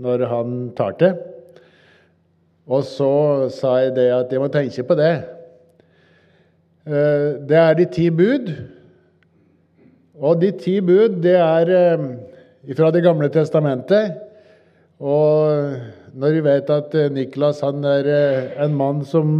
når 0.00 0.26
han 0.30 0.56
tar 0.78 0.96
til. 1.00 1.18
Og 2.70 2.84
så 2.86 3.12
sa 3.50 3.80
jeg 3.82 3.96
det 3.96 4.10
at 4.14 4.30
jeg 4.32 4.42
må 4.42 4.48
tenke 4.52 4.84
på 4.86 4.96
det. 4.98 5.14
Eh, 6.86 7.40
Det 7.48 7.56
er 7.58 7.74
de 7.74 7.86
ti 7.86 8.10
bud. 8.10 8.52
Og 10.20 10.40
de 10.40 10.50
ti 10.52 10.80
bud, 10.80 11.20
det 11.22 11.36
er 11.36 11.70
eh, 11.74 12.74
fra 12.76 12.90
Det 12.90 13.02
gamle 13.02 13.28
testamentet. 13.28 14.14
Og 15.00 15.74
når 16.14 16.30
vi 16.36 16.40
vet 16.44 16.70
at 16.70 16.94
eh, 16.94 17.10
Niklas 17.10 17.60
han 17.60 17.84
er 17.84 18.06
en 18.62 18.74
mann 18.74 19.04
som 19.04 19.38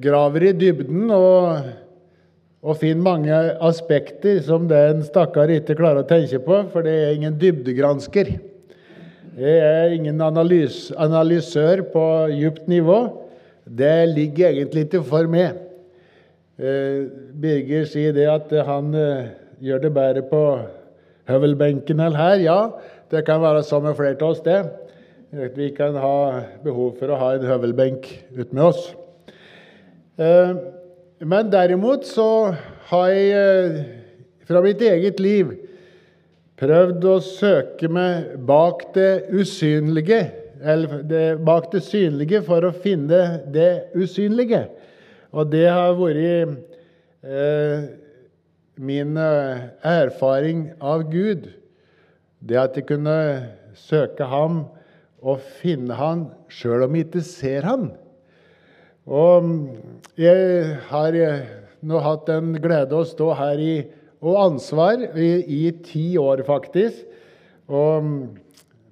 graver 0.00 0.46
i 0.48 0.52
dybden 0.56 1.10
og, 1.12 1.66
og 2.64 2.78
finner 2.80 3.02
mange 3.04 3.40
aspekter 3.60 4.38
som 4.40 4.64
den 4.70 5.02
stakkar 5.04 5.52
ikke 5.52 5.76
klarer 5.76 6.00
å 6.00 6.08
tenke 6.08 6.40
på, 6.40 6.62
for 6.72 6.80
det 6.86 6.94
er 6.96 7.12
ingen 7.12 7.36
dybdegransker. 7.36 8.38
Jeg 9.38 9.58
er 9.62 9.92
ingen 9.94 10.18
analys, 10.26 10.88
analysør 10.98 11.84
på 11.92 12.04
djupt 12.34 12.64
nivå. 12.68 12.96
Det 13.62 14.08
ligger 14.10 14.48
egentlig 14.48 14.88
ikke 14.88 15.02
for 15.06 15.28
meg. 15.30 15.54
Eh, 16.58 17.06
Birger 17.38 17.86
sier 17.86 18.16
det 18.16 18.26
at 18.26 18.50
han 18.66 18.90
eh, 18.98 19.30
gjør 19.62 19.84
det 19.84 19.92
bedre 19.94 20.24
på 20.26 20.42
høvelbenken 21.30 22.02
enn 22.02 22.18
her. 22.18 22.42
Ja, 22.42 22.58
det 23.14 23.22
kan 23.28 23.38
være 23.44 23.62
sånn 23.62 23.86
med 23.86 23.94
flere 24.00 24.18
av 24.18 24.32
oss, 24.32 24.42
det. 24.42 24.64
Vi 25.54 25.70
kan 25.78 25.94
ha 25.94 26.42
behov 26.64 26.98
for 26.98 27.14
å 27.14 27.22
ha 27.22 27.32
en 27.36 27.46
høvelbenk 27.46 28.10
ut 28.34 28.50
med 28.50 28.66
oss. 28.66 28.82
Eh, 30.18 30.54
Men 31.20 31.50
derimot 31.52 32.06
så 32.08 32.54
har 32.88 33.08
jeg 33.12 33.82
fra 34.48 34.62
mitt 34.64 34.80
eget 34.80 35.20
liv 35.20 35.50
prøvd 36.60 37.06
å 37.08 37.16
søke 37.24 37.88
meg 37.92 38.34
bak 38.48 38.90
det 38.94 39.30
usynlige, 39.32 40.20
eller 40.60 41.00
det, 41.08 41.24
bak 41.44 41.70
det 41.72 41.82
synlige, 41.86 42.42
for 42.44 42.66
å 42.68 42.74
finne 42.76 43.40
det 43.52 43.90
usynlige. 43.96 44.66
Og 45.32 45.48
det 45.52 45.66
har 45.70 45.96
vært 45.96 46.58
eh, 47.24 47.86
min 48.80 49.16
eh, 49.20 49.70
erfaring 49.86 50.66
av 50.82 51.06
Gud. 51.12 51.48
Det 52.40 52.58
at 52.60 52.76
jeg 52.76 52.88
kunne 52.88 53.16
søke 53.76 54.26
ham 54.28 54.64
og 55.20 55.40
finne 55.60 55.96
han 55.96 56.28
sjøl 56.52 56.86
om 56.86 56.96
jeg 56.96 57.08
ikke 57.08 57.24
ser 57.24 57.68
han. 57.68 57.90
Og 59.08 59.48
jeg 60.20 60.76
har 60.90 61.16
eh, 61.16 61.48
nå 61.80 62.00
hatt 62.04 62.28
den 62.28 62.52
glede 62.60 62.96
å 62.96 63.08
stå 63.08 63.32
her 63.38 63.60
i 63.64 63.74
og 64.20 64.36
ansvar 64.44 65.00
i, 65.16 65.30
i 65.40 65.62
ti 65.84 66.04
år, 66.20 66.44
faktisk. 66.46 67.06
Og 67.70 68.10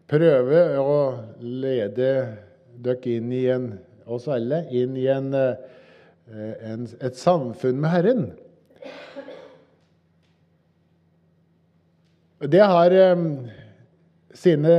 prøve 0.09 0.63
å 0.81 0.99
lede 1.43 2.11
dere 2.79 3.17
inn 3.19 3.33
i 3.35 3.45
en, 3.53 3.73
oss 4.09 4.29
alle 4.33 4.63
inn 4.73 4.97
i 4.97 5.09
en, 5.13 5.33
eh, 5.35 6.53
en, 6.73 6.87
et 7.05 7.19
samfunn 7.19 7.81
med 7.83 7.93
Herren. 7.93 8.29
Det 12.39 12.63
har 12.63 12.95
eh, 12.95 13.25
sine 14.39 14.77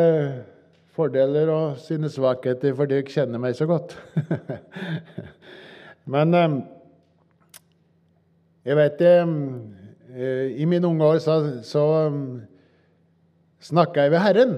fordeler 0.96 1.52
og 1.54 1.78
sine 1.84 2.10
svakheter, 2.12 2.74
for 2.76 2.90
dere 2.90 3.06
kjenner 3.08 3.42
meg 3.44 3.58
så 3.60 3.68
godt. 3.70 3.98
Men 6.14 6.34
eh, 6.34 6.58
jeg 8.70 8.80
vet 8.80 8.98
det 9.04 9.14
I 10.10 10.66
mine 10.66 10.88
unge 10.88 11.06
år 11.06 11.20
så, 11.22 11.36
så 11.62 11.84
um, 12.10 12.42
snakka 13.62 14.08
jeg 14.08 14.14
ved 14.16 14.24
Herren. 14.24 14.54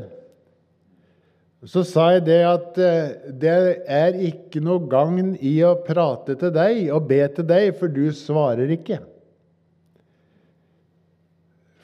Så 1.68 1.84
sa 1.86 2.08
jeg 2.16 2.24
det 2.26 2.40
at 2.48 2.78
eh, 2.82 3.12
det 3.38 3.58
er 3.86 4.16
ikke 4.32 4.64
noe 4.64 4.82
gagn 4.90 5.36
i 5.46 5.60
å 5.68 5.76
prate 5.86 6.34
til 6.40 6.54
deg 6.56 6.88
og 6.96 7.06
be 7.12 7.20
til 7.36 7.46
deg, 7.46 7.68
for 7.78 7.92
du 7.92 8.08
svarer 8.16 8.72
ikke. 8.74 8.98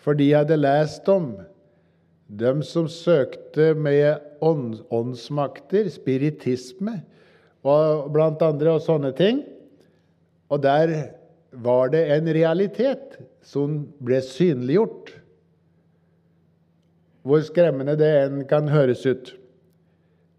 Fordi 0.02 0.32
jeg 0.32 0.42
hadde 0.46 0.58
lest 0.58 1.12
om 1.12 1.36
dem 2.28 2.64
som 2.66 2.88
søkte 2.90 3.74
med 3.78 4.24
ånd, 4.42 4.80
åndsmakter, 4.90 5.92
spiritisme, 5.92 7.02
og 7.68 8.10
blant 8.16 8.42
andre 8.46 8.78
og 8.78 8.86
sånne 8.86 9.12
ting. 9.18 9.44
Og 10.48 10.64
der 10.64 10.94
var 11.52 11.92
det 11.92 12.06
en 12.16 12.30
realitet 12.34 13.20
som 13.46 13.80
ble 14.04 14.22
synliggjort. 14.26 15.12
Hvor 17.28 17.44
skremmende 17.44 17.98
det 18.00 18.12
enn 18.24 18.42
kan 18.50 18.70
høres 18.72 19.04
ut. 19.08 19.34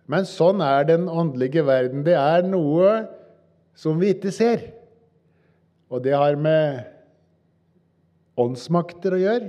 Men 0.09 0.25
sånn 0.25 0.63
er 0.65 0.87
den 0.89 1.05
åndelige 1.09 1.67
verden. 1.69 2.05
Det 2.07 2.17
er 2.17 2.47
noe 2.49 3.03
som 3.77 4.01
vi 4.01 4.15
ikke 4.15 4.33
ser. 4.33 4.71
Og 5.93 6.03
det 6.05 6.15
har 6.17 6.37
med 6.41 6.87
åndsmakter 8.39 9.17
å 9.17 9.21
gjøre, 9.21 9.49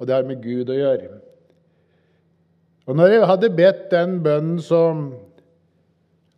og 0.00 0.08
det 0.08 0.14
har 0.16 0.26
med 0.26 0.42
Gud 0.42 0.70
å 0.72 0.76
gjøre. 0.76 1.12
Og 2.88 2.98
når 2.98 3.12
jeg 3.14 3.28
hadde 3.30 3.52
bedt 3.54 3.84
den 3.92 4.16
bønnen, 4.24 4.58
så 4.62 4.80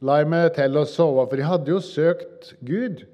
la 0.05 0.19
jeg 0.21 0.29
meg 0.29 0.51
til 0.59 0.77
å 0.77 0.85
sove, 0.89 1.25
for 1.31 1.41
jeg 1.41 1.49
hadde 1.49 1.73
jo 1.73 1.81
søkt 1.81 2.53
Gud 2.67 3.06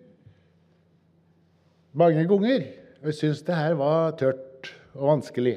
mange 1.95 2.25
ganger. 2.31 2.67
Jeg 3.01 3.17
syntes 3.17 3.41
det 3.47 3.57
her 3.57 3.75
var 3.81 4.13
tørt 4.21 4.69
og 4.93 5.07
vanskelig. 5.09 5.55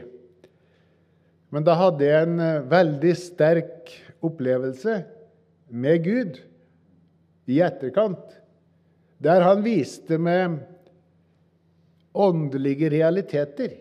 Men 1.51 1.65
da 1.67 1.75
hadde 1.75 2.07
jeg 2.07 2.27
en 2.29 2.39
eh, 2.39 2.63
veldig 2.71 3.11
sterk 3.19 3.91
opplevelse 4.23 5.01
med 5.67 6.05
Gud 6.05 6.39
i 7.51 7.59
etterkant, 7.65 8.37
der 9.19 9.43
han 9.43 9.65
viste 9.65 10.15
meg 10.21 10.61
åndelige 12.15 12.93
realiteter 12.93 13.75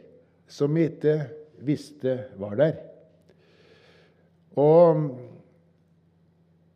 som 0.51 0.75
jeg 0.77 0.97
ikke 0.97 1.17
visste 1.63 2.19
var 2.43 2.59
der. 2.59 2.77
Og 4.59 5.07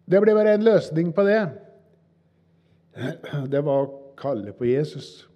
det 0.06 0.22
ble 0.22 0.38
bare 0.38 0.54
en 0.54 0.68
løsning 0.70 1.10
på 1.16 1.26
det. 1.26 1.40
Det 3.52 3.60
var 3.60 3.82
å 3.82 3.96
kalle 4.16 4.54
på 4.56 4.70
Jesus. 4.70 5.26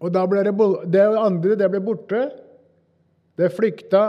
Og 0.00 0.12
da 0.14 0.24
ble 0.28 0.44
det, 0.46 0.54
det 0.92 1.02
andre 1.20 1.56
det 1.60 1.68
ble 1.72 1.80
borte. 1.84 2.28
Det 3.36 3.52
flykta. 3.52 4.04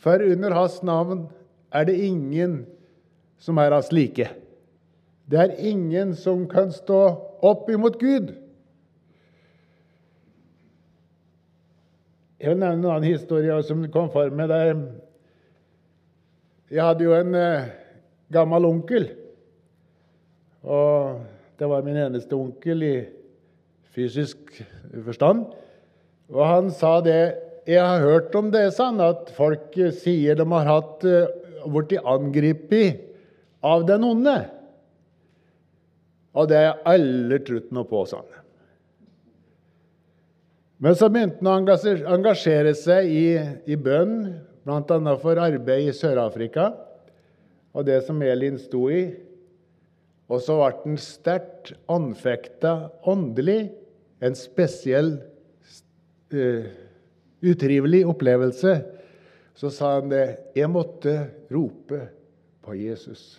For 0.00 0.20
under 0.20 0.56
hans 0.56 0.80
navn 0.84 1.26
er 1.72 1.86
det 1.88 1.96
ingen 2.06 2.62
som 3.40 3.60
er 3.60 3.74
hans 3.76 3.92
like. 3.92 4.28
Det 5.28 5.40
er 5.40 5.56
ingen 5.64 6.12
som 6.16 6.44
kan 6.48 6.72
stå 6.72 7.00
opp 7.44 7.70
imot 7.72 7.96
Gud. 8.00 8.34
Jeg 12.40 12.52
vil 12.52 12.60
nevne 12.60 12.82
en 12.82 12.90
annen 12.92 13.08
historie 13.08 13.56
som 13.64 13.86
kom 13.92 14.10
for 14.12 14.28
meg. 14.28 14.48
der 14.48 14.74
Jeg 16.70 16.84
hadde 16.84 17.04
jo 17.04 17.14
en 17.16 17.34
eh, 17.34 17.70
gammel 18.32 18.64
onkel. 18.68 19.08
Og 20.62 21.20
det 21.58 21.68
var 21.68 21.84
min 21.84 21.96
eneste 21.96 22.36
onkel 22.36 22.82
i 22.82 22.96
fysisk 23.94 24.60
forstand. 25.06 25.46
Og 26.32 26.44
han 26.46 26.70
sa 26.74 26.98
det 27.04 27.40
Jeg 27.64 27.80
har 27.80 28.02
hørt 28.04 28.34
om 28.36 28.50
det, 28.52 28.66
sa 28.76 28.90
han, 28.90 29.00
at 29.00 29.30
folk 29.32 29.72
sier 29.96 30.36
de 30.36 30.44
har 30.50 30.66
hatt 30.68 31.04
blitt 31.64 31.96
angrepet 32.04 33.00
av 33.64 33.86
den 33.88 34.04
onde. 34.04 34.34
Og 36.36 36.50
det 36.50 36.58
har 36.58 36.66
jeg 36.66 36.84
aldri 36.92 37.38
trodd 37.46 37.70
noe 37.72 37.88
på, 37.88 38.02
sa 38.10 38.20
han. 38.20 38.42
Men 40.84 40.96
så 40.98 41.08
begynte 41.08 41.40
han 41.40 41.64
å 41.64 42.16
engasjere 42.18 42.74
seg 42.76 43.08
i, 43.08 43.28
i 43.64 43.78
bønn, 43.80 44.18
bl.a. 44.66 45.14
for 45.22 45.40
arbeid 45.40 45.88
i 45.88 45.94
Sør-Afrika 45.96 46.72
og 47.74 47.86
det 47.88 48.02
som 48.06 48.20
Elin 48.22 48.58
sto 48.60 48.86
i. 48.92 49.06
Og 50.28 50.40
så 50.42 50.56
ble 50.58 50.70
han 50.82 51.00
sterkt 51.00 51.74
anfekta 51.92 52.74
åndelig 53.10 53.72
en 54.24 54.36
spesiell 54.38 55.16
uh, 56.34 56.66
utrivelig 57.44 58.04
opplevelse, 58.08 58.76
så 59.54 59.70
sa 59.70 59.96
han 59.98 60.12
det. 60.12 60.26
Jeg 60.56 60.70
måtte 60.72 61.16
rope 61.52 62.06
på 62.64 62.76
Jesus. 62.78 63.34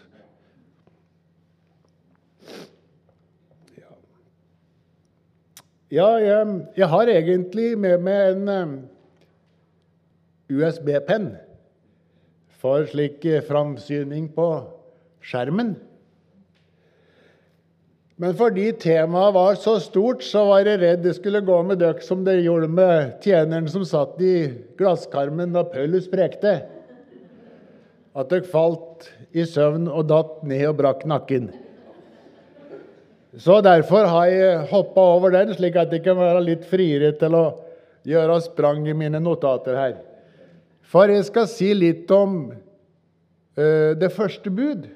Ja, 5.94 6.08
jeg, 6.20 6.62
jeg 6.76 6.88
har 6.92 7.10
egentlig 7.14 7.68
med 7.80 8.02
meg 8.04 8.32
en 8.34 8.48
um, 8.50 8.72
USB-penn 10.50 11.30
for 12.60 12.88
slik 12.90 13.24
eh, 13.30 13.44
framsyning 13.46 14.32
på 14.34 14.48
skjermen. 15.24 15.76
Men 18.16 18.36
fordi 18.40 18.70
temaet 18.80 19.34
var 19.36 19.58
så 19.60 19.76
stort, 19.84 20.24
så 20.24 20.46
var 20.48 20.64
jeg 20.64 20.80
redd 20.80 21.04
det 21.04 21.18
skulle 21.18 21.44
gå 21.44 21.58
med 21.68 21.82
dere 21.84 22.04
som 22.04 22.22
det 22.24 22.38
gjorde 22.46 22.70
med 22.72 23.18
tjeneren 23.26 23.68
som 23.72 23.84
satt 23.88 24.22
i 24.24 24.36
glasskarmen 24.80 25.52
da 25.56 25.66
Paulus 25.68 26.08
prekte. 26.12 26.62
At 28.16 28.32
dere 28.32 28.48
falt 28.48 29.10
i 29.36 29.44
søvn 29.44 29.90
og 29.92 30.08
datt 30.08 30.40
ned 30.48 30.64
og 30.70 30.78
brakk 30.80 31.04
nakken. 31.12 31.52
Så 33.36 33.60
derfor 33.60 34.08
har 34.08 34.32
jeg 34.32 34.68
hoppa 34.70 35.04
over 35.18 35.34
den, 35.36 35.52
slik 35.58 35.76
at 35.76 35.92
jeg 35.92 36.06
kan 36.06 36.16
være 36.16 36.44
litt 36.46 36.64
friere 36.70 37.12
til 37.20 37.36
å 37.36 37.46
gjøre 38.08 38.40
sprang 38.46 38.86
i 38.88 38.96
mine 38.96 39.20
notater 39.20 39.76
her. 39.76 39.98
For 40.88 41.12
jeg 41.12 41.26
skal 41.28 41.50
si 41.52 41.74
litt 41.76 42.12
om 42.16 42.46
uh, 42.54 43.92
det 44.00 44.14
første 44.16 44.54
bud. 44.54 44.88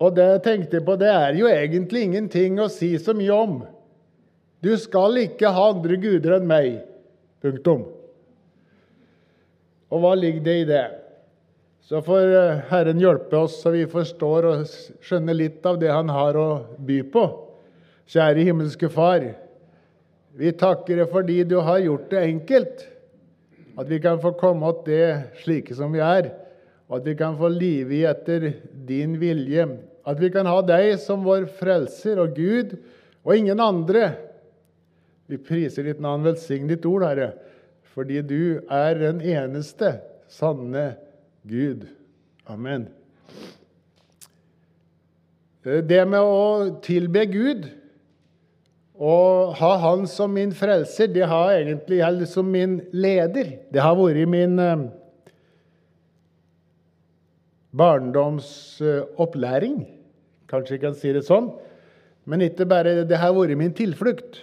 Og 0.00 0.14
det 0.16 0.26
jeg 0.26 0.42
tenkte 0.46 0.80
på, 0.84 0.96
det 0.96 1.10
er 1.12 1.36
jo 1.36 1.48
egentlig 1.50 2.06
ingenting 2.06 2.56
å 2.60 2.70
si 2.72 2.94
så 2.98 3.12
mye 3.16 3.36
om. 3.36 3.58
Du 4.64 4.72
skal 4.80 5.18
ikke 5.22 5.52
ha 5.52 5.66
andre 5.74 5.96
guder 6.00 6.38
enn 6.38 6.48
meg. 6.48 6.80
Punktum. 7.40 7.84
Og 9.90 10.02
hva 10.02 10.14
ligger 10.16 10.44
det 10.44 10.56
i 10.60 10.66
det? 10.68 10.86
Så 11.90 12.02
får 12.06 12.32
eh, 12.38 12.58
Herren 12.70 13.00
hjelpe 13.02 13.38
oss 13.40 13.56
så 13.62 13.72
vi 13.74 13.82
forstår 13.90 14.46
og 14.46 14.74
skjønner 15.02 15.34
litt 15.34 15.64
av 15.66 15.80
det 15.80 15.90
Han 15.90 16.12
har 16.12 16.36
å 16.38 16.48
by 16.78 17.00
på. 17.12 17.24
Kjære 18.10 18.44
himmelske 18.46 18.90
Far. 18.92 19.24
Vi 20.38 20.52
takker 20.54 21.00
deg 21.00 21.10
fordi 21.10 21.40
du 21.48 21.56
har 21.66 21.80
gjort 21.82 22.08
det 22.12 22.22
enkelt. 22.28 22.84
At 23.80 23.88
vi 23.90 23.98
kan 24.02 24.20
få 24.22 24.34
komme 24.38 24.70
til 24.84 24.92
det 24.92 25.42
slike 25.42 25.74
som 25.74 25.92
vi 25.96 26.02
er. 26.04 26.30
Og 26.90 27.00
at 27.00 27.08
vi 27.08 27.16
kan 27.18 27.36
få 27.38 27.50
live 27.50 27.96
i 27.96 28.04
etter 28.06 28.52
din 28.86 29.16
vilje. 29.18 29.66
At 30.10 30.18
vi 30.18 30.32
kan 30.34 30.48
ha 30.50 30.58
deg 30.66 30.96
som 31.02 31.22
vår 31.26 31.46
frelser 31.60 32.18
og 32.22 32.34
Gud, 32.34 32.74
og 33.22 33.36
ingen 33.36 33.60
andre. 33.62 34.14
Vi 35.30 35.38
priser 35.38 35.86
ditt 35.86 36.00
navn, 36.02 36.24
velsign 36.26 36.66
ditt 36.70 36.86
ord, 36.88 37.04
Herre, 37.06 37.32
fordi 37.94 38.22
du 38.26 38.42
er 38.66 38.98
den 38.98 39.20
eneste 39.22 40.00
sanne 40.30 40.94
Gud. 41.46 41.86
Amen. 42.50 42.88
Eh, 45.66 45.82
det 45.84 46.08
med 46.08 46.20
å 46.24 46.80
tilbe 46.82 47.26
Gud 47.30 47.68
og 49.00 49.54
ha 49.56 49.76
Han 49.80 50.06
som 50.10 50.34
min 50.36 50.52
frelser, 50.52 51.06
det 51.08 51.26
har 51.28 51.52
egentlig 51.54 52.00
eller 52.04 52.26
som 52.28 52.50
min 52.52 52.80
leder. 52.92 53.58
Det 53.72 53.80
har 53.80 53.96
vært 53.96 54.28
min 54.28 54.58
eh, 54.60 54.76
barndomsopplæring. 57.72 59.99
Kanskje 60.50 60.76
jeg 60.76 60.84
kan 60.84 60.98
si 60.98 61.14
det 61.14 61.24
sånn. 61.26 61.48
Men 62.28 62.44
ikke 62.44 62.66
bare 62.68 63.00
det 63.08 63.18
har 63.18 63.34
vært 63.36 63.58
min 63.58 63.74
tilflukt. 63.74 64.42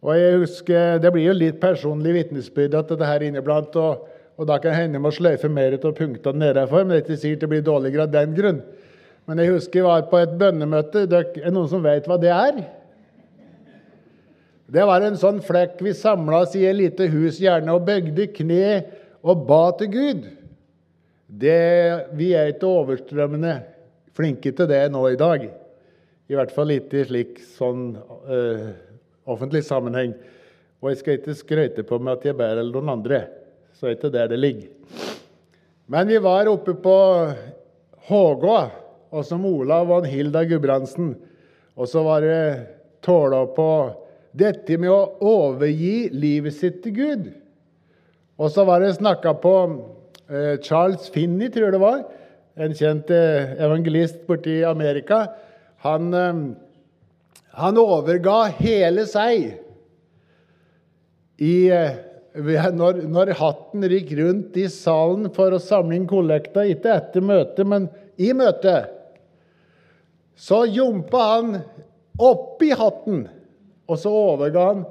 Og 0.00 0.16
jeg 0.16 0.38
husker, 0.40 0.98
Det 0.98 1.12
blir 1.12 1.26
jo 1.28 1.36
litt 1.36 1.60
personlig 1.60 2.14
vitnesbyrd 2.14 2.74
at 2.78 2.88
det 2.88 3.06
her 3.06 3.26
inneblant, 3.26 3.76
og 3.76 4.08
og 4.40 4.46
da 4.48 4.56
kan 4.56 4.72
hende 4.72 5.00
må 5.02 5.10
sløyfe 5.12 5.50
mer 5.52 5.74
av 5.76 5.90
punktene 5.92 6.40
nedenfor, 6.40 6.86
men 6.88 7.02
det 7.04 7.18
sier 7.20 7.36
det 7.36 7.48
blir 7.50 7.60
dårligere 7.64 8.06
av 8.06 8.12
den 8.14 8.32
grunn. 8.32 8.62
Men 9.28 9.42
jeg 9.42 9.52
husker 9.52 9.82
jeg 9.82 9.84
var 9.84 10.06
på 10.08 10.16
et 10.16 10.32
bønnemøte. 10.40 11.02
Det 11.10 11.42
er 11.42 11.52
noen 11.52 11.68
som 11.68 11.84
vet 11.84 12.08
hva 12.08 12.16
det 12.20 12.30
er? 12.32 12.62
Det 14.70 14.86
var 14.88 15.04
en 15.04 15.18
sånn 15.20 15.42
flekk 15.44 15.82
vi 15.84 15.92
samla 15.98 16.44
oss 16.46 16.56
i 16.56 16.64
et 16.64 16.78
lite 16.78 17.10
hus 17.12 17.42
gjerne 17.42 17.74
og 17.74 17.84
bøgde 17.84 18.30
kne 18.32 18.78
og 19.20 19.44
ba 19.44 19.60
til 19.76 19.92
Gud. 19.92 20.24
Det, 21.28 21.60
vi 22.16 22.32
er 22.32 22.54
ikke 22.54 22.70
overstrømmende 22.70 23.58
flinke 24.16 24.52
til 24.56 24.68
det 24.70 24.84
nå 24.92 25.02
i 25.10 25.18
dag. 25.20 25.48
I 26.30 26.38
hvert 26.38 26.54
fall 26.54 26.72
ikke 26.74 27.00
i 27.00 27.08
slik 27.08 27.40
sånn 27.56 27.92
uh, 27.98 28.70
offentlig 29.30 29.64
sammenheng. 29.66 30.14
Og 30.80 30.92
jeg 30.92 31.00
skal 31.00 31.18
ikke 31.18 31.36
skryte 31.38 31.84
på 31.86 31.98
meg 32.00 32.18
at 32.18 32.26
jeg 32.28 32.34
er 32.34 32.42
bedre 32.42 32.64
enn 32.64 32.74
noen 32.74 32.94
andre 32.94 33.24
så 33.80 33.88
er 33.88 33.96
ikke 33.96 34.12
der 34.12 34.28
det 34.28 34.36
ligger. 34.36 34.68
Men 35.88 36.10
vi 36.10 36.18
var 36.20 36.50
oppe 36.50 36.74
på 36.76 36.96
Hågå, 38.10 38.56
og 39.10 39.24
som 39.24 39.46
Olav 39.48 39.88
og 39.90 40.06
Hilda 40.06 40.42
Gudbrandsen. 40.44 41.14
Og 41.80 41.88
så 41.88 42.02
var 42.04 42.20
det 42.20 42.42
tåla 43.00 43.46
på 43.56 43.70
dette 44.36 44.76
med 44.76 44.92
å 44.92 45.30
overgi 45.30 46.10
livet 46.12 46.58
sitt 46.58 46.82
til 46.84 46.94
Gud. 46.98 47.30
Og 48.36 48.52
så 48.52 48.66
var 48.68 48.84
det 48.84 48.98
snakka 48.98 49.32
på 49.40 49.54
eh, 50.28 50.60
Charles 50.60 51.08
Finney, 51.14 51.48
tror 51.48 51.70
jeg 51.70 51.76
det 51.78 51.82
var, 51.82 52.04
en 52.60 52.76
kjent 52.76 53.10
eh, 53.14 53.54
evangelist 53.62 54.26
borti 54.28 54.60
Amerika. 54.66 55.24
Han, 55.86 56.12
eh, 56.14 56.40
han 57.56 57.80
overga 57.80 58.42
hele 58.58 59.06
seg 59.08 59.54
i 61.40 61.54
eh, 61.72 61.98
når, 62.30 63.02
når, 63.10 63.32
hatten 63.40 63.88
gikk 63.90 64.12
rundt 64.20 64.58
i 64.60 64.68
salen 64.70 65.30
for 65.34 65.56
å 65.56 65.62
samle 65.62 65.96
inn 65.96 66.06
kollekta, 66.08 66.62
ikke 66.68 66.92
etter 66.94 67.24
møtet, 67.26 67.64
men 67.66 67.88
i 68.20 68.30
møtet, 68.36 68.92
så 70.38 70.62
jumpa 70.68 71.24
han 71.32 71.58
oppi 72.20 72.70
hatten, 72.76 73.24
og 73.90 73.98
så 73.98 74.12
overga 74.14 74.68
han 74.68 74.86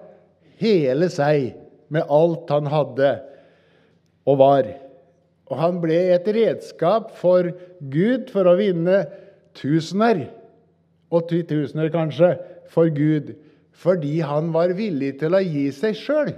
hele 0.60 1.07
seg 1.13 1.54
med 1.94 2.12
alt 2.12 2.51
han 2.51 2.68
hadde 2.69 3.13
og 4.27 4.42
var. 4.42 4.68
Og 5.50 5.57
han 5.57 5.80
ble 5.81 5.98
et 6.13 6.28
redskap 6.34 7.13
for 7.18 7.51
Gud 7.92 8.30
for 8.34 8.50
å 8.50 8.57
vinne 8.60 9.04
tusener, 9.57 10.28
og 11.10 11.25
titusener 11.31 11.90
kanskje, 11.94 12.36
for 12.69 12.92
Gud, 12.94 13.34
fordi 13.74 14.19
han 14.22 14.51
var 14.54 14.75
villig 14.78 15.15
til 15.22 15.34
å 15.34 15.41
gi 15.41 15.65
seg 15.74 15.98
sjøl. 15.98 16.36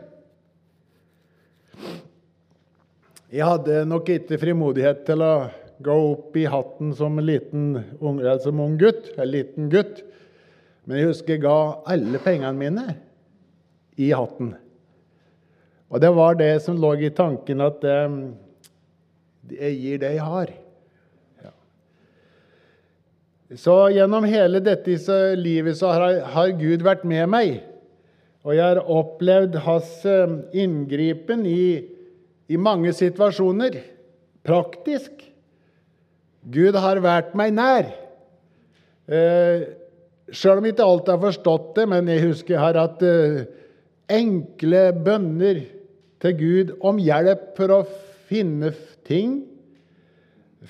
Jeg 3.31 3.47
hadde 3.47 3.83
nok 3.87 4.09
ikke 4.11 4.39
frimodighet 4.39 5.03
til 5.07 5.23
å 5.23 5.33
gå 5.81 5.93
opp 6.11 6.35
i 6.37 6.47
hatten 6.51 6.91
som 6.95 7.19
en 7.19 7.27
liten 7.27 7.67
ung, 7.99 8.19
som 8.43 8.59
ung 8.63 8.77
gutt, 8.79 9.11
en 9.17 9.29
liten 9.31 9.69
gutt. 9.71 10.01
Men 10.85 10.99
jeg 10.99 11.11
husker 11.11 11.35
jeg 11.35 11.43
ga 11.45 11.57
alle 11.89 12.19
pengene 12.23 12.57
mine 12.57 12.85
i 14.01 14.11
hatten. 14.15 14.53
Og 15.91 15.99
det 16.03 16.11
var 16.15 16.37
det 16.39 16.53
som 16.63 16.79
lå 16.79 16.93
i 16.99 17.11
tanken, 17.15 17.63
at 17.63 17.83
eh, 17.87 18.19
jeg 19.55 19.79
gir 19.79 20.01
det 20.01 20.13
jeg 20.15 20.27
har. 20.27 20.51
Ja. 21.43 21.53
Så 23.59 23.77
gjennom 23.95 24.27
hele 24.29 24.61
dette 24.63 24.97
livet 25.39 25.79
så 25.79 25.93
har, 25.95 26.19
har 26.35 26.53
Gud 26.59 26.85
vært 26.87 27.03
med 27.07 27.27
meg. 27.31 27.57
Og 28.41 28.55
jeg 28.57 28.65
har 28.65 28.81
opplevd 28.89 29.59
hans 29.67 29.89
eh, 30.09 30.37
inngripen 30.63 31.45
i 31.45 31.65
i 32.51 32.59
mange 32.59 32.91
situasjoner. 32.95 33.77
Praktisk. 34.43 35.21
Gud 36.51 36.77
har 36.81 37.01
vært 37.03 37.35
meg 37.37 37.53
nær. 37.55 37.91
Eh, 39.11 39.69
Sjøl 40.31 40.61
om 40.61 40.67
ikke 40.69 40.85
alt 40.87 41.09
har 41.11 41.19
forstått 41.19 41.73
det, 41.75 41.85
men 41.91 42.07
jeg 42.07 42.23
husker 42.23 42.55
jeg 42.55 42.63
har 42.63 42.79
hatt 42.79 43.01
eh, 43.03 43.41
enkle 44.11 44.83
bønner 44.95 45.59
til 46.23 46.37
Gud 46.39 46.71
om 46.87 47.01
hjelp 47.01 47.51
for 47.57 47.75
å 47.75 47.79
finne 48.29 48.71
ting, 49.11 49.41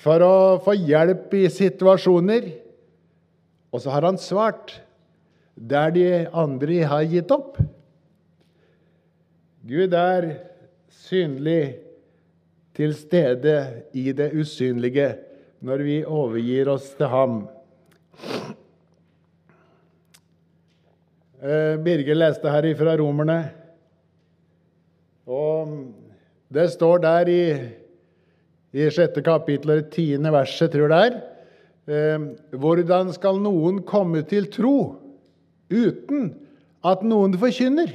for 0.02 0.24
å 0.24 0.34
få 0.64 0.74
hjelp 0.74 1.34
i 1.38 1.46
situasjoner. 1.52 2.48
Og 3.72 3.80
så 3.84 3.92
har 3.94 4.08
han 4.08 4.18
svart 4.20 4.80
der 5.54 5.92
de 5.94 6.06
andre 6.32 6.82
har 6.88 7.06
gitt 7.08 7.32
opp. 7.32 7.60
Gud 9.62 9.94
er 9.94 10.32
synlig 10.90 11.76
til 12.74 12.94
stede 12.96 13.56
i 13.94 14.10
det 14.16 14.32
usynlige 14.34 15.12
når 15.62 15.84
vi 15.86 15.98
overgir 16.02 16.72
oss 16.72 16.88
til 16.98 17.10
ham. 17.12 17.36
Eh, 21.42 21.76
Birger 21.82 22.18
leste 22.18 22.50
her 22.50 22.66
fra 22.78 22.96
Romerne. 22.98 23.38
Og 25.26 25.76
det 26.52 26.68
står 26.74 26.98
der 27.02 27.30
i, 27.30 27.44
i 28.72 28.88
sjette 28.92 29.22
kapittel, 29.24 29.84
tiende 29.92 30.32
verset, 30.32 30.72
tror 30.72 30.88
jeg 30.88 30.92
det 30.92 31.00
er. 31.06 31.18
Eh, 31.92 32.28
hvordan 32.56 33.10
skal 33.12 33.40
noen 33.42 33.82
komme 33.84 34.22
til 34.28 34.48
tro 34.52 34.76
uten 35.72 36.30
at 36.84 37.04
noen 37.06 37.36
forkynner? 37.40 37.92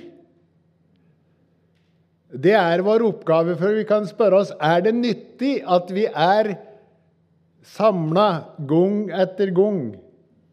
det 2.34 2.56
er 2.58 2.84
vår 2.84 3.06
oppgave, 3.08 3.56
for 3.60 3.78
vi 3.78 3.86
kan 3.88 4.08
spørre 4.08 4.42
oss 4.42 4.52
er 4.60 4.84
det 4.86 4.96
nyttig 4.98 5.62
at 5.64 5.92
vi 5.96 6.08
er 6.08 6.56
samla 7.68 8.28
gang 8.68 9.08
etter 9.16 9.52
gang 9.56 9.96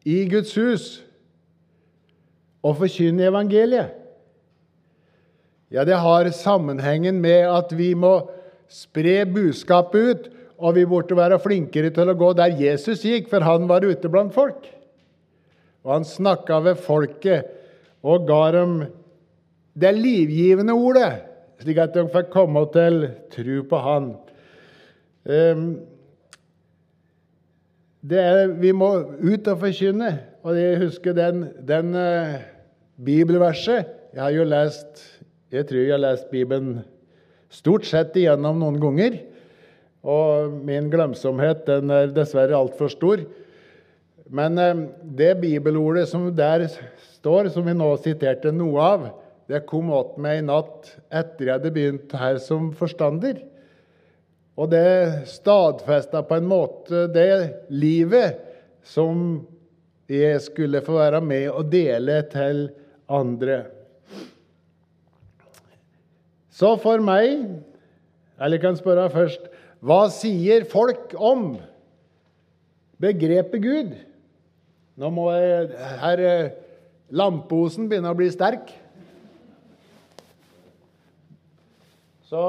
i 0.07 0.23
Guds 0.31 0.55
hus 0.59 0.87
og 2.65 2.79
forkynner 2.81 3.29
evangeliet. 3.33 3.93
Ja, 5.75 5.83
det 5.83 5.99
har 5.99 6.31
sammenhengen 6.31 7.19
med 7.21 7.49
at 7.51 7.73
vi 7.75 7.91
må 7.99 8.21
spre 8.71 9.23
budskapet 9.29 10.09
ut, 10.11 10.31
og 10.59 10.77
vi 10.77 10.85
burde 10.89 11.17
være 11.19 11.41
flinkere 11.43 11.91
til 11.95 12.11
å 12.11 12.17
gå 12.19 12.31
der 12.39 12.55
Jesus 12.59 13.03
gikk, 13.05 13.29
for 13.31 13.45
han 13.45 13.67
var 13.71 13.85
ute 13.85 14.11
blant 14.11 14.35
folk. 14.35 14.69
Og 15.85 15.97
han 15.97 16.07
snakka 16.09 16.61
ved 16.65 16.81
folket 16.81 17.51
og 18.05 18.29
ga 18.29 18.43
dem 18.55 18.77
det 19.75 19.91
livgivende 19.97 20.77
ordet, 20.77 21.25
slik 21.61 21.81
at 21.83 21.97
de 21.97 22.05
fikk 22.13 22.31
komme 22.33 22.63
til 22.73 23.09
tro 23.35 23.59
på 23.69 23.81
han. 23.83 24.09
Ehm, 25.25 25.67
er, 28.11 28.53
vi 28.61 28.73
må 28.77 28.91
ut 29.19 29.51
og 29.51 29.61
forkynne. 29.65 30.13
Og 30.45 30.59
jeg 30.59 30.81
husker 30.83 31.17
den, 31.17 31.47
den 31.65 31.95
uh, 31.97 32.37
bibelverset 33.01 33.87
Jeg 34.13 34.21
har 34.21 34.35
jo 34.35 34.45
lest 34.45 35.01
Jeg 35.49 35.65
tror 35.71 35.81
jeg 35.81 35.95
har 35.95 36.03
lest 36.03 36.29
Bibelen 36.29 36.83
stort 37.55 37.87
sett 37.89 38.17
igjennom 38.19 38.59
noen 38.61 38.81
ganger. 38.83 39.19
Og 40.05 40.53
min 40.67 40.91
glemsomhet 40.93 41.65
den 41.69 41.93
er 41.95 42.13
dessverre 42.13 42.59
altfor 42.59 42.93
stor. 42.93 43.25
Men 44.35 44.59
uh, 44.61 44.87
det 45.03 45.37
bibelordet 45.41 46.09
som 46.11 46.29
der 46.35 46.67
står, 47.15 47.49
som 47.55 47.65
vi 47.67 47.77
nå 47.77 47.89
siterte 48.03 48.53
noe 48.53 48.85
av, 48.85 49.09
det 49.49 49.65
kom 49.69 49.91
åt 49.93 50.17
meg 50.21 50.41
i 50.41 50.47
natt 50.47 50.89
etter 51.13 51.49
jeg 51.49 51.59
hadde 51.59 51.73
begynt 51.73 52.15
her 52.17 52.39
som 52.41 52.71
forstander. 52.77 53.43
Og 54.55 54.71
det 54.73 55.27
stadfesta 55.29 56.23
på 56.25 56.39
en 56.39 56.49
måte 56.49 57.07
det 57.13 57.67
livet 57.75 58.39
som 58.87 59.43
jeg 60.09 60.41
skulle 60.45 60.83
få 60.85 60.99
være 61.01 61.21
med 61.25 61.49
og 61.51 61.69
dele 61.73 62.21
til 62.33 62.67
andre. 63.11 63.65
Så 66.55 66.77
for 66.83 67.03
meg 67.03 67.49
Eller 68.39 68.57
jeg 68.57 68.63
kan 68.63 68.79
spørre 68.79 69.11
først 69.13 69.49
Hva 69.85 70.05
sier 70.15 70.67
folk 70.71 71.15
om 71.19 71.57
begrepet 73.03 73.63
Gud? 73.63 73.97
Nå 74.97 75.11
må 75.13 75.27
jeg 75.35 75.73
Her 76.01 76.23
Lampeosen 77.15 77.89
begynne 77.91 78.11
å 78.11 78.17
bli 78.17 78.31
sterk. 78.33 78.71
Så 82.25 82.41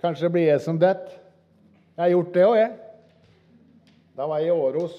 kanskje 0.00 0.28
det 0.28 0.32
blir 0.36 0.46
jeg 0.46 0.62
som 0.64 0.78
detter. 0.80 1.16
Jeg 1.98 2.04
har 2.04 2.12
gjort 2.14 2.30
det 2.36 2.44
òg, 2.46 2.54
jeg. 2.56 2.70
Da 4.16 4.28
var 4.30 4.40
jeg 4.40 4.52
i 4.52 4.54
Åros. 4.54 4.94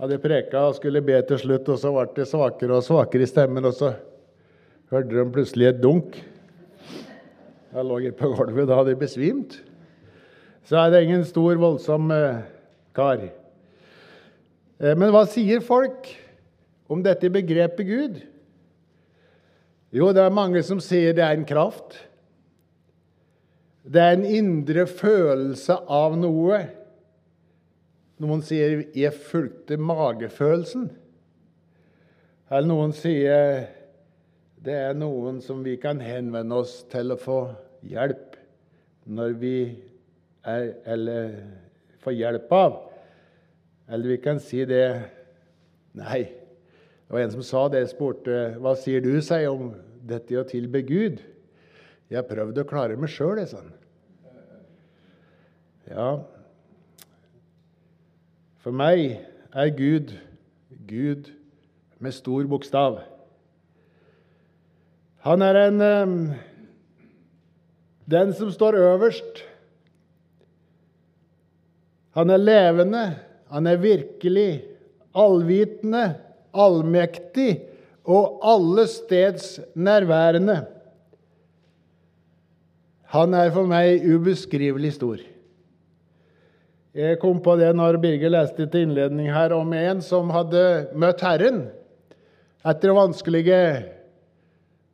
Hadde 0.00 0.20
preka 0.22 0.62
og 0.70 0.78
skulle 0.78 1.02
be 1.04 1.18
til 1.26 1.42
slutt, 1.42 1.68
og 1.74 1.82
så 1.82 1.92
ble 1.92 2.06
det 2.16 2.28
svakere 2.30 2.78
og 2.78 2.86
svakere 2.86 3.26
i 3.26 3.28
stemmen. 3.28 3.66
Og 3.68 3.74
så 3.76 3.92
hørte 4.94 5.12
de 5.12 5.26
plutselig 5.34 5.72
et 5.72 5.82
dunk. 5.82 6.16
Da 7.72 7.80
lå 7.80 8.02
jeg 8.04 8.16
på 8.18 8.28
gulvet. 8.34 8.66
Da 8.68 8.76
hadde 8.76 8.92
jeg 8.92 9.00
besvimt. 9.00 9.56
Så 10.68 10.76
er 10.78 10.92
det 10.92 11.04
ingen 11.06 11.24
stor, 11.24 11.56
voldsom 11.58 12.10
eh, 12.14 12.44
kar. 12.94 13.24
Eh, 14.78 14.92
men 14.92 15.08
hva 15.14 15.24
sier 15.30 15.64
folk 15.64 16.10
om 16.92 17.00
dette 17.04 17.32
begrepet 17.32 17.88
Gud? 17.88 18.20
Jo, 19.92 20.12
det 20.12 20.22
er 20.24 20.36
mange 20.36 20.62
som 20.64 20.80
sier 20.84 21.16
det 21.16 21.24
er 21.24 21.36
en 21.36 21.48
kraft. 21.48 21.96
Det 23.82 24.00
er 24.00 24.14
en 24.14 24.28
indre 24.28 24.86
følelse 24.86 25.80
av 25.90 26.14
noe. 26.20 26.60
Noen 28.22 28.42
sier 28.44 28.84
'jeg 28.94 29.12
fulgte 29.12 29.76
magefølelsen'. 29.76 30.90
Eller 32.52 32.68
noen 32.68 32.92
sier 32.92 33.66
det 34.62 34.74
er 34.78 34.94
noen 34.94 35.40
som 35.42 35.64
vi 35.64 35.76
kan 35.76 35.98
henvende 35.98 36.54
oss 36.54 36.84
til 36.92 37.10
å 37.10 37.18
få 37.18 37.40
hjelp 37.86 38.36
når 39.04 39.34
vi 39.40 39.56
er 40.42 40.72
Eller 40.90 41.34
får 42.02 42.16
hjelp 42.18 42.52
av. 42.52 42.78
Eller 43.88 44.14
vi 44.14 44.16
kan 44.22 44.40
si 44.42 44.64
det 44.66 44.86
Nei, 45.94 46.22
det 46.24 47.12
var 47.12 47.20
en 47.20 47.34
som 47.34 47.44
sa 47.44 47.66
det. 47.68 47.82
Jeg 47.84 47.92
spurte 47.92 48.36
hva 48.62 48.72
sier 48.80 49.02
du 49.04 49.12
seg 49.22 49.44
om 49.50 49.74
dette 50.02 50.38
å 50.40 50.46
tilbe 50.48 50.80
Gud. 50.88 51.20
Jeg 52.08 52.16
har 52.16 52.28
prøvd 52.28 52.62
å 52.62 52.64
klare 52.68 52.96
meg 52.96 53.12
sjøl, 53.12 53.36
jeg, 53.38 53.50
sånn. 53.52 53.68
Ja, 55.92 56.22
for 58.62 58.72
meg 58.72 59.18
er 59.52 59.74
Gud 59.76 60.14
Gud 60.86 61.28
med 61.98 62.14
stor 62.14 62.46
bokstav. 62.46 63.00
Han 65.26 65.42
er 65.42 65.58
en 65.66 65.82
Den 68.12 68.34
som 68.36 68.50
står 68.52 68.76
øverst. 68.76 69.42
Han 72.12 72.30
er 72.30 72.42
levende, 72.42 73.04
han 73.48 73.66
er 73.66 73.80
virkelig, 73.80 74.64
allvitende, 75.16 76.14
allmektig 76.52 77.50
og 78.04 78.40
alle 78.44 78.86
steds 78.90 79.58
nærværende. 79.74 80.62
Han 83.12 83.36
er 83.36 83.52
for 83.52 83.68
meg 83.68 84.04
ubeskrivelig 84.08 84.94
stor. 84.96 85.20
Jeg 86.96 87.18
kom 87.20 87.40
på 87.44 87.54
det 87.60 87.70
når 87.76 87.96
Birger 88.00 88.32
leste 88.32 88.66
til 88.68 88.86
innledning 88.86 89.30
her 89.32 89.54
om 89.56 89.72
en 89.76 90.00
som 90.04 90.32
hadde 90.32 90.92
møtt 90.96 91.24
Herren 91.24 91.62
etter 92.68 92.92
vanskelige 92.96 93.62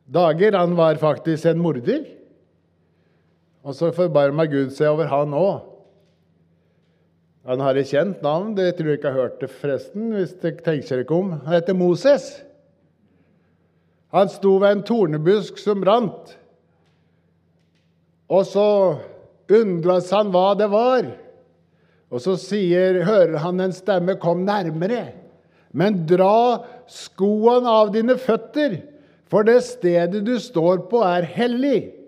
dager. 0.07 0.55
Han 0.55 0.77
var 0.79 0.99
faktisk 1.01 1.51
en 1.51 1.59
morder. 1.63 2.18
Og 3.69 3.75
så 3.77 3.91
forbarma 3.93 4.47
Gud 4.49 4.71
seg 4.73 4.89
over 4.89 5.11
han 5.11 5.35
òg. 5.37 5.59
Han 7.49 7.61
har 7.61 7.77
et 7.77 7.89
kjent 7.89 8.23
navn, 8.25 8.55
det 8.57 8.71
tror 8.77 8.89
jeg 8.89 8.99
ikke 8.99 9.11
har 9.13 9.27
hørt 9.27 9.41
det 9.43 9.49
forresten. 9.53 10.09
hvis 10.15 10.33
det 10.41 10.55
tenker 10.65 11.03
ikke 11.03 11.13
om. 11.15 11.35
Han 11.45 11.53
heter 11.53 11.77
Moses. 11.77 12.41
Han 14.09 14.29
sto 14.29 14.55
ved 14.57 14.71
en 14.71 14.83
tornebusk 14.83 15.61
som 15.61 15.81
brant. 15.81 16.33
Og 18.29 18.45
så 18.45 18.65
undres 19.49 20.09
han 20.13 20.33
hva 20.33 20.57
det 20.57 20.69
var. 20.73 21.05
Og 22.09 22.25
så 22.25 22.35
sier, 22.41 23.03
hører 23.05 23.37
han 23.37 23.59
en 23.61 23.73
stemme 23.73 24.17
'Kom 24.17 24.45
nærmere'. 24.45 25.13
Men 25.73 26.07
dra 26.07 26.65
skoene 26.87 27.69
av 27.69 27.93
dine 27.93 28.17
føtter, 28.17 28.81
for 29.29 29.43
det 29.43 29.63
stedet 29.63 30.25
du 30.25 30.39
står 30.39 30.89
på, 30.89 31.05
er 31.05 31.21
hellig. 31.21 31.98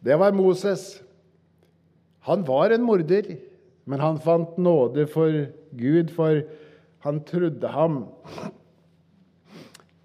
Det 0.00 0.16
var 0.16 0.32
Moses. 0.32 1.00
Han 2.24 2.44
var 2.44 2.70
en 2.70 2.84
morder, 2.84 3.36
men 3.84 4.00
han 4.00 4.20
fant 4.20 4.56
nåde 4.60 5.06
for 5.12 5.32
Gud, 5.76 6.12
for 6.14 6.42
han 7.04 7.20
trodde 7.28 7.68
ham. 7.72 8.02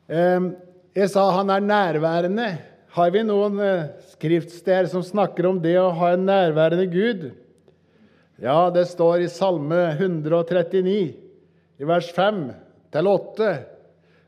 Jeg 0.07 1.11
sa 1.11 1.29
han 1.35 1.51
er 1.51 1.63
nærværende. 1.63 2.49
Har 2.95 3.11
vi 3.11 3.25
noen 3.27 3.59
eh, 3.59 3.87
skriftsteder 4.13 4.87
som 4.87 5.03
snakker 5.03 5.49
om 5.49 5.57
det 5.59 5.73
å 5.75 5.91
ha 5.97 6.13
en 6.15 6.27
nærværende 6.29 6.85
Gud? 6.87 7.25
Ja, 8.39 8.69
det 8.71 8.85
står 8.87 9.25
i 9.25 9.31
Salme 9.31 9.81
139, 9.97 10.95
i 11.75 11.87
vers 11.87 12.07
5 12.15 12.39
til 12.95 13.09
8. 13.11 13.49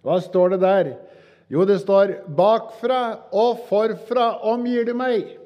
Hva 0.03 0.17
står 0.23 0.55
det 0.55 0.59
der? 0.63 0.91
Jo, 1.47 1.63
det 1.63 1.79
står 1.79 2.27
'Bakfra 2.27 3.31
og 3.31 3.63
forfra 3.69 4.33
omgir 4.51 4.83
du 4.83 4.91
meg'. 4.91 5.37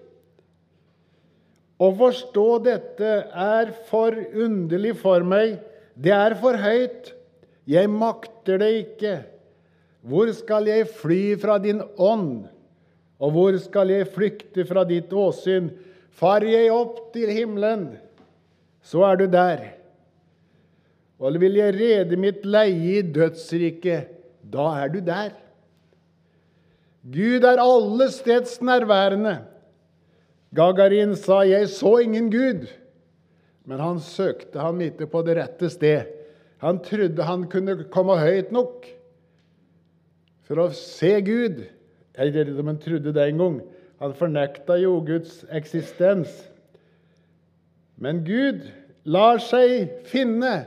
Å 1.81 1.89
forstå 1.97 2.47
dette 2.67 3.11
er 3.25 3.71
for 3.89 4.13
underlig 4.13 4.93
for 5.01 5.25
meg. 5.25 5.57
Det 5.97 6.13
er 6.13 6.35
for 6.37 6.57
høyt. 6.61 7.13
Jeg 7.69 7.89
makter 7.89 8.61
det 8.61 8.71
ikke. 8.83 9.15
Hvor 10.05 10.29
skal 10.33 10.69
jeg 10.69 10.89
fly 10.99 11.21
fra 11.41 11.57
din 11.61 11.81
ånd? 11.97 12.45
Og 13.21 13.33
hvor 13.35 13.57
skal 13.61 13.93
jeg 13.93 14.09
flykte 14.13 14.65
fra 14.69 14.85
ditt 14.85 15.11
åsyn? 15.13 15.69
Far 16.17 16.45
jeg 16.45 16.69
opp 16.73 17.11
til 17.13 17.29
himmelen, 17.33 17.85
så 18.83 19.05
er 19.07 19.21
du 19.21 19.27
der. 19.31 19.61
Og 21.21 21.37
vil 21.41 21.59
jeg 21.59 21.77
rede 21.77 22.17
mitt 22.17 22.45
leie 22.45 22.97
i 22.97 23.05
dødsriket, 23.05 24.09
da 24.41 24.71
er 24.81 24.89
du 24.89 24.99
der. 25.05 25.35
Gud 27.13 27.45
er 27.45 27.61
alle 27.61 28.09
steds 28.13 28.59
nærværende. 28.61 29.37
Gagarin 30.53 31.15
sa, 31.15 31.43
'Jeg 31.43 31.69
så 31.69 31.97
ingen 32.03 32.29
Gud', 32.31 32.67
men 33.65 33.79
han 33.79 33.99
søkte 33.99 34.59
ham 34.59 34.81
ikke 34.81 35.07
på 35.07 35.21
det 35.21 35.37
rette 35.37 35.69
sted. 35.69 36.05
Han 36.57 36.79
trodde 36.79 37.23
han 37.23 37.47
kunne 37.49 37.83
komme 37.89 38.17
høyt 38.19 38.51
nok 38.51 38.85
for 40.45 40.59
å 40.67 40.73
se 40.75 41.21
Gud 41.21 41.63
Jeg 42.17 42.27
ikke 42.35 42.59
om 42.59 42.67
han 42.67 42.77
trodde 42.77 43.13
det 43.15 43.23
engang. 43.23 43.61
Han 44.03 44.13
fornekta 44.13 44.75
jo 44.81 44.97
Guds 44.99 45.45
eksistens. 45.47 46.27
Men 47.95 48.19
Gud 48.27 48.65
lar 49.07 49.39
seg 49.39 50.03
finne 50.09 50.65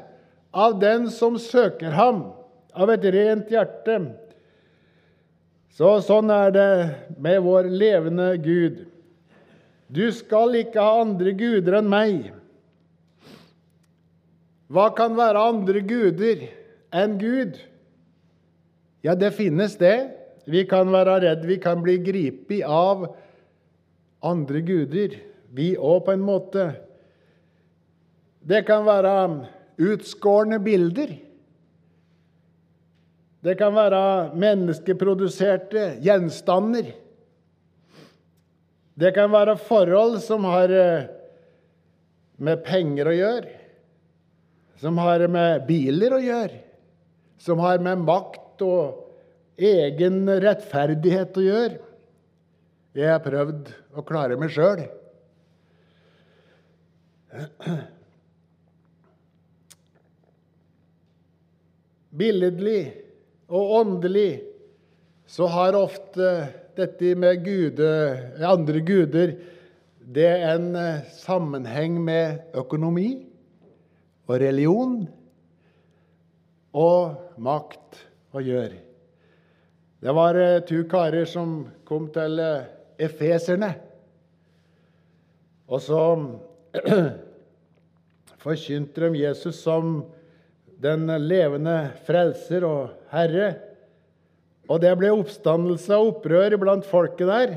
av 0.54 0.78
den 0.80 1.10
som 1.12 1.36
søker 1.38 1.92
ham, 1.92 2.30
av 2.72 2.90
et 2.94 3.04
rent 3.12 3.52
hjerte. 3.52 3.98
Så 5.74 5.92
sånn 6.06 6.32
er 6.32 6.54
det 6.54 6.72
med 7.20 7.42
vår 7.44 7.68
levende 7.68 8.32
Gud. 8.40 8.86
Du 9.88 10.06
skal 10.12 10.56
ikke 10.62 10.80
ha 10.80 11.02
andre 11.02 11.34
guder 11.36 11.78
enn 11.80 11.90
meg. 11.90 12.32
Hva 14.72 14.88
kan 14.96 15.16
være 15.18 15.42
andre 15.52 15.82
guder 15.84 16.46
enn 16.94 17.18
Gud? 17.20 17.58
Ja, 19.04 19.14
det 19.18 19.34
finnes 19.36 19.76
det. 19.76 19.96
Vi 20.48 20.64
kan 20.68 20.90
være 20.92 21.20
redd 21.24 21.44
vi 21.48 21.58
kan 21.60 21.82
bli 21.84 21.98
gripet 22.04 22.64
av 22.64 23.06
andre 24.24 24.60
guder, 24.64 25.18
vi 25.54 25.74
òg, 25.76 26.04
på 26.06 26.14
en 26.14 26.24
måte. 26.24 26.64
Det 28.44 28.64
kan 28.68 28.84
være 28.88 29.12
utskårne 29.80 30.58
bilder. 30.64 31.12
Det 33.44 33.56
kan 33.60 33.74
være 33.76 34.32
menneskeproduserte 34.40 35.98
gjenstander. 36.04 36.94
Det 38.94 39.10
kan 39.14 39.32
være 39.32 39.56
forhold 39.58 40.20
som 40.22 40.44
har 40.46 40.70
eh, 40.70 41.06
med 42.38 42.62
penger 42.66 43.10
å 43.10 43.14
gjøre, 43.16 43.54
som 44.78 44.98
har 45.02 45.24
med 45.30 45.64
biler 45.66 46.14
å 46.14 46.20
gjøre, 46.22 46.60
som 47.42 47.62
har 47.62 47.82
med 47.82 48.04
makt 48.06 48.62
og 48.62 49.58
egen 49.58 50.22
rettferdighet 50.42 51.38
å 51.38 51.46
gjøre. 51.46 51.80
Jeg 52.94 53.10
har 53.10 53.22
prøvd 53.22 53.72
å 53.98 54.06
klare 54.06 54.38
meg 54.38 54.54
sjøl. 54.54 54.84
Billedlig 62.14 62.82
og 63.50 63.72
åndelig 63.80 64.44
så 65.26 65.50
har 65.50 65.74
ofte 65.74 66.28
dette 66.78 67.14
med 67.18 67.42
gude, 67.44 67.90
andre 68.44 68.80
guder 68.84 69.36
det 70.04 70.26
er 70.28 70.58
en 70.58 70.74
eh, 70.76 71.04
sammenheng 71.16 71.96
med 72.04 72.56
økonomi 72.60 73.24
og 74.28 74.36
religion 74.40 74.98
og 76.76 77.38
makt 77.40 78.02
å 78.34 78.42
gjøre. 78.44 78.80
Det 80.04 80.12
var 80.12 80.36
eh, 80.36 80.60
to 80.68 80.82
karer 80.90 81.24
som 81.28 81.62
kom 81.88 82.10
til 82.12 82.36
eh, 82.42 82.66
efeserne. 83.06 83.70
Og 85.72 85.80
så 85.80 86.02
forkynte 88.44 89.08
de 89.08 89.22
Jesus 89.22 89.62
som 89.64 90.02
den 90.84 91.08
levende 91.24 91.78
frelser 92.04 92.66
og 92.68 92.92
herre. 93.14 93.54
Og 94.70 94.80
det 94.80 94.94
ble 94.96 95.12
oppstandelse 95.12 95.96
og 95.98 96.14
opprør 96.14 96.56
blant 96.60 96.86
folket 96.88 97.28
der. 97.28 97.56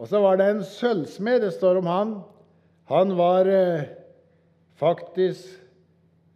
Og 0.00 0.08
så 0.08 0.20
var 0.24 0.38
det 0.40 0.46
en 0.48 0.62
sølvsmed, 0.64 1.42
det 1.44 1.52
står 1.52 1.82
om 1.82 1.88
han. 1.90 2.14
Han 2.88 3.12
var 3.18 3.48
eh, 3.52 3.90
faktisk 4.80 5.44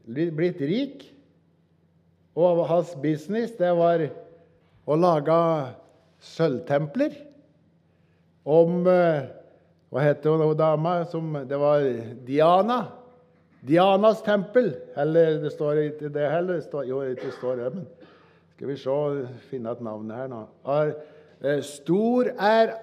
blitt 0.04 0.60
rik. 0.60 1.06
Og 2.36 2.66
hans 2.68 2.92
business 3.00 3.54
det 3.56 3.70
var 3.78 4.04
å 4.84 4.98
lage 4.98 5.38
sølvtempler. 6.34 7.16
Om 8.44 8.84
eh, 8.90 9.24
Hva 9.94 10.02
heter 10.02 10.34
hun 10.34 10.56
dama? 10.58 11.04
Som, 11.06 11.32
det 11.48 11.56
var 11.56 11.84
Diana. 12.26 12.80
Dianas 13.64 14.20
tempel. 14.26 14.74
Eller 14.98 15.38
det 15.40 15.54
står 15.54 15.86
ikke 15.86 16.10
det 16.12 16.28
heller. 16.28 16.58
Det 16.58 16.66
står, 16.66 16.88
jo, 16.90 17.00
det 17.00 17.30
står 17.38 17.62
det, 17.62 17.68
men 17.78 18.03
skal 18.54 18.70
vi 18.70 18.76
se, 18.78 18.94
finne 19.50 19.72
et 19.74 19.80
navn 19.82 20.06
her 20.14 20.28
nå. 20.30 20.44
Eh, 21.42 21.58
stor 21.66 22.30
er 22.38 22.78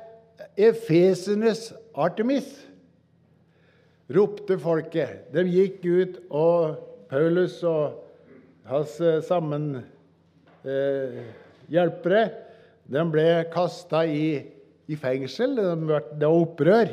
Efesenes 0.60 1.72
Artemis, 1.96 2.68
ropte 4.12 4.60
folket. 4.60 5.32
De 5.32 5.48
gikk 5.48 5.80
ut, 5.88 6.20
og 6.28 6.76
Paulus 7.12 7.64
og 7.64 8.04
hans 8.68 9.00
eh, 9.00 9.24
sammenhjelpere 9.24 12.24
eh, 12.28 12.36
de 12.92 13.00
ble 13.14 13.46
kasta 13.54 14.04
i, 14.04 14.44
i 14.92 14.96
fengsel. 15.00 15.56
Det 15.56 16.20
var 16.20 16.28
opprør. 16.28 16.90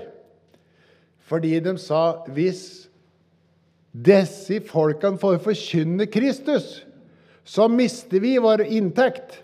Fordi 1.27 1.61
de 1.61 1.79
sa 1.83 2.23
hvis 2.31 2.87
disse 3.91 4.61
folkene 4.71 5.19
får 5.19 5.43
forkynne 5.43 6.07
Kristus, 6.07 6.87
så 7.49 7.69
mister 7.69 8.21
vi 8.21 8.37
vår 8.39 8.67
inntekt. 8.69 9.39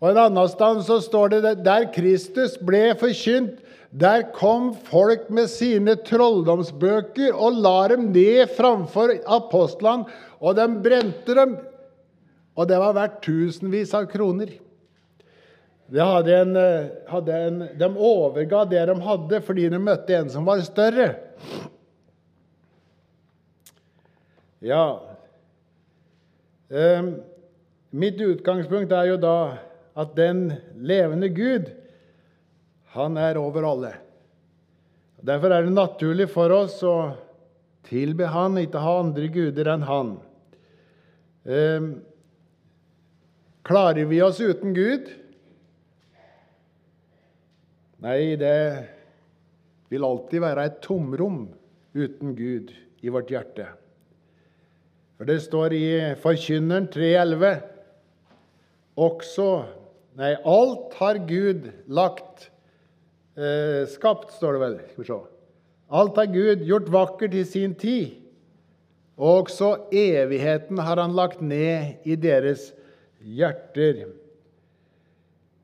Og 0.00 0.12
En 0.12 0.20
annen 0.22 0.48
sted 0.48 0.80
så 0.86 1.00
står 1.04 1.34
det 1.34 1.56
der 1.66 1.88
Kristus 1.92 2.54
ble 2.64 2.94
forkynt, 2.96 3.58
der 3.90 4.24
kom 4.36 4.70
folk 4.88 5.28
med 5.32 5.48
sine 5.52 5.96
trolldomsbøker 6.04 7.32
og 7.32 7.60
la 7.64 7.76
dem 7.92 8.10
ned 8.12 8.52
framfor 8.56 9.14
apostlene, 9.24 10.08
og 10.40 10.56
de 10.56 10.66
brente 10.84 11.36
dem. 11.36 11.56
Og 12.56 12.68
det 12.68 12.80
var 12.80 12.96
verdt 12.96 13.20
tusenvis 13.24 13.92
av 13.96 14.08
kroner. 14.12 14.54
En, 15.88 16.56
eh, 16.56 17.28
en, 17.32 17.60
de 17.80 17.88
overga 17.96 18.64
det 18.68 18.86
de 18.90 18.96
hadde, 19.02 19.40
fordi 19.44 19.68
de 19.72 19.80
møtte 19.80 20.16
en 20.16 20.32
som 20.32 20.48
var 20.48 20.60
større. 20.64 21.12
Ja 24.60 25.17
eh, 26.70 27.02
Mitt 27.90 28.20
utgangspunkt 28.20 28.92
er 28.92 29.06
jo 29.08 29.16
da 29.20 29.38
at 29.98 30.12
den 30.16 30.50
levende 30.76 31.30
Gud, 31.32 31.70
han 32.92 33.16
er 33.16 33.38
over 33.40 33.64
alle. 33.64 33.94
Derfor 35.24 35.52
er 35.52 35.64
det 35.64 35.72
naturlig 35.74 36.28
for 36.30 36.52
oss 36.54 36.76
å 36.86 36.94
tilbe 37.88 38.28
Han, 38.30 38.58
ikke 38.60 38.82
ha 38.84 38.98
andre 39.00 39.30
guder 39.32 39.72
enn 39.72 39.86
Han. 39.88 40.12
Eh, 41.48 41.88
klarer 43.66 44.08
vi 44.10 44.20
oss 44.22 44.40
uten 44.44 44.76
Gud? 44.76 45.08
Nei, 48.04 48.36
det 48.38 48.58
vil 49.90 50.06
alltid 50.06 50.44
være 50.44 50.68
et 50.68 50.80
tomrom 50.84 51.46
uten 51.96 52.36
Gud 52.38 52.70
i 53.02 53.10
vårt 53.10 53.32
hjerte. 53.32 53.72
For 55.18 55.26
det 55.26 55.40
står 55.42 55.74
i 55.74 55.88
Forkynneren 56.22 56.86
3,11 56.94 57.58
også 58.98 59.48
Nei, 60.18 60.32
alt 60.34 60.94
har 60.98 61.18
Gud 61.28 61.68
lagt 61.94 62.48
eh, 63.38 63.84
Skapt, 63.86 64.32
står 64.34 64.56
det 64.56 64.62
vel. 64.64 64.72
Skal 64.90 65.04
vi 65.04 65.06
se. 65.06 65.18
Alt 65.94 66.18
har 66.18 66.30
Gud 66.32 66.64
gjort 66.66 66.88
vakkert 66.90 67.36
i 67.38 67.44
sin 67.46 67.76
tid. 67.78 68.16
Og 69.14 69.44
også 69.44 69.68
evigheten 69.94 70.80
har 70.82 70.98
han 70.98 71.14
lagt 71.14 71.38
ned 71.38 72.02
i 72.02 72.16
deres 72.18 72.72
hjerter. 73.22 74.08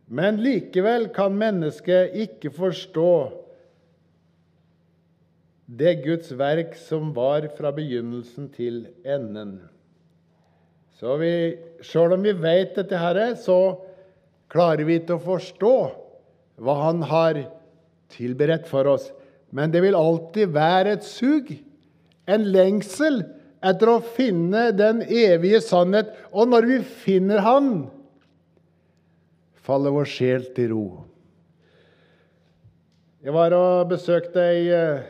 Men 0.07 0.39
likevel 0.43 1.09
kan 1.15 1.35
mennesket 1.35 2.15
ikke 2.27 2.55
forstå 2.55 3.11
det 5.75 5.95
Guds 6.05 6.31
verk 6.39 6.75
som 6.79 7.13
var 7.17 7.47
fra 7.57 7.73
begynnelsen 7.75 8.51
til 8.55 8.85
enden. 9.03 9.57
Så 11.01 11.17
vi, 11.19 11.33
Sjøl 11.83 12.15
om 12.17 12.23
vi 12.25 12.35
vet 12.39 12.77
dette, 12.79 12.99
her, 12.99 13.35
så 13.35 13.77
klarer 14.53 14.87
vi 14.87 15.01
ikke 15.01 15.19
å 15.19 15.25
forstå 15.25 15.77
hva 16.63 16.75
Han 16.85 17.03
har 17.11 17.41
tilberedt 18.15 18.69
for 18.71 18.87
oss. 18.93 19.09
Men 19.51 19.73
det 19.75 19.83
vil 19.83 19.99
alltid 19.99 20.53
være 20.55 20.95
et 20.97 21.07
sug, 21.07 21.51
en 22.31 22.47
lengsel, 22.55 23.25
etter 23.65 23.91
å 23.91 24.03
finne 24.15 24.69
den 24.77 25.03
evige 25.03 25.61
sannhet. 25.65 26.13
Og 26.31 26.53
når 26.53 26.69
vi 26.71 26.79
finner 27.05 27.43
Han, 27.43 27.73
faller 29.65 29.95
vår 29.95 30.09
sjel 30.11 30.47
til 30.55 30.71
ro. 30.75 30.87
Jeg 33.25 33.33
var 33.33 33.55
og 33.57 33.89
besøkte 33.89 34.43
ei 34.53 34.65
eh, 34.69 35.05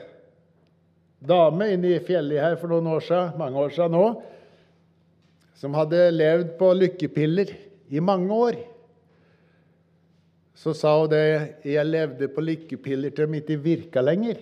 dame 1.24 1.70
inne 1.72 1.94
i 1.94 2.02
fjellet 2.04 2.42
her 2.42 2.56
for 2.60 2.72
noen 2.72 2.88
år 2.94 3.04
siden, 3.06 3.34
mange 3.40 3.60
år 3.60 3.74
siden 3.74 3.96
nå, 3.96 4.06
som 5.58 5.76
hadde 5.78 6.00
levd 6.12 6.54
på 6.58 6.70
lykkepiller 6.76 7.52
i 7.94 8.02
mange 8.02 8.34
år. 8.34 8.58
Så 10.54 10.74
sa 10.76 10.94
hun 10.98 11.10
det 11.12 11.24
jeg 11.66 11.87
levde 11.88 12.28
på 12.32 12.44
lykkepiller 12.44 13.14
til 13.14 13.30
de 13.30 13.40
ikke 13.40 13.60
virka 13.62 14.02
lenger. 14.04 14.38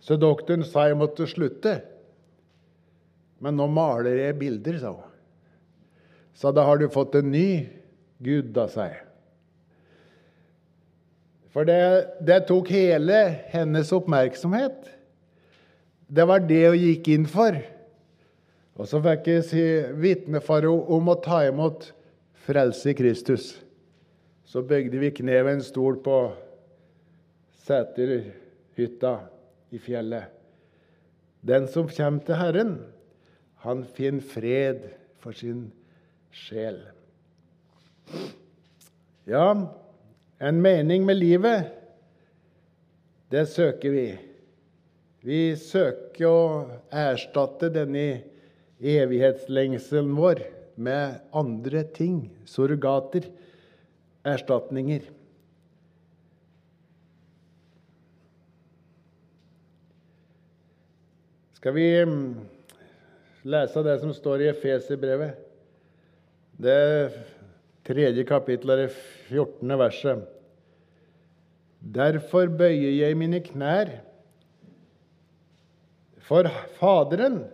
Så 0.00 0.16
doktoren 0.20 0.64
sa 0.64 0.86
jeg 0.88 0.98
måtte 0.98 1.26
slutte. 1.28 1.78
Men 3.42 3.58
nå 3.58 3.68
maler 3.70 4.18
jeg 4.22 4.38
bilder, 4.38 4.78
sa 4.80 4.94
hun. 4.94 5.04
Så 6.38 6.52
da 6.54 6.64
har 6.66 6.78
du 6.78 6.86
fått 6.90 7.18
en 7.18 7.30
ny 7.32 7.66
Gud, 8.22 8.50
da, 8.54 8.66
sa 8.70 8.88
jeg. 8.90 9.04
For 11.54 11.66
det, 11.66 11.78
det 12.26 12.44
tok 12.48 12.70
hele 12.70 13.18
hennes 13.50 13.90
oppmerksomhet. 13.94 14.97
Det 16.08 16.24
var 16.24 16.40
det 16.40 16.62
hun 16.70 16.80
gikk 16.80 17.08
inn 17.12 17.26
for. 17.28 17.56
Og 18.78 18.86
så 18.88 19.00
fikk 19.04 19.26
jeg 19.28 19.46
si, 19.46 19.64
vitne 20.00 20.40
for 20.44 20.64
henne 20.64 20.92
om 20.96 21.10
å 21.10 21.18
ta 21.20 21.42
imot 21.48 21.90
frelse 22.46 22.92
i 22.92 22.96
Kristus. 22.96 23.56
Så 24.48 24.62
bygde 24.64 25.00
vi 25.02 25.10
kne 25.12 25.42
ved 25.42 25.58
en 25.58 25.64
stol 25.64 25.98
på 26.00 26.18
Sæterhytta 27.66 29.18
i 29.74 29.80
fjellet. 29.82 30.30
Den 31.44 31.68
som 31.68 31.90
kommer 31.90 32.24
til 32.24 32.38
Herren, 32.38 32.72
han 33.66 33.82
finner 33.84 34.24
fred 34.24 34.86
for 35.20 35.36
sin 35.36 35.66
sjel. 36.32 36.78
Ja, 39.28 39.50
en 40.40 40.62
mening 40.64 41.04
med 41.04 41.18
livet, 41.20 41.68
det 43.28 43.44
søker 43.52 43.92
vi. 43.92 44.06
Vi 45.28 45.52
søker 45.60 46.24
å 46.24 46.42
erstatte 46.88 47.68
denne 47.68 48.22
evighetslengselen 48.80 50.14
vår 50.16 50.40
med 50.80 51.18
andre 51.36 51.82
ting, 51.92 52.30
surrogater, 52.48 53.26
erstatninger. 54.24 55.04
Skal 61.58 61.76
vi 61.76 61.86
mm, 62.08 62.24
lese 63.52 63.84
det 63.84 64.00
som 64.00 64.16
står 64.16 64.46
i 64.46 64.50
Efeserbrevet? 64.54 65.36
Det 66.56 66.80
tredje 67.84 68.24
kapittelet, 68.24 68.86
det 68.86 68.90
14. 69.28 69.78
verset. 69.84 70.28
Derfor 71.78 72.48
bøyer 72.48 72.94
jeg 72.96 73.18
mine 73.18 73.44
knær 73.44 73.98
for 76.28 76.48
Faderen, 76.78 77.46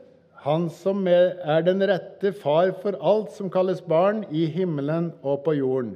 Han 0.45 0.67
som 0.69 1.07
er 1.09 1.63
den 1.65 1.81
rette 1.89 2.35
far 2.37 2.75
for 2.83 2.99
alt 3.01 3.31
som 3.33 3.49
kalles 3.49 3.81
barn 3.81 4.27
i 4.29 4.45
himmelen 4.45 5.13
og 5.23 5.41
på 5.47 5.55
jorden. 5.57 5.95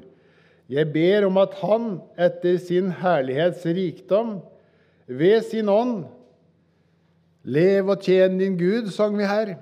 Jeg 0.72 0.88
ber 0.94 1.26
om 1.26 1.36
at 1.42 1.58
Han 1.60 1.98
etter 2.16 2.56
sin 2.62 2.88
herlighets 3.02 3.66
rikdom 3.66 4.38
ved 5.06 5.42
sin 5.50 5.68
ånd 5.68 6.06
Lev 7.48 7.88
og 7.88 8.02
tjen 8.04 8.36
din 8.40 8.58
Gud, 8.58 8.90
sang 8.92 9.14
vi 9.16 9.24
her. 9.24 9.54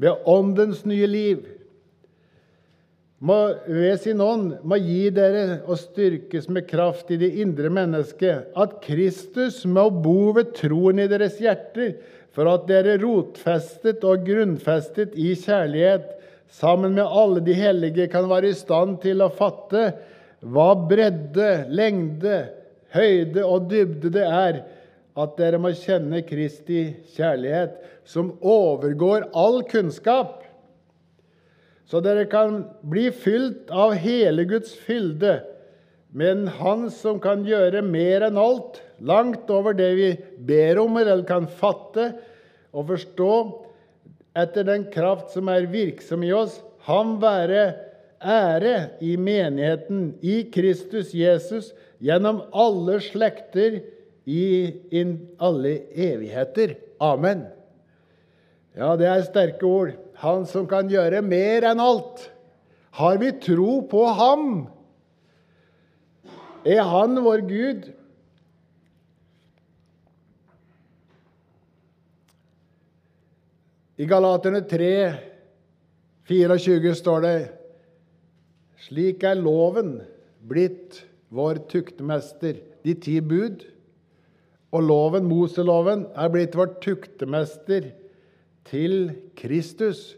Ved 0.00 0.24
Åndens 0.26 0.82
nye 0.88 1.06
liv. 1.06 1.44
Må, 3.20 3.36
ved 3.68 3.98
sin 4.00 4.20
ånd 4.24 4.54
må 4.64 4.78
gi 4.80 5.10
dere 5.12 5.58
og 5.66 5.76
styrkes 5.76 6.46
med 6.48 6.64
kraft 6.70 7.10
i 7.12 7.18
det 7.20 7.28
indre 7.42 7.68
mennesket, 7.68 8.48
at 8.56 8.78
Kristus 8.80 9.60
må 9.68 9.90
bo 9.92 10.30
ved 10.38 10.54
troen 10.56 11.02
i 11.02 11.08
deres 11.10 11.36
hjerter, 11.42 11.98
for 12.32 12.48
at 12.48 12.64
dere 12.70 12.96
rotfestet 13.02 14.06
og 14.08 14.24
grunnfestet 14.24 15.12
i 15.20 15.34
kjærlighet, 15.36 16.08
sammen 16.50 16.96
med 16.96 17.04
alle 17.04 17.44
de 17.44 17.54
hellige, 17.54 18.08
kan 18.08 18.28
være 18.30 18.54
i 18.54 18.56
stand 18.56 18.96
til 19.04 19.20
å 19.20 19.28
fatte 19.34 19.90
hva 20.40 20.72
bredde, 20.88 21.50
lengde, 21.68 22.40
høyde 22.94 23.44
og 23.44 23.68
dybde 23.70 24.10
det 24.16 24.24
er, 24.24 24.62
at 25.20 25.36
dere 25.36 25.60
må 25.60 25.74
kjenne 25.76 26.22
Kristi 26.24 26.86
kjærlighet, 27.18 27.76
som 28.08 28.32
overgår 28.40 29.28
all 29.36 29.60
kunnskap, 29.68 30.38
så 31.90 31.98
dere 32.04 32.28
kan 32.30 32.62
bli 32.86 33.08
fylt 33.10 33.70
av 33.74 33.96
hele 33.98 34.44
Guds 34.46 34.76
fylde, 34.78 35.40
men 36.14 36.46
Han 36.58 36.88
som 36.90 37.20
kan 37.22 37.42
gjøre 37.46 37.82
mer 37.86 38.26
enn 38.26 38.38
alt, 38.38 38.80
langt 38.98 39.50
over 39.50 39.74
det 39.74 39.90
vi 39.98 40.10
ber 40.38 40.78
om 40.82 40.98
eller 41.00 41.22
kan 41.26 41.46
fatte 41.46 42.12
og 42.70 42.88
forstå, 42.90 43.34
etter 44.38 44.66
den 44.66 44.86
kraft 44.94 45.32
som 45.34 45.50
er 45.50 45.66
virksom 45.70 46.22
i 46.26 46.32
oss, 46.34 46.60
ham 46.86 47.16
være 47.22 47.72
ære 48.20 48.74
i 49.02 49.16
menigheten, 49.18 50.12
i 50.22 50.44
Kristus 50.52 51.14
Jesus, 51.16 51.72
gjennom 51.98 52.44
alle 52.52 53.00
slekter, 53.02 53.80
i 54.30 54.70
alle 55.42 55.72
evigheter. 55.90 56.76
Amen. 57.02 57.48
Ja, 58.78 58.94
det 58.96 59.08
er 59.10 59.26
sterke 59.26 59.66
ord. 59.66 59.96
Han 60.20 60.44
som 60.48 60.66
kan 60.68 60.90
gjøre 60.92 61.22
mer 61.24 61.64
enn 61.70 61.80
alt. 61.80 62.26
Har 62.98 63.16
vi 63.22 63.30
tro 63.40 63.80
på 63.88 64.02
ham? 64.18 64.66
Er 66.66 66.82
han 66.84 67.16
vår 67.24 67.44
Gud? 67.48 67.86
I 74.00 74.08
Galaterne 74.08 74.60
3, 74.68 74.92
24 76.28 76.94
står 76.96 77.24
det 77.24 77.36
Slik 78.80 79.24
er 79.28 79.40
loven 79.40 79.98
blitt 80.48 81.02
vår 81.32 81.62
tuktmester, 81.68 82.60
de 82.84 82.94
ti 82.96 83.18
bud. 83.20 83.64
Og 84.72 84.84
loven, 84.86 85.26
Moseloven, 85.28 86.06
er 86.16 86.32
blitt 86.32 86.56
vår 86.56 86.76
tuktemester 86.84 87.90
til 88.68 89.12
Kristus 89.38 90.16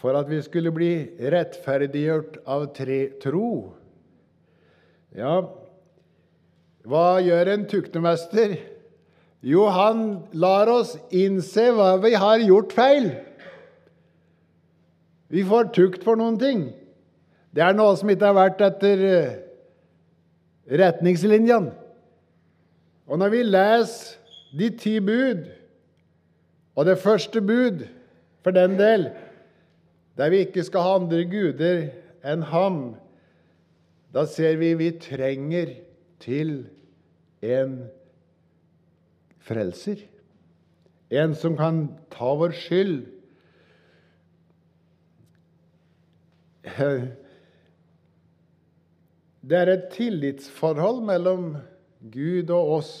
for 0.00 0.16
at 0.18 0.28
vi 0.28 0.42
skulle 0.44 0.72
bli 0.74 0.92
rettferdiggjort 1.32 2.42
av 2.50 2.66
tre 2.76 2.98
tro. 3.22 3.72
Ja, 5.16 5.38
hva 6.84 7.06
gjør 7.24 7.52
en 7.54 7.68
tuktemester? 7.70 8.58
Jo, 9.44 9.66
han 9.72 10.02
lar 10.36 10.68
oss 10.72 10.94
innse 11.12 11.70
hva 11.76 11.94
vi 12.02 12.12
har 12.16 12.42
gjort 12.44 12.74
feil. 12.76 13.10
Vi 15.32 15.44
får 15.48 15.72
tukt 15.76 16.04
for 16.04 16.20
noen 16.20 16.36
ting. 16.40 16.66
Det 17.54 17.62
er 17.64 17.76
noe 17.76 17.96
som 17.96 18.10
ikke 18.12 18.28
har 18.28 18.36
vært 18.36 18.62
etter 18.66 19.02
eh, 19.08 19.34
retningslinjene. 20.80 21.72
Og 23.04 23.20
når 23.20 23.32
vi 23.34 23.42
leser 23.46 24.20
de 24.58 24.70
ti 24.80 24.98
bud, 25.04 25.44
og 26.74 26.86
det 26.88 26.98
første 26.98 27.40
bud, 27.40 27.86
for 28.42 28.50
den 28.50 28.78
del, 28.78 29.10
der 30.16 30.30
vi 30.30 30.36
ikke 30.44 30.64
skal 30.66 30.80
ha 30.84 30.94
andre 30.98 31.24
guder 31.30 31.88
enn 32.26 32.42
ham, 32.50 32.96
da 34.14 34.26
ser 34.30 34.56
vi 34.60 34.74
vi 34.78 34.90
trenger 35.02 35.74
til 36.22 36.66
en 37.42 37.90
frelser. 39.44 39.96
En 41.10 41.34
som 41.38 41.56
kan 41.58 41.88
ta 42.14 42.34
vår 42.38 42.52
skyld. 42.58 43.06
Det 49.44 49.58
er 49.58 49.68
et 49.68 49.90
tillitsforhold 49.92 51.02
mellom 51.04 51.56
Gud 52.14 52.48
og 52.48 52.70
oss 52.78 52.94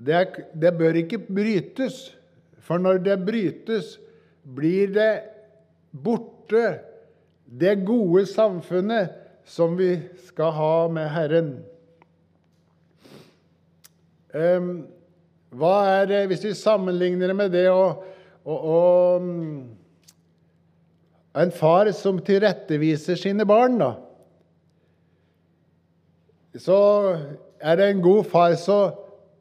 Det, 0.00 0.26
det, 0.56 0.78
bør 0.78 0.94
ikke 1.00 1.18
brytes, 1.24 2.16
for 2.60 2.78
når 2.80 2.98
det 3.04 3.24
brytes, 3.24 4.00
blir 4.44 4.86
det 4.94 5.22
borte, 5.90 6.78
det 7.44 7.84
gode 7.84 8.26
samfunnet 8.30 9.10
som 9.48 9.78
vi 9.78 10.00
skal 10.28 10.50
ha 10.56 10.88
med 10.92 11.08
Herren. 11.12 11.64
Hva 15.50 15.86
er 15.90 16.06
det, 16.06 16.26
Hvis 16.30 16.44
vi 16.46 16.54
sammenligner 16.54 17.26
det 17.26 17.34
med 17.34 17.50
det 17.50 17.66
å, 17.72 17.98
å, 18.46 18.54
å 18.54 18.80
En 21.42 21.50
far 21.50 21.90
som 21.98 22.22
tilretteviser 22.22 23.18
sine 23.18 23.42
barn, 23.46 23.78
da 23.82 24.09
så 26.58 26.80
er 27.60 27.78
det 27.78 27.86
en 27.90 28.02
god 28.02 28.24
far, 28.30 28.56
så 28.58 28.80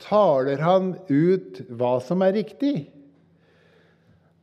taler 0.03 0.61
han 0.61 0.93
ut 1.09 1.61
hva 1.69 1.97
som 2.03 2.21
er 2.25 2.35
riktig. 2.37 2.89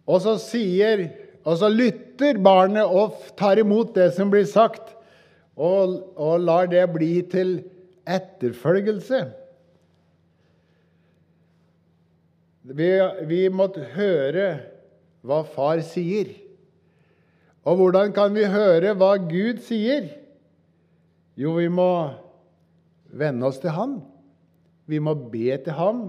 Og 0.07 0.23
så 0.25 0.37
sier 0.43 1.09
Og 1.47 1.61
så 1.61 1.69
lytter 1.71 2.41
barnet 2.43 2.91
og 2.91 3.21
tar 3.39 3.61
imot 3.63 3.93
det 3.95 4.09
som 4.17 4.33
blir 4.33 4.49
sagt, 4.51 4.97
og, 5.55 5.93
og 6.19 6.43
lar 6.43 6.67
det 6.67 6.83
bli 6.91 7.21
til 7.31 7.61
etterfølgelse. 8.03 9.21
Vi, 12.67 12.91
vi 13.31 13.41
måtte 13.55 13.87
høre 13.95 14.49
hva 15.23 15.45
far 15.47 15.85
sier. 15.87 16.35
Og 17.63 17.79
hvordan 17.79 18.11
kan 18.19 18.35
vi 18.35 18.51
høre 18.51 18.99
hva 18.99 19.15
Gud 19.23 19.63
sier? 19.63 20.11
Jo, 21.39 21.55
vi 21.63 21.71
må 21.71 21.91
venne 23.19 23.49
oss 23.49 23.61
til 23.63 23.75
ham. 23.75 23.99
Vi 24.87 25.01
må 25.03 25.15
be 25.31 25.57
til 25.65 25.75
ham. 25.77 26.03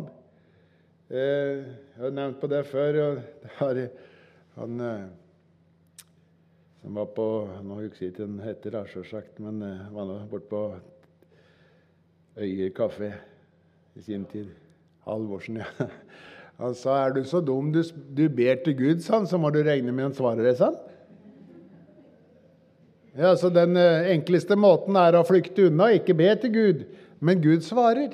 Eh, 1.09 1.63
jeg 1.63 2.03
har 2.03 2.13
nevnt 2.13 2.41
på 2.41 2.49
det 2.51 2.65
før. 2.67 2.99
og 3.05 3.23
det 3.43 3.53
har, 3.59 3.81
han 4.57 4.81
eh, 4.81 5.07
som 6.81 6.95
var 6.95 7.09
på 7.15 7.27
Nå 7.67 7.81
husker 7.81 8.05
jeg 8.05 8.13
ikke 8.13 8.23
hva 8.23 8.29
han 8.31 8.45
heter, 8.45 8.77
selvsagt, 8.93 9.41
men 9.43 9.59
eh, 9.65 9.89
var 9.91 10.07
nå 10.07 10.21
borte 10.31 10.47
på 10.51 10.61
Øyer 12.37 12.69
kafé 12.77 13.11
i 13.97 14.03
sin 14.05 14.25
tid. 14.29 14.51
Halvorsen, 15.07 15.57
ja. 15.57 15.67
Han 16.61 16.73
sa 16.77 16.95
er 17.03 17.13
du 17.13 17.19
så 17.25 17.41
dum 17.41 17.69
du, 17.73 17.83
du 18.17 18.23
ber 18.33 18.61
til 18.63 18.73
Gud, 18.77 19.01
sånn, 19.05 19.27
så 19.29 19.37
må 19.37 19.51
du 19.53 19.59
regne 19.65 19.93
med 19.93 20.07
han 20.07 20.15
svarer 20.17 20.41
det, 20.45 20.55
sånn. 20.57 20.77
Ja, 23.17 23.33
så 23.35 23.49
Den 23.49 23.77
eh, 23.77 24.11
enkleste 24.13 24.55
måten 24.59 24.97
er 24.99 25.15
å 25.17 25.25
flykte 25.25 25.71
unna, 25.71 25.89
ikke 25.97 26.13
be 26.17 26.29
til 26.37 26.51
Gud, 26.53 26.83
men 27.17 27.41
Gud 27.41 27.65
svarer. 27.65 28.11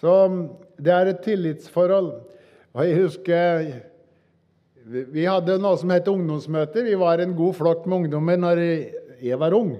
Så 0.00 0.12
det 0.82 0.92
er 0.92 1.12
et 1.12 1.20
tillitsforhold. 1.24 2.10
Og 2.76 2.80
jeg 2.84 2.96
husker 3.00 3.68
Vi 4.86 5.24
hadde 5.26 5.56
noe 5.58 5.78
som 5.80 5.90
het 5.90 6.06
ungdomsmøter. 6.10 6.84
Vi 6.86 6.98
var 6.98 7.18
en 7.18 7.32
god 7.34 7.56
flokk 7.58 7.86
med 7.86 8.04
ungdommer 8.04 8.36
når 8.38 8.60
jeg 9.22 9.38
var 9.40 9.54
ung. 9.56 9.72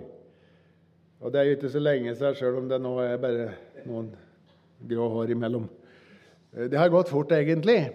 Og 1.21 1.33
det 1.33 1.41
er 1.41 1.47
jo 1.47 1.59
ikke 1.59 1.71
så 1.71 1.83
lenge 1.83 2.15
siden, 2.15 2.35
sjøl 2.39 2.59
om 2.59 2.67
det 2.71 2.81
nå 2.83 2.95
er 3.05 3.21
bare 3.23 3.51
noen 3.87 4.09
grå 4.87 5.07
hår 5.13 5.31
imellom. 5.37 5.69
Det 6.57 6.79
har 6.79 6.91
gått 6.91 7.13
fort, 7.13 7.31
egentlig. 7.35 7.93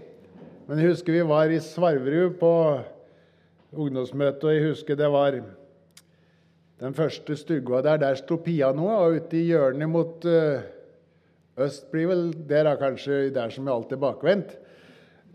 Men 0.67 0.79
jeg 0.79 0.93
husker 0.93 1.17
vi 1.17 1.25
var 1.27 1.51
i 1.51 1.60
Svarverud 1.63 2.38
på 2.39 2.53
ungdomsmøte, 3.71 4.47
og 4.47 4.55
jeg 4.55 4.69
husker 4.69 4.99
det 4.99 5.12
var 5.12 5.41
den 6.81 6.95
første 6.97 7.37
stua 7.37 7.81
der. 7.85 8.01
Der 8.01 8.17
sto 8.19 8.39
pianoet, 8.41 8.97
og 8.97 9.19
ute 9.19 9.37
i 9.37 9.47
hjørnet 9.51 9.89
mot 9.89 10.25
uh, 10.25 10.61
Øst 11.61 11.89
blir 11.91 12.07
vel 12.07 12.29
der 12.47 12.65
er 12.65 12.79
kanskje 12.79 13.29
der 13.35 13.51
som 13.51 13.67
er 13.67 13.73
alltid 13.75 13.99
bakvendt. 13.99 14.53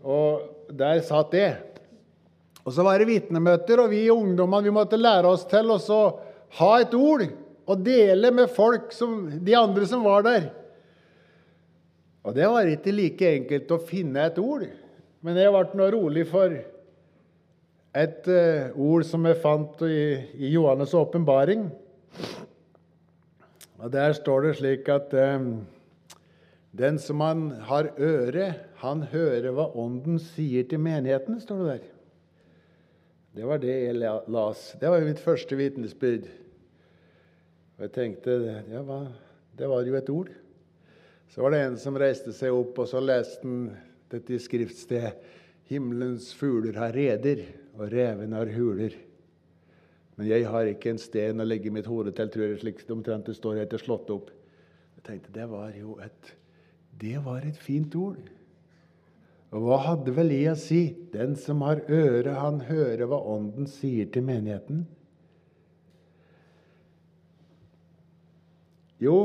Og 0.01 0.41
der 0.73 0.99
satt 1.05 1.31
det. 1.31 1.51
Og 2.65 2.73
så 2.73 2.83
var 2.83 2.97
det 2.99 3.07
vitnemøter, 3.07 3.79
og 3.79 3.91
vi 3.93 4.09
ungdommene 4.11 4.65
vi 4.65 4.73
måtte 4.73 4.97
lære 4.99 5.29
oss 5.29 5.45
til 5.47 5.69
å 5.71 5.99
ha 6.57 6.71
et 6.81 6.95
ord 6.97 7.23
og 7.67 7.83
dele 7.85 8.31
med 8.33 8.49
folk, 8.51 8.89
som, 8.95 9.27
de 9.29 9.55
andre 9.55 9.85
som 9.87 10.03
var 10.03 10.25
der. 10.25 10.49
Og 12.27 12.35
det 12.35 12.49
var 12.49 12.67
ikke 12.67 12.95
like 12.95 13.29
enkelt 13.37 13.71
å 13.71 13.79
finne 13.87 14.25
et 14.27 14.41
ord. 14.41 14.65
Men 15.23 15.37
jeg 15.39 15.53
ble 15.53 15.79
nå 15.79 15.87
rolig 15.93 16.25
for 16.27 16.57
et 17.97 18.29
uh, 18.29 18.75
ord 18.77 19.05
som 19.07 19.25
jeg 19.25 19.39
fant 19.41 19.81
i, 19.87 20.01
i 20.37 20.51
Johannes' 20.53 20.95
åpenbaring. 20.97 21.67
Og 23.77 23.91
Der 23.93 24.13
står 24.13 24.47
det 24.47 24.55
slik 24.59 24.89
at 24.89 25.13
um, 25.13 25.65
den 26.77 26.99
som 27.01 27.21
han 27.25 27.49
har 27.65 27.89
øre, 27.97 28.53
han 28.81 29.03
hører 29.09 29.49
hva 29.53 29.69
Ånden 29.73 30.19
sier 30.21 30.67
til 30.69 30.81
menigheten, 30.81 31.39
står 31.41 31.61
det 31.61 31.69
der. 31.69 31.85
Det 33.37 33.45
var 33.45 33.61
det 33.61 33.73
jeg 33.73 33.97
las. 34.33 34.75
Det 34.81 34.89
var 34.89 35.05
mitt 35.05 35.21
første 35.21 35.57
vitnesbyrd. 35.57 36.25
Og 37.77 37.85
jeg 37.85 37.93
tenkte 37.93 38.37
ja, 38.71 38.81
hva? 38.81 39.03
det 39.57 39.69
var 39.69 39.85
jo 39.85 39.97
et 39.97 40.09
ord. 40.09 40.31
Så 41.29 41.43
var 41.43 41.53
det 41.53 41.59
en 41.61 41.77
som 41.81 41.97
reiste 41.97 42.33
seg 42.33 42.53
opp, 42.53 42.77
og 42.81 42.89
så 42.89 43.01
leste 43.03 43.45
han 43.45 43.67
dette 44.09 44.33
i 44.33 44.41
skriftstedet. 44.41 45.13
Himmelens 45.67 46.31
fugler 46.37 46.77
har 46.79 46.95
reder, 46.95 47.43
og 47.77 47.91
reven 47.91 48.33
har 48.33 48.49
huler. 48.55 48.95
Men 50.17 50.29
jeg 50.31 50.47
har 50.49 50.69
ikke 50.71 50.93
en 50.93 51.01
sten 51.01 51.43
å 51.43 51.45
legge 51.45 51.71
mitt 51.73 51.89
hode 51.89 52.13
til, 52.15 52.29
tror 52.33 52.47
jeg, 52.47 52.59
slik 52.63 52.81
omtrent 52.93 53.27
det 53.29 53.35
står 53.37 53.61
etter 53.61 53.81
slått 53.81 54.09
opp. 54.13 54.31
Jeg 54.97 55.05
tenkte 55.05 55.35
det 55.35 55.45
var 55.51 55.75
jo 55.77 55.99
et 56.01 56.33
det 56.97 57.19
var 57.21 57.45
et 57.45 57.57
fint 57.61 57.93
ord. 57.97 58.29
Og 59.53 59.63
hva 59.63 59.77
hadde 59.83 60.13
vel 60.15 60.33
jeg 60.33 60.51
å 60.51 60.59
si? 60.59 60.81
Den 61.13 61.37
som 61.39 61.61
har 61.63 61.83
øre, 61.85 62.33
han 62.35 62.59
hører 62.67 63.05
hva 63.07 63.19
Ånden 63.35 63.69
sier 63.69 64.09
til 64.11 64.25
menigheten. 64.27 64.83
Jo, 68.99 69.17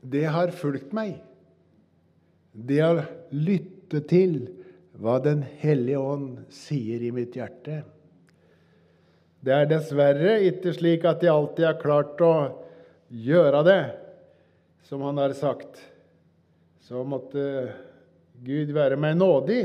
det 0.00 0.24
har 0.32 0.54
fulgt 0.56 0.94
meg. 0.96 1.18
Det 2.54 2.80
har 2.80 3.04
lyttet 3.34 4.08
til 4.08 4.38
hva 5.00 5.18
Den 5.22 5.42
hellige 5.60 5.98
ånd 5.98 6.44
sier 6.54 7.02
i 7.02 7.10
mitt 7.14 7.34
hjerte. 7.36 7.82
Det 9.44 9.52
er 9.52 9.66
dessverre 9.68 10.38
ikke 10.46 10.72
slik 10.76 11.04
at 11.08 11.24
jeg 11.24 11.34
alltid 11.34 11.66
har 11.66 11.80
klart 11.80 12.22
å 12.24 12.36
gjøre 13.10 13.64
det 13.66 13.82
som 14.86 15.02
han 15.04 15.18
har 15.20 15.34
sagt 15.36 15.82
så 16.84 17.00
måtte 17.08 17.72
Gud 18.44 18.72
være 18.76 18.98
meg 19.00 19.16
nådig. 19.16 19.62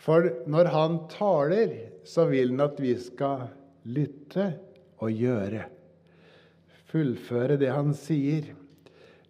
For 0.00 0.28
når 0.48 0.70
Han 0.72 0.98
taler, 1.10 1.72
så 2.06 2.28
vil 2.30 2.52
Han 2.54 2.62
at 2.62 2.78
vi 2.80 2.94
skal 3.02 3.48
lytte 3.90 4.52
og 5.02 5.10
gjøre. 5.10 5.66
Fullføre 6.90 7.58
det 7.60 7.72
Han 7.74 7.92
sier. 7.98 8.52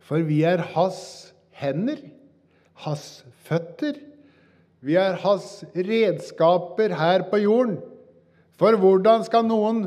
For 0.04 0.20
vi 0.26 0.42
er 0.44 0.60
Hans 0.74 1.32
hender, 1.56 2.02
Hans 2.84 3.24
føtter. 3.48 3.96
Vi 4.80 4.96
er 4.96 5.18
Hans 5.20 5.60
redskaper 5.76 6.94
her 6.96 7.26
på 7.28 7.42
jorden. 7.42 7.80
For 8.60 8.76
hvordan 8.80 9.24
skal 9.26 9.46
noen 9.48 9.86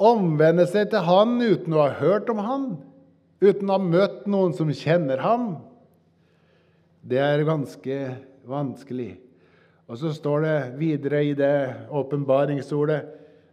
omvende 0.00 0.66
seg 0.68 0.90
til 0.92 1.04
Han 1.04 1.36
uten 1.40 1.76
å 1.76 1.84
ha 1.84 1.96
hørt 2.00 2.28
om 2.32 2.40
Han, 2.44 2.68
uten 3.40 3.68
å 3.68 3.76
ha 3.76 3.84
møtt 3.84 4.24
noen 4.30 4.56
som 4.56 4.72
kjenner 4.72 5.20
Ham? 5.24 5.50
Det 7.00 7.20
er 7.20 7.44
ganske 7.48 7.98
vanskelig. 8.48 9.14
Og 9.90 9.98
så 10.00 10.12
står 10.14 10.44
det 10.44 10.58
videre 10.78 11.22
i 11.26 11.32
det 11.36 11.88
åpenbaringsordet 11.90 13.00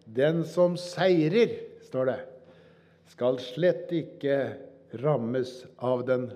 Den 0.05 0.43
som 0.47 0.75
seirer, 0.79 1.55
står 1.87 2.11
det, 2.11 2.19
skal 3.11 3.39
slett 3.43 3.91
ikke 3.95 4.37
rammes 5.03 5.63
av 5.83 6.05
den 6.07 6.29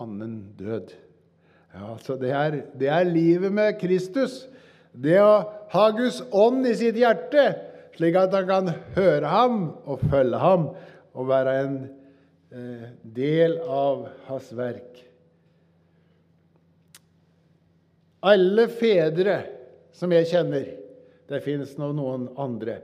annen 0.00 0.42
død. 0.56 0.92
Ja, 1.74 1.94
så 2.02 2.16
det 2.18 2.30
er, 2.34 2.56
det 2.74 2.88
er 2.90 3.06
livet 3.06 3.52
med 3.54 3.78
Kristus. 3.80 4.44
Det 4.90 5.18
å 5.22 5.34
ha 5.70 5.84
Guds 5.94 6.18
ånd 6.34 6.66
i 6.66 6.74
sitt 6.78 6.98
hjerte, 6.98 7.44
slik 7.94 8.16
at 8.18 8.34
han 8.34 8.48
kan 8.48 8.72
høre 8.96 9.30
ham 9.30 9.60
og 9.84 10.02
følge 10.10 10.40
ham 10.42 10.70
og 11.14 11.28
være 11.30 11.54
en 11.62 11.76
eh, 12.50 12.88
del 13.02 13.58
av 13.62 14.08
hans 14.26 14.50
verk. 14.56 15.04
Alle 18.26 18.66
fedre 18.68 19.38
som 19.96 20.12
jeg 20.12 20.28
kjenner 20.28 20.76
Det 21.30 21.38
fins 21.44 21.76
noen 21.78 22.24
andre. 22.42 22.80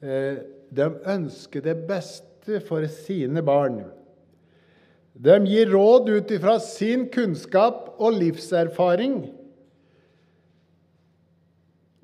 Eh, 0.00 0.38
de 0.72 0.86
ønsker 1.12 1.60
det 1.60 1.74
beste 1.84 2.62
for 2.64 2.86
sine 2.88 3.42
barn. 3.44 3.82
De 5.16 5.36
gir 5.48 5.70
råd 5.72 6.08
ut 6.12 6.30
ifra 6.30 6.58
sin 6.60 7.06
kunnskap 7.08 7.94
og 7.96 8.18
livserfaring. 8.18 9.20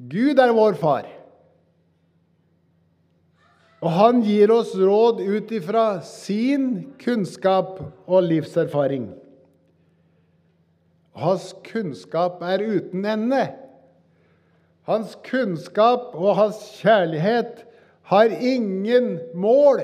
Gud 0.08 0.40
er 0.40 0.54
vår 0.56 0.78
far. 0.80 1.08
Og 3.82 3.90
han 3.92 4.22
gir 4.24 4.50
oss 4.54 4.72
råd 4.78 5.20
ut 5.20 5.50
ifra 5.52 5.86
sin 6.06 6.94
kunnskap 7.02 7.80
og 8.06 8.24
livserfaring. 8.30 9.10
Hans 11.18 11.50
kunnskap 11.66 12.40
er 12.46 12.62
uten 12.64 13.04
ende. 13.04 13.42
Hans 14.88 15.18
kunnskap 15.26 16.14
og 16.16 16.38
hans 16.38 16.62
kjærlighet 16.80 17.66
har 18.08 18.32
ingen 18.32 19.18
mål. 19.34 19.82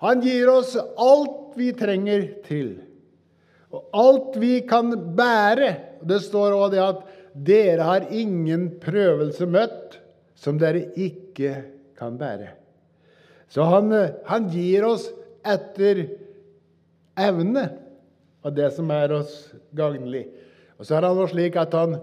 Han 0.00 0.24
gir 0.24 0.48
oss 0.48 0.72
alt 0.78 1.39
vi 1.58 1.70
trenger 1.76 2.26
til, 2.46 2.74
og 3.70 3.86
alt 3.94 4.38
vi 4.42 4.60
kan 4.66 4.92
bære. 5.16 5.74
Det 6.02 6.20
står 6.24 6.56
òg 6.56 6.70
det 6.74 6.82
at 6.82 7.02
dere 7.34 7.86
har 7.86 8.08
ingen 8.10 8.66
prøvelse 8.82 9.46
møtt 9.46 10.00
som 10.40 10.58
dere 10.58 10.88
ikke 10.98 11.54
kan 11.98 12.16
bære. 12.18 12.54
Så 13.50 13.66
han, 13.66 13.92
han 14.26 14.48
gir 14.50 14.86
oss 14.86 15.08
etter 15.46 16.04
evne 17.18 17.66
av 18.44 18.54
det 18.56 18.70
som 18.74 18.90
er 18.94 19.12
oss 19.14 19.34
gagnlig. 19.76 20.26
Og 20.80 20.86
så 20.88 20.96
er 20.96 21.08
han 21.08 21.20
slik 21.28 21.58
at 21.60 21.74
han, 21.76 21.98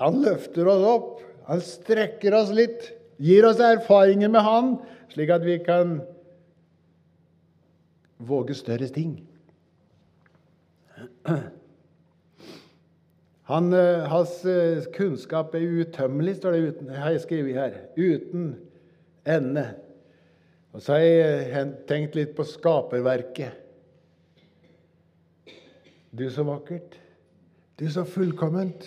han 0.00 0.22
løfter 0.24 0.68
oss 0.72 0.86
opp. 0.90 1.10
Han 1.50 1.62
strekker 1.64 2.34
oss 2.38 2.50
litt, 2.54 2.88
gir 3.22 3.46
oss 3.46 3.60
erfaringer 3.62 4.30
med 4.32 4.44
han, 4.46 4.74
slik 5.12 5.32
at 5.34 5.44
vi 5.46 5.58
kan 5.62 6.00
våge 8.20 8.54
større 8.54 8.88
ting. 8.92 9.16
Han, 13.50 13.72
eh, 13.72 14.04
hans 14.06 14.44
eh, 14.44 14.84
kunnskap 14.94 15.54
er 15.58 15.64
utømmelig, 15.80 16.36
står 16.38 16.54
det 16.54 16.60
uten, 16.68 16.90
har 16.94 17.10
jeg 17.16 17.24
skrevet 17.24 17.56
her. 17.58 17.78
Uten 17.96 18.52
ende. 19.26 19.64
Og 20.70 20.84
så 20.84 20.94
har 20.94 21.02
jeg 21.02 21.72
tenkt 21.88 22.14
litt 22.14 22.36
på 22.36 22.46
skaperverket. 22.46 23.56
Du, 26.14 26.28
så 26.30 26.44
vakkert. 26.46 26.94
Du, 27.78 27.88
så 27.90 28.04
fullkomment. 28.06 28.86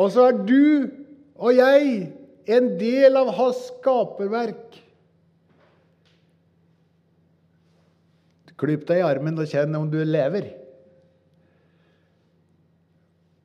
Og 0.00 0.12
så 0.14 0.30
er 0.30 0.40
du 0.48 0.88
og 1.42 1.56
jeg 1.56 2.12
en 2.52 2.68
del 2.78 3.16
av 3.18 3.32
hans 3.36 3.60
skaperverk. 3.68 4.81
Klyp 8.62 8.84
deg 8.86 9.00
i 9.00 9.06
armen 9.06 9.40
og 9.42 9.48
kjenn 9.50 9.74
om 9.74 9.88
du 9.90 9.98
lever. 10.06 10.52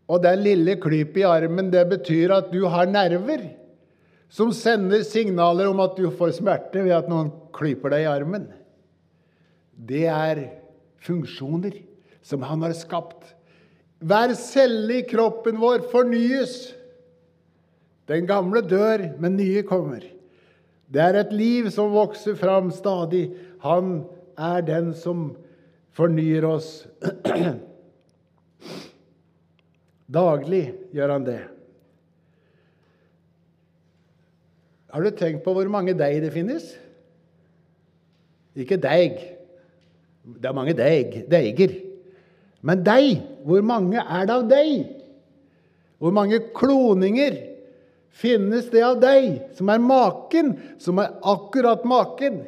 Og 0.08 0.22
det 0.24 0.36
lille 0.40 0.78
klypet 0.80 1.24
i 1.24 1.28
armen 1.28 1.72
det 1.74 1.84
betyr 1.90 2.36
at 2.38 2.52
du 2.54 2.62
har 2.72 2.88
nerver 2.88 3.50
som 4.32 4.52
sender 4.56 5.04
signaler 5.08 5.70
om 5.72 5.82
at 5.84 5.98
du 6.00 6.08
får 6.12 6.38
smerte 6.40 6.84
ved 6.84 6.96
at 6.96 7.10
noen 7.12 7.32
klyper 7.56 7.94
deg 7.94 8.06
i 8.06 8.12
armen. 8.12 8.48
Det 9.78 10.06
er 10.12 10.44
funksjoner 11.04 11.80
som 12.26 12.44
han 12.44 12.66
har 12.66 12.76
skapt. 12.76 13.34
Hver 14.04 14.36
celle 14.38 15.00
i 15.00 15.08
kroppen 15.08 15.60
vår 15.62 15.88
fornyes. 15.92 16.74
Den 18.08 18.28
gamle 18.28 18.62
dør, 18.64 19.04
men 19.20 19.36
nye 19.40 19.64
kommer. 19.68 20.04
Det 20.88 21.02
er 21.04 21.18
et 21.20 21.34
liv 21.36 21.68
som 21.74 21.92
vokser 21.96 22.38
fram 22.40 22.70
stadig. 22.72 23.26
Han 23.64 24.06
er 24.38 24.66
den 24.66 24.94
som 24.98 25.32
fornyer 25.98 26.46
oss. 26.46 26.86
Daglig 30.08 30.64
gjør 30.96 31.16
han 31.16 31.26
det. 31.28 31.40
Har 34.94 35.04
du 35.04 35.12
tenkt 35.12 35.44
på 35.46 35.54
hvor 35.54 35.68
mange 35.70 35.98
deig 35.98 36.22
det 36.24 36.32
finnes? 36.34 36.70
Ikke 38.58 38.80
deig. 38.82 39.20
Det 40.28 40.48
er 40.48 40.56
mange 40.56 40.74
deig, 40.78 41.20
deiger. 41.30 41.76
Men 42.66 42.82
deig, 42.86 43.20
hvor 43.46 43.62
mange 43.66 44.02
er 44.02 44.26
det 44.28 44.34
av 44.34 44.48
deg? 44.50 44.88
Hvor 46.02 46.14
mange 46.14 46.40
kloninger 46.56 47.38
finnes 48.18 48.70
det 48.74 48.84
av 48.86 48.98
deg 49.02 49.54
som 49.58 49.70
er 49.70 49.82
maken, 49.82 50.56
som 50.82 51.00
er 51.02 51.14
akkurat 51.26 51.86
maken? 51.88 52.42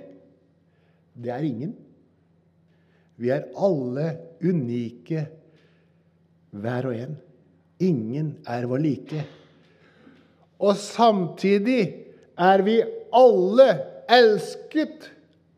Det 1.19 1.32
er 1.34 1.43
ingen. 1.43 1.73
Vi 3.19 3.32
er 3.36 3.49
alle 3.60 4.13
unike, 4.39 5.25
hver 6.55 6.88
og 6.89 6.95
en. 6.95 7.17
Ingen 7.84 8.32
er 8.47 8.67
vår 8.67 8.84
like. 8.84 9.23
Og 10.60 10.75
samtidig 10.79 11.82
er 12.39 12.63
vi 12.63 12.79
alle 13.15 13.67
elsket 14.10 15.10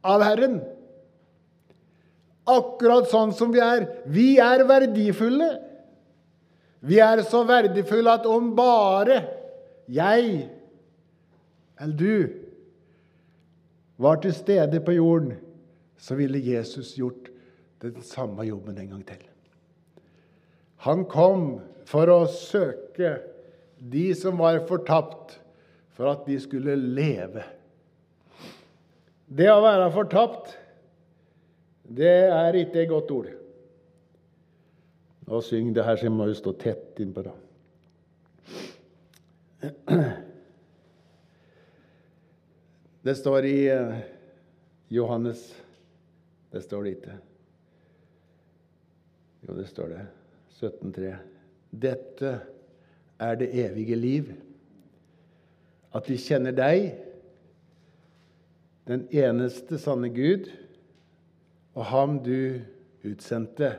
av 0.06 0.26
Herren. 0.26 0.60
Akkurat 2.50 3.10
sånn 3.12 3.34
som 3.38 3.54
vi 3.54 3.62
er. 3.62 3.86
Vi 4.10 4.34
er 4.42 4.66
verdifulle. 4.70 5.52
Vi 6.82 6.98
er 7.02 7.22
så 7.30 7.44
verdifulle 7.46 8.18
at 8.18 8.26
om 8.26 8.50
bare 8.58 9.22
jeg 9.92 10.50
eller 11.82 11.98
du 11.98 12.30
var 14.02 14.20
til 14.22 14.34
stede 14.34 14.82
på 14.86 14.94
jorden, 14.98 15.34
så 16.02 16.16
ville 16.18 16.40
Jesus 16.42 16.96
gjort 16.98 17.30
den 17.82 18.02
samme 18.02 18.44
jobben 18.48 18.78
en 18.78 18.90
gang 18.90 19.04
til. 19.06 19.22
Han 20.82 21.06
kom 21.06 21.60
for 21.86 22.10
å 22.10 22.26
søke 22.30 23.20
de 23.78 24.08
som 24.18 24.40
var 24.42 24.64
fortapt, 24.70 25.38
for 25.94 26.10
at 26.10 26.26
de 26.26 26.40
skulle 26.42 26.74
leve. 26.76 27.44
Det 29.30 29.50
å 29.52 29.62
være 29.62 29.92
fortapt, 29.94 30.56
det 31.86 32.16
er 32.34 32.58
ikke 32.58 32.82
et 32.82 32.90
godt 32.90 33.14
ord. 33.14 33.30
Nå 35.30 35.42
syng 35.46 35.70
det 35.76 35.86
her, 35.86 36.00
så 36.00 36.10
jeg 36.10 36.16
må 36.16 36.26
jo 36.32 36.36
stå 36.38 36.56
tett 36.58 37.00
innpå 37.04 37.28
det. 37.30 37.38
Det 43.06 43.16
står 43.18 43.46
i 43.50 43.58
Johannes 43.70 44.18
Johannes 44.92 45.61
Det 46.52 46.64
står 46.64 46.84
det 46.84 46.96
ikke. 46.98 47.18
Jo, 49.48 49.56
det 49.58 49.68
står 49.70 49.94
det. 49.94 50.02
17,3. 50.62 51.14
Dette 51.72 52.34
er 53.20 53.36
det 53.40 53.50
evige 53.66 53.96
liv. 53.96 54.34
At 55.96 56.10
vi 56.10 56.18
kjenner 56.20 56.56
deg, 56.56 56.92
den 58.88 59.06
eneste 59.14 59.80
sanne 59.80 60.10
Gud, 60.12 60.50
og 61.76 61.86
ham 61.88 62.20
du 62.24 62.60
utsendte, 63.08 63.76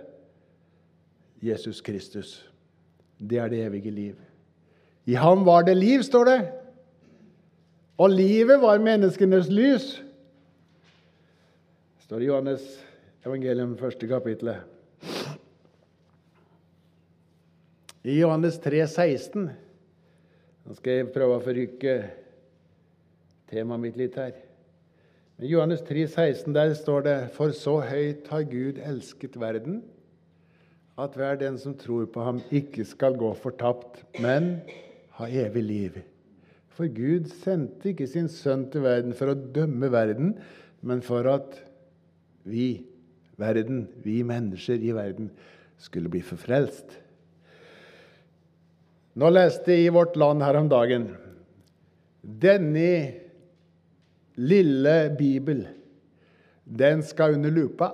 Jesus 1.43 1.81
Kristus. 1.85 2.51
Det 3.19 3.39
er 3.39 3.49
det 3.49 3.65
evige 3.67 3.91
liv. 3.91 4.17
I 5.05 5.15
ham 5.19 5.45
var 5.47 5.63
det 5.67 5.77
liv, 5.77 6.03
står 6.03 6.25
det. 6.25 6.41
Og 7.99 8.11
livet 8.11 8.61
var 8.63 8.79
menneskenes 8.79 9.51
lys. 9.51 10.03
Står 12.13 12.27
i 12.27 12.27
Johannes 12.29 12.65
evangelium, 13.25 13.71
første 13.81 14.05
kapittelet. 14.05 14.67
I 18.05 18.19
Johannes 18.19 18.59
3, 18.61 18.83
16 18.85 19.47
Nå 19.47 20.77
skal 20.77 20.99
jeg 20.99 21.07
prøve 21.15 21.39
å 21.39 21.45
forrykke 21.47 21.95
temaet 23.49 23.85
mitt 23.87 23.97
litt 23.97 24.21
her. 24.21 24.37
I 25.41 25.55
Johannes 25.55 25.81
3, 25.89 26.05
16 26.19 26.53
der 26.53 26.77
står 26.83 27.09
det 27.09 27.17
For 27.39 27.57
så 27.57 27.79
høyt 27.81 28.29
har 28.29 28.45
Gud 28.53 28.85
elsket 28.93 29.41
verden, 29.41 29.81
at 31.01 31.17
hver 31.17 31.41
den 31.41 31.57
som 31.65 31.81
tror 31.81 32.13
på 32.13 32.29
ham, 32.29 32.45
ikke 32.53 32.85
skal 32.93 33.17
gå 33.17 33.33
fortapt, 33.41 34.05
men 34.21 34.59
ha 35.17 35.33
evig 35.33 35.65
liv. 35.65 36.01
For 36.77 36.93
Gud 36.93 37.33
sendte 37.41 37.95
ikke 37.97 38.13
sin 38.19 38.29
sønn 38.29 38.69
til 38.69 38.85
verden 38.85 39.17
for 39.17 39.33
å 39.33 39.43
dømme 39.57 39.95
verden, 39.97 40.37
men 40.85 41.01
for 41.01 41.33
at 41.41 41.63
vi, 42.49 42.85
verden, 43.41 43.87
vi 44.05 44.21
mennesker 44.27 44.81
i 44.83 44.95
verden, 44.97 45.31
skulle 45.83 46.11
bli 46.13 46.23
forfrelst. 46.25 46.99
Nå 49.19 49.29
leste 49.29 49.75
jeg 49.75 49.91
i 49.91 49.93
Vårt 49.93 50.17
Land 50.17 50.45
her 50.45 50.57
om 50.61 50.71
dagen 50.73 51.11
denne 52.23 53.13
lille 54.39 54.97
Bibel, 55.19 55.67
den 56.65 57.03
skal 57.03 57.37
under 57.37 57.51
lupa. 57.51 57.91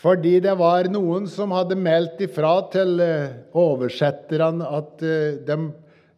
Fordi 0.00 0.38
det 0.40 0.54
var 0.56 0.88
noen 0.88 1.26
som 1.28 1.52
hadde 1.52 1.76
meldt 1.76 2.22
ifra 2.24 2.54
til 2.72 3.02
eh, 3.04 3.34
oversetterne 3.58 4.64
at 4.78 5.02
eh, 5.04 5.40
de, 5.44 5.56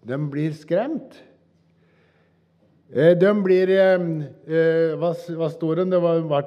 de 0.07 0.19
blir 0.31 0.53
skremt. 0.55 1.17
Eh, 2.93 3.15
de 3.17 3.31
blir 3.41 3.71
Hva, 5.01 5.11
hva 5.17 5.49
sto 5.49 5.71
det? 5.79 5.87
Det 5.89 6.01
ble 6.03 6.41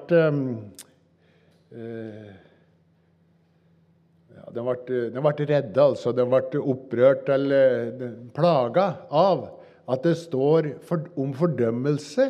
ja, 4.36 4.44
De 4.54 4.62
ble, 4.62 5.34
redde, 5.50 5.82
altså. 5.82 6.14
De 6.14 6.26
ble 6.30 6.62
opprørt 6.62 7.32
eller 7.34 7.98
plaga 8.36 8.92
av 9.10 9.48
at 9.90 10.06
det 10.06 10.16
står 10.22 10.76
for, 10.86 11.10
om 11.18 11.34
fordømmelse 11.34 12.30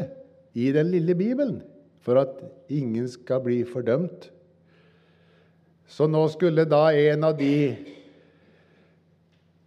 i 0.56 0.72
den 0.76 0.92
lille 0.96 1.16
Bibelen. 1.16 1.60
For 2.06 2.20
at 2.22 2.40
ingen 2.72 3.08
skal 3.12 3.44
bli 3.44 3.64
fordømt. 3.68 4.32
Så 5.92 6.08
nå 6.08 6.24
skulle 6.32 6.66
da 6.70 6.88
en 6.96 7.28
av 7.28 7.36
de 7.38 7.76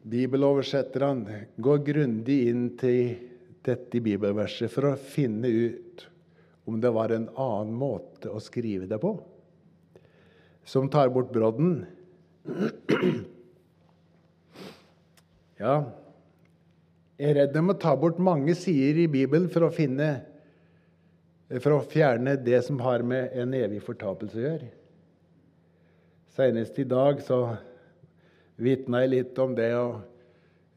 bibeloversetterne 0.09 1.45
gå 1.61 1.77
grundig 1.85 2.47
inn 2.49 2.71
til 2.81 3.29
dette 3.67 4.01
bibelverset 4.03 4.71
for 4.73 4.91
å 4.91 4.99
finne 4.99 5.49
ut 5.49 6.07
om 6.69 6.77
det 6.81 6.93
var 6.93 7.15
en 7.15 7.29
annen 7.33 7.75
måte 7.75 8.31
å 8.31 8.41
skrive 8.43 8.87
det 8.91 8.99
på, 9.01 9.15
som 10.69 10.89
tar 10.93 11.13
bort 11.15 11.33
brodden. 11.35 11.83
Ja, 15.59 15.89
jeg 17.19 17.33
er 17.33 17.35
redd 17.35 17.51
de 17.51 17.61
må 17.67 17.75
ta 17.75 17.97
bort 17.99 18.21
mange 18.23 18.55
sider 18.55 19.01
i 19.03 19.09
Bibelen 19.11 19.49
for 19.51 19.67
å 19.67 19.73
finne 19.75 20.21
for 21.49 21.75
å 21.75 21.87
fjerne 21.89 22.37
det 22.39 22.61
som 22.67 22.79
har 22.85 23.03
med 23.03 23.33
en 23.35 23.57
evig 23.57 23.81
fortapelse 23.83 24.39
å 24.39 24.45
gjøre. 24.45 24.69
Senest 26.37 26.79
i 26.79 26.85
dag 26.87 27.23
så 27.27 27.41
vitna 28.61 29.03
jeg 29.03 29.13
litt 29.15 29.41
om 29.43 29.57
det. 29.57 29.73
og 29.75 30.05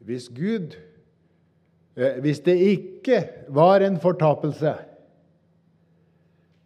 Hvis 0.02 0.26
Gud 0.32 0.74
Hvis 1.94 2.40
det 2.40 2.54
ikke 2.56 3.18
var 3.52 3.84
en 3.84 3.98
fortapelse, 4.00 4.72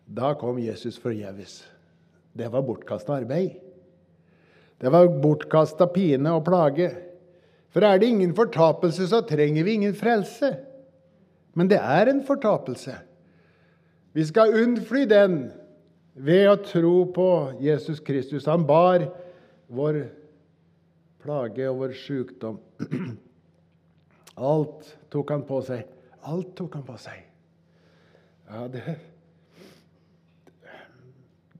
da 0.07 0.35
kom 0.39 0.61
Jesus 0.63 1.01
forgjeves. 1.03 1.65
Det 2.37 2.47
var 2.53 2.63
bortkasta 2.63 3.17
arbeid. 3.17 3.57
Det 4.79 4.93
var 4.93 5.09
bortkasta 5.23 5.89
pine 5.91 6.37
og 6.37 6.45
plage. 6.47 6.93
For 7.75 7.85
er 7.85 7.99
det 7.99 8.13
ingen 8.13 8.35
fortapelse, 8.37 9.09
så 9.09 9.21
trenger 9.27 9.65
vi 9.65 9.75
ingen 9.81 9.97
frelse. 9.97 10.53
Men 11.57 11.69
det 11.73 11.81
er 11.81 12.11
en 12.13 12.23
fortapelse. 12.25 12.95
Vi 14.13 14.25
skal 14.25 14.55
unnfly 14.63 15.05
den 15.11 15.39
ved 16.15 16.47
å 16.49 16.57
tro 16.63 16.95
på 17.13 17.29
Jesus 17.61 18.01
Kristus. 18.01 18.47
Han 18.49 18.65
bar 18.69 19.09
vår 19.69 20.07
plage 21.25 21.67
og 21.69 21.83
vår 21.83 21.97
sykdom. 21.99 22.61
Alt 24.37 24.91
tok 25.11 25.31
han 25.33 25.45
på 25.49 25.63
seg. 25.65 25.87
Alt 26.29 26.53
tok 26.59 26.77
han 26.77 26.85
på 26.85 26.97
seg. 27.01 27.23
Ja, 28.47 28.67
det, 28.71 28.83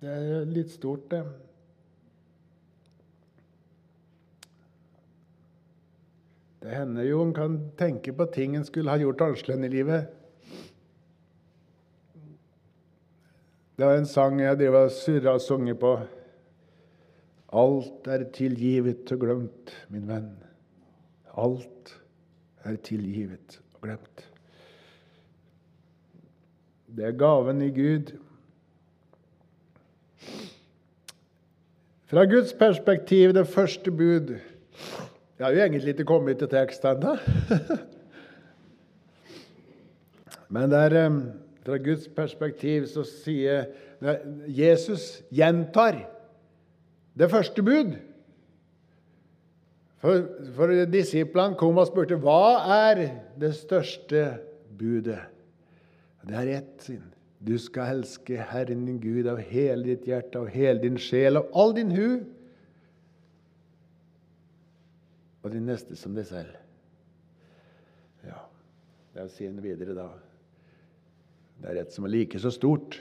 det 0.03 0.13
er 0.13 0.45
litt 0.51 0.71
stort, 0.75 1.09
det. 1.11 1.23
Det 6.67 6.75
hender 6.75 7.07
jo 7.07 7.23
en 7.23 7.35
kan 7.35 7.59
tenke 7.79 8.13
på 8.13 8.27
ting 8.35 8.57
en 8.59 8.67
skulle 8.67 8.91
ha 8.91 8.99
gjort 8.99 9.23
annerledes 9.23 9.67
i 9.69 9.73
livet. 9.73 10.13
Det 13.77 13.85
var 13.87 13.99
en 14.01 14.09
sang 14.09 14.41
jeg 14.41 14.59
drev 14.59 14.79
og 14.79 14.95
surra 14.95 15.37
og 15.37 15.45
sunget 15.45 15.79
på. 15.79 15.93
Alt 17.57 18.09
er 18.11 18.25
tilgivet 18.35 19.13
og 19.15 19.23
glemt, 19.23 19.75
min 19.93 20.09
venn. 20.09 20.33
Alt 21.39 21.95
er 22.65 22.77
tilgivet 22.77 23.61
og 23.75 23.83
glemt. 23.83 24.31
Det 26.97 27.05
er 27.05 27.19
gaven 27.19 27.63
i 27.63 27.71
Gud. 27.71 28.13
Fra 32.07 32.25
Guds 32.25 32.53
perspektiv, 32.53 33.35
det 33.35 33.47
første 33.47 33.91
bud 33.91 34.39
Jeg 35.39 35.47
har 35.47 35.53
jo 35.53 35.61
egentlig 35.61 35.89
ikke 35.89 36.05
kommet 36.05 36.39
til 36.39 36.49
tekst 36.49 36.85
ennå. 36.85 37.17
Men 40.49 40.71
det 40.71 40.79
er 40.79 41.11
fra 41.67 41.77
Guds 41.77 42.09
perspektiv 42.09 42.87
så 42.87 43.05
sier 43.05 43.65
Jesus 44.49 45.23
gjentar 45.35 45.99
det 47.19 47.31
første 47.31 47.63
bud. 47.63 47.97
For, 50.03 50.27
for 50.57 50.73
disiplene 50.93 51.57
kom 51.59 51.79
og 51.81 51.89
spurte 51.89 52.19
hva 52.21 52.61
er 52.91 53.03
det 53.41 53.55
største 53.57 54.27
budet. 54.77 55.23
Det 56.27 56.35
er 56.37 56.53
ett 56.59 56.83
sin. 56.83 57.05
Du 57.39 57.55
skal 57.61 57.99
elske 58.01 58.41
Herren 58.51 58.87
din 58.89 58.99
Gud 59.01 59.29
av 59.31 59.39
hele 59.39 59.85
ditt 59.85 60.07
hjerte, 60.09 60.41
av 60.41 60.49
hele 60.51 60.83
din 60.83 60.97
sjel, 60.99 61.39
av 61.39 61.51
all 61.55 61.75
din 61.77 61.93
hu, 61.95 62.09
og 65.45 65.53
din 65.55 65.69
neste 65.69 65.95
som 65.99 66.17
deg 66.17 66.27
selv. 66.27 66.57
Ja, 68.27 68.41
det 69.15 69.29
sier 69.37 69.53
han 69.53 69.63
videre 69.63 69.95
da. 69.95 70.09
Det 71.63 71.71
er 71.71 71.85
et 71.85 71.95
som 71.95 72.09
er 72.09 72.15
like 72.17 72.41
så 72.43 72.51
stort. 72.51 72.99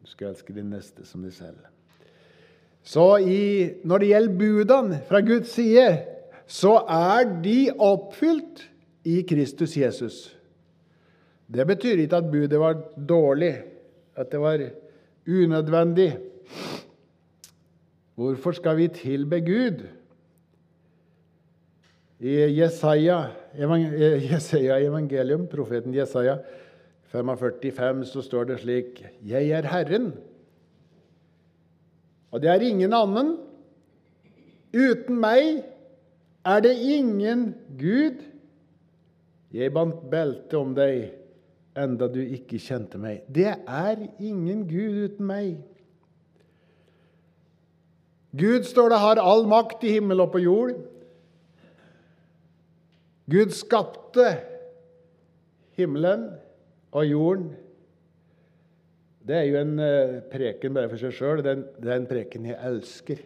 Du 0.00 0.08
skal 0.08 0.32
elske 0.32 0.56
din 0.56 0.72
neste 0.72 1.04
som 1.04 1.26
deg 1.26 1.34
selv. 1.36 1.60
Så 2.84 3.04
i, 3.20 3.44
når 3.84 4.00
det 4.00 4.10
gjelder 4.10 4.40
budene 4.40 5.02
fra 5.08 5.20
Guds 5.24 5.52
side, 5.56 6.13
så 6.46 6.76
er 6.90 7.28
de 7.44 7.72
oppfylt 7.78 8.64
i 9.04 9.22
Kristus 9.28 9.76
Jesus. 9.76 10.16
Det 11.48 11.66
betyr 11.68 12.04
ikke 12.04 12.20
at 12.20 12.30
budet 12.30 12.60
var 12.60 12.78
dårlig, 12.96 13.54
at 14.16 14.30
det 14.32 14.40
var 14.40 14.62
unødvendig. 15.28 16.16
Hvorfor 18.14 18.52
skal 18.52 18.76
vi 18.76 18.88
tilbe 18.88 19.40
Gud? 19.40 19.84
I 22.20 22.36
Jesaja, 22.60 23.26
Jesaja 24.30 24.78
evangelium, 24.80 25.46
profeten 25.50 25.94
Jesaja 25.94 26.38
45, 27.12 28.04
så 28.04 28.22
står 28.22 28.44
det 28.44 28.60
slik 28.60 29.04
Jeg 29.26 29.50
er 29.50 29.66
Herren, 29.68 30.12
og 32.30 32.42
det 32.42 32.50
er 32.50 32.64
ingen 32.66 32.92
annen. 32.92 33.36
Uten 34.74 35.20
meg 35.22 35.62
er 36.44 36.64
det 36.64 36.74
ingen 36.76 37.52
Gud. 37.80 38.22
Jeg 39.54 39.72
bandt 39.74 40.02
belte 40.10 40.58
om 40.58 40.72
deg, 40.76 41.12
enda 41.78 42.08
du 42.10 42.20
ikke 42.22 42.60
kjente 42.62 42.98
meg. 43.00 43.22
Det 43.30 43.52
er 43.54 44.02
ingen 44.18 44.64
Gud 44.68 44.98
uten 45.06 45.28
meg. 45.28 45.54
Gud, 48.34 48.66
står 48.66 48.90
det, 48.90 48.98
har 48.98 49.20
all 49.22 49.44
makt 49.46 49.84
i 49.86 49.92
himmel 49.94 50.24
og 50.24 50.32
på 50.32 50.42
jord. 50.42 50.74
Gud 53.30 53.54
skapte 53.54 54.26
himmelen 55.78 56.32
og 56.94 57.06
jorden. 57.06 57.52
Det 59.24 59.36
er 59.38 59.46
jo 59.48 59.60
en 59.62 59.78
uh, 59.80 60.18
preken 60.32 60.74
bare 60.76 60.90
for 60.90 61.00
seg 61.00 61.14
sjøl. 61.16 61.40
Det, 61.46 61.54
er 61.86 61.94
en 61.96 62.10
preken 62.10 62.50
jeg 62.50 62.58
elsker. 62.68 63.22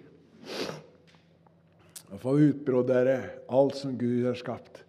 Å 2.08 2.18
få 2.20 2.38
utbrodere 2.40 3.18
alt 3.52 3.76
som 3.76 3.96
Gud 4.00 4.24
har 4.26 4.38
skapt. 4.38 4.84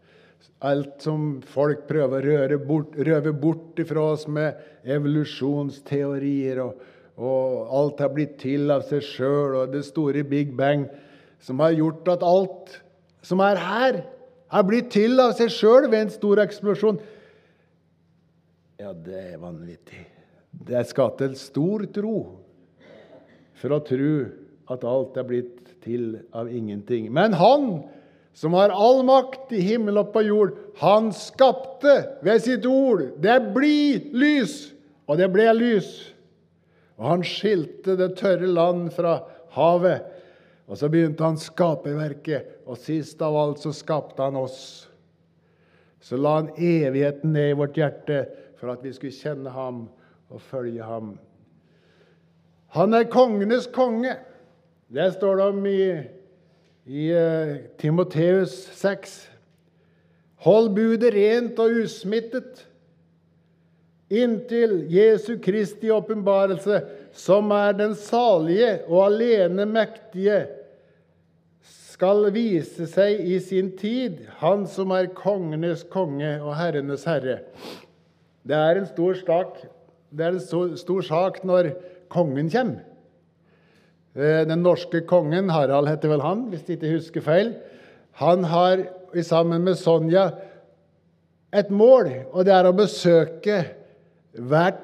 Alt 0.64 1.04
som 1.04 1.40
folk 1.44 1.86
prøver 1.88 2.26
å 2.56 2.60
bort, 2.64 2.96
røve 2.96 3.34
bort 3.36 3.80
ifra 3.80 4.06
oss 4.14 4.26
med 4.28 4.60
evolusjonsteorier. 4.88 6.62
Og, 6.64 6.80
og 7.20 7.74
alt 7.80 8.04
har 8.04 8.14
blitt 8.16 8.38
til 8.40 8.72
av 8.72 8.86
seg 8.88 9.04
sjøl, 9.04 9.58
og 9.62 9.76
det 9.76 9.84
store 9.88 10.24
Big 10.28 10.56
Bang, 10.56 10.88
som 11.44 11.60
har 11.64 11.76
gjort 11.76 12.08
at 12.16 12.24
alt 12.24 12.80
som 13.24 13.44
er 13.44 13.60
her, 13.60 14.02
har 14.50 14.66
blitt 14.66 14.90
til 14.96 15.20
av 15.22 15.36
seg 15.38 15.52
sjøl 15.54 15.90
ved 15.92 16.06
en 16.06 16.14
stor 16.14 16.42
eksplosjon. 16.42 17.00
Ja, 18.80 18.94
det 18.96 19.20
er 19.36 19.42
vanvittig. 19.42 20.06
Det 20.50 20.82
skal 20.88 21.12
til 21.20 21.36
stor 21.38 21.84
tro 21.94 22.16
for 23.60 23.76
å 23.76 23.84
tro 23.84 24.14
at 24.72 24.86
alt 24.88 25.18
er 25.20 25.28
blitt 25.28 25.59
til 25.84 26.20
av 26.36 26.50
ingenting. 26.52 27.08
Men 27.14 27.34
han 27.38 27.70
som 28.34 28.54
har 28.56 28.72
all 28.72 29.02
makt 29.08 29.52
i 29.56 29.62
himmel 29.66 30.00
og 30.00 30.14
på 30.14 30.24
jord, 30.28 30.54
han 30.80 31.10
skapte 31.16 31.96
ved 32.24 32.44
sitt 32.46 32.64
ord 32.70 33.02
Det 33.20 33.36
blir 33.56 34.06
lys, 34.16 34.72
og 35.10 35.20
det 35.20 35.28
ble 35.34 35.50
lys. 35.58 35.90
Og 37.00 37.08
han 37.08 37.26
skilte 37.26 37.96
det 38.00 38.14
tørre 38.20 38.48
land 38.48 38.90
fra 38.96 39.22
havet. 39.56 40.06
Og 40.70 40.78
så 40.78 40.90
begynte 40.92 41.26
han 41.26 41.40
skaperverket, 41.42 42.62
og 42.70 42.78
sist 42.78 43.22
av 43.26 43.38
alt 43.40 43.64
så 43.64 43.74
skapte 43.74 44.22
han 44.22 44.38
oss. 44.38 44.86
Så 46.00 46.20
la 46.20 46.38
han 46.38 46.52
evigheten 46.56 47.34
ned 47.34 47.54
i 47.54 47.58
vårt 47.58 47.80
hjerte 47.80 48.22
for 48.60 48.72
at 48.72 48.84
vi 48.86 48.94
skulle 48.94 49.16
kjenne 49.16 49.52
ham 49.52 49.88
og 50.30 50.44
følge 50.46 50.86
ham. 50.86 51.16
Han 52.78 52.94
er 52.94 53.10
kongenes 53.10 53.68
konge. 53.74 54.14
Det 54.90 55.12
står 55.14 55.36
det 55.38 55.44
om 55.52 55.66
i, 55.70 55.82
i 56.90 57.10
uh, 57.14 57.58
Timoteus 57.78 58.56
6. 58.74 59.14
Hold 60.46 60.72
budet 60.74 61.14
rent 61.14 61.60
og 61.62 61.76
usmittet 61.84 62.64
inntil 64.10 64.88
Jesu 64.90 65.36
Kristi 65.44 65.92
åpenbarelse, 65.94 66.82
som 67.14 67.54
er 67.54 67.78
den 67.78 67.94
salige 67.94 68.80
og 68.88 69.04
alene 69.12 69.68
mektige, 69.70 70.48
skal 71.62 72.32
vise 72.34 72.88
seg 72.90 73.22
i 73.30 73.38
sin 73.44 73.76
tid, 73.78 74.24
han 74.42 74.66
som 74.72 74.90
er 74.96 75.12
kongenes 75.14 75.84
konge 75.92 76.32
og 76.40 76.56
herrenes 76.58 77.06
herre. 77.06 77.42
Det 78.42 78.58
er 78.58 78.80
en 78.80 78.90
stor 78.90 79.20
sak 79.22 79.68
en 80.18 80.40
stor 80.42 81.02
sak 81.06 81.44
når 81.46 81.76
kongen 82.10 82.50
kommer. 82.50 82.89
Eh, 84.18 84.44
den 84.50 84.64
norske 84.66 85.04
kongen, 85.08 85.52
Harald 85.54 85.90
heter 85.90 86.10
vel 86.14 86.24
han, 86.26 86.48
hvis 86.50 86.66
jeg 86.66 86.80
ikke 86.80 86.94
husker 86.96 87.26
feil, 87.26 87.52
han 88.20 88.48
har 88.50 88.88
sammen 89.26 89.64
med 89.66 89.78
Sonja 89.80 90.30
et 91.56 91.70
mål, 91.74 92.10
og 92.34 92.46
det 92.46 92.54
er 92.54 92.70
å 92.70 92.76
besøke 92.78 93.60
hvert, 94.34 94.82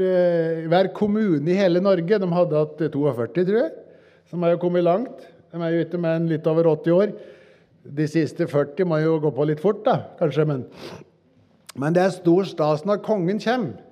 eh, 0.00 0.66
hver 0.68 0.92
kommune 0.96 1.50
i 1.50 1.56
hele 1.56 1.80
Norge. 1.80 2.20
De 2.20 2.28
hadde 2.32 2.60
hatt 2.60 2.76
42, 2.78 3.44
tror 3.44 3.58
jeg, 3.62 3.72
som 4.30 4.42
har 4.42 4.54
jo 4.54 4.62
kommet 4.62 4.84
langt. 4.84 5.24
De 5.52 5.60
er 5.62 5.72
jo 5.72 5.84
ikke 5.84 6.00
med 6.00 6.20
en 6.20 6.28
litt 6.28 6.46
over 6.46 6.68
80 6.72 6.96
år. 6.96 7.12
De 7.86 8.06
siste 8.10 8.46
40 8.50 8.88
må 8.88 9.00
jo 9.00 9.18
gå 9.22 9.32
på 9.32 9.46
litt 9.48 9.60
fort, 9.62 9.84
da, 9.84 9.98
kanskje. 10.18 10.46
Men, 10.48 10.64
men 11.76 11.96
det 11.96 12.02
er 12.02 12.16
stor 12.16 12.48
stas 12.48 12.84
når 12.84 13.04
kongen 13.04 13.40
kommer. 13.42 13.82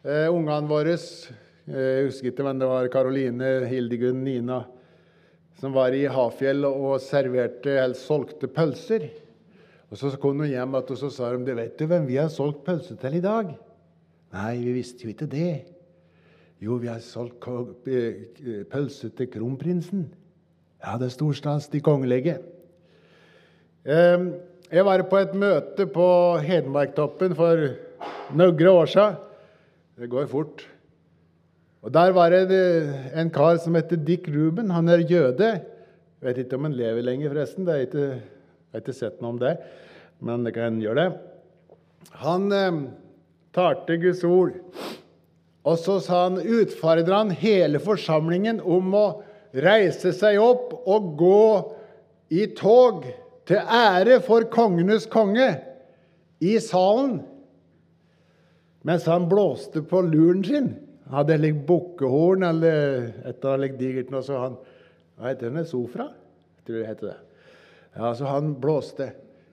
Eh, 0.00 0.28
Ungene 0.32 0.68
våre 0.68 0.96
eh, 0.96 1.49
Jeg 1.70 2.06
husker 2.08 2.32
ikke 2.32 2.42
hvem 2.42 2.58
det 2.58 2.68
var. 2.68 2.88
Karoline, 2.90 3.48
Hildegunn, 3.70 4.24
Nina. 4.26 4.64
Som 5.60 5.74
var 5.76 5.94
i 5.94 6.06
Hafjell 6.10 6.64
og 6.66 6.96
serverte, 7.04 7.76
eller 7.78 7.98
solgte 7.98 8.48
pølser. 8.50 9.06
Og 9.90 9.98
Så 9.98 10.10
kom 10.22 10.38
hun 10.38 10.50
hjem 10.50 10.74
og 10.74 10.88
så 10.96 11.10
sa 11.10 11.32
de, 11.36 11.54
'Vet 11.54 11.78
du 11.78 11.86
hvem 11.86 12.06
vi 12.06 12.16
har 12.16 12.28
solgt 12.28 12.64
pølse 12.64 12.96
til 12.96 13.14
i 13.14 13.20
dag?' 13.20 13.58
Nei, 14.32 14.58
vi 14.62 14.72
visste 14.72 15.04
jo 15.04 15.08
ikke 15.08 15.26
det. 15.26 15.64
Jo, 16.62 16.74
vi 16.74 16.86
har 16.86 17.00
solgt 17.00 17.42
eh, 17.88 18.64
pølse 18.70 19.10
til 19.10 19.26
kronprinsen. 19.26 20.14
Ja, 20.84 20.96
det 20.98 21.06
er 21.06 21.08
storstas, 21.08 21.68
de 21.68 21.80
kongelige. 21.80 22.38
Jeg 23.84 24.84
var 24.84 25.02
på 25.02 25.16
et 25.16 25.34
møte 25.34 25.86
på 25.86 26.36
Hedmarktoppen 26.38 27.34
for 27.34 27.56
noen 28.36 28.66
år 28.68 28.86
siden. 28.86 29.16
Det 29.98 30.10
går 30.10 30.26
fort. 30.26 30.66
Og 31.80 31.92
Der 31.92 32.12
var 32.12 32.30
det 32.30 32.60
en 33.16 33.30
kar 33.32 33.56
som 33.56 33.74
heter 33.74 33.96
Dick 33.96 34.28
Ruben. 34.28 34.70
Han 34.70 34.88
er 34.88 35.00
jøde. 35.08 35.60
Jeg 36.20 36.28
vet 36.28 36.38
ikke 36.42 36.58
om 36.58 36.66
han 36.68 36.76
lever 36.76 37.02
lenger, 37.02 37.32
forresten. 37.32 37.64
Det 37.64 37.74
er 37.74 37.86
ikke, 37.86 38.08
jeg 38.20 38.74
har 38.76 38.82
ikke 38.82 38.96
sett 38.98 39.22
noe 39.22 39.32
om 39.32 39.38
det, 39.40 39.54
men 40.20 40.44
det 40.44 40.52
kan 40.52 40.76
gjøre 40.82 41.06
det. 41.06 41.12
Han 42.20 42.52
eh, 42.52 42.82
talte 43.56 43.96
Guds 44.02 44.20
ord, 44.28 44.58
og 45.64 45.78
så 45.80 45.96
sa 46.04 46.26
han, 46.26 46.36
utfordra 46.36 47.22
han 47.22 47.32
hele 47.32 47.80
forsamlingen 47.80 48.60
om 48.60 48.92
å 48.92 49.06
reise 49.56 50.12
seg 50.16 50.36
opp 50.44 50.76
og 50.84 51.08
gå 51.18 51.48
i 52.36 52.44
tog 52.58 53.08
til 53.48 53.72
ære 53.80 54.20
for 54.28 54.44
kongenes 54.52 55.08
konge 55.10 55.48
i 56.44 56.54
salen 56.62 57.18
mens 58.86 59.08
han 59.10 59.26
blåste 59.28 59.82
på 59.84 60.00
luren 60.06 60.44
sin. 60.44 60.70
Hadde 61.10 61.38
like 61.40 61.64
bukkehorn 61.66 62.44
eller 62.46 63.08
et 63.24 63.40
eller 63.42 63.56
annet 63.56 63.78
digert 63.80 64.12
noe, 64.12 64.22
så 64.22 64.44
han 64.44 64.60
Hva 65.18 65.32
heter 65.32 65.52
det? 65.52 65.66
Sofra? 65.68 66.06
Jeg 66.60 66.66
tror 66.66 66.78
det 66.78 66.86
heter 66.88 67.10
det. 67.10 67.18
Ja, 67.96 68.12
Så 68.14 68.28
han 68.30 68.54
blåste. 68.60 69.10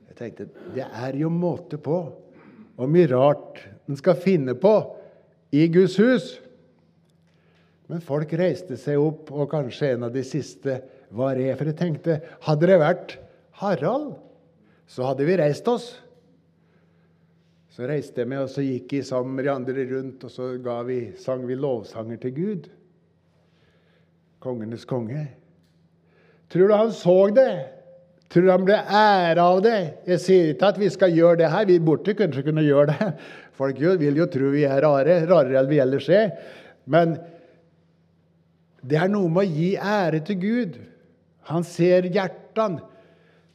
Jeg 0.07 0.17
tenkte 0.19 0.47
det 0.75 0.85
er 0.85 1.17
jo 1.17 1.29
måte 1.33 1.79
på 1.81 1.97
hvor 2.77 2.89
mye 2.89 3.09
rart 3.09 3.63
en 3.89 3.97
skal 3.97 4.19
finne 4.21 4.53
på 4.53 4.73
i 5.51 5.65
Guds 5.73 5.97
hus. 5.97 6.27
Men 7.87 8.03
folk 8.03 8.33
reiste 8.37 8.77
seg 8.79 8.99
opp, 9.01 9.31
og 9.31 9.49
kanskje 9.49 9.93
en 9.95 10.05
av 10.07 10.13
de 10.13 10.23
siste 10.27 10.81
var 11.15 11.39
jeg. 11.39 11.55
For 11.57 11.71
jeg 11.71 11.79
tenkte, 11.79 12.19
hadde 12.45 12.69
det 12.69 12.79
vært 12.83 13.15
Harald, 13.61 14.11
så 14.91 15.07
hadde 15.07 15.25
vi 15.27 15.37
reist 15.39 15.67
oss. 15.71 15.87
Så 17.77 17.85
reiste 17.85 18.23
jeg 18.23 18.29
meg, 18.31 18.39
og 18.41 18.49
så 18.49 18.63
gikk 18.65 18.95
jeg 18.95 19.05
sammen 19.05 19.35
med 19.37 19.45
de 19.45 19.51
andre 19.53 19.83
rundt, 19.91 20.23
og 20.25 20.31
så 20.33 20.47
vi, 20.87 20.95
sang 21.21 21.43
vi 21.45 21.53
lovsanger 21.53 22.17
til 22.23 22.31
Gud. 22.33 22.69
Kongenes 24.41 24.85
konge. 24.89 25.27
Tror 26.49 26.71
du 26.71 26.73
han 26.73 26.93
så 26.97 27.13
det? 27.37 27.51
Tror 28.33 28.47
du 28.47 28.49
han 28.49 28.65
ble 28.65 28.79
æra 28.81 29.45
av 29.45 29.61
det? 29.61 29.75
Jeg 30.09 30.23
sier 30.23 30.49
ikke 30.55 30.71
at 30.73 30.79
vi 30.81 30.89
skal 30.89 31.13
gjøre 31.13 31.37
det 31.43 31.51
her. 31.53 31.67
Vi 31.69 31.75
burde 31.77 32.15
kanskje 32.17 32.47
kunne 32.47 32.63
gjøre 32.65 32.95
det. 32.95 33.11
Folk 33.59 33.77
vil 34.01 34.17
jo 34.23 34.25
tro 34.33 34.49
vi 34.55 34.63
er 34.65 34.81
rare, 34.81 35.19
rarere 35.29 35.59
enn 35.61 35.69
vi 35.69 35.77
ellers 35.83 36.07
er. 36.09 36.31
Men 36.89 37.13
det 38.81 38.97
er 38.97 39.11
noe 39.13 39.29
med 39.29 39.43
å 39.43 39.53
gi 39.53 39.69
ære 39.77 40.23
til 40.25 40.39
Gud. 40.41 40.79
Han 41.51 41.61
ser 41.67 42.09
hjertene. 42.09 42.81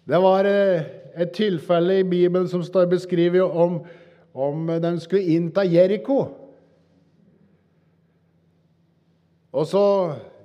Det 0.07 0.23
var 0.23 0.47
eh, 0.47 0.87
et 1.19 1.35
tilfelle 1.35 1.99
i 2.05 2.07
Bibelen 2.07 2.47
som 2.51 2.63
står 2.63 2.87
beskrevet 2.95 3.43
om, 3.43 3.81
om 4.33 4.67
de 4.83 4.93
skulle 5.01 5.37
innta 5.37 5.65
Jeriko. 5.65 6.21
Og 9.53 9.69
så 9.69 9.85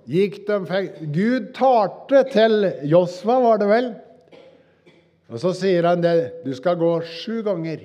gikk 0.08 0.42
de 0.48 0.82
Gud 1.16 1.52
talte 1.56 2.24
til 2.32 2.68
Josva, 2.92 3.40
var 3.44 3.62
det 3.62 3.70
vel. 3.72 3.90
Og 5.28 5.40
så 5.44 5.54
sier 5.56 5.88
han 5.88 6.04
det. 6.04 6.44
Du 6.46 6.54
skal 6.56 6.80
gå 6.80 6.92
sju 7.04 7.42
ganger 7.44 7.84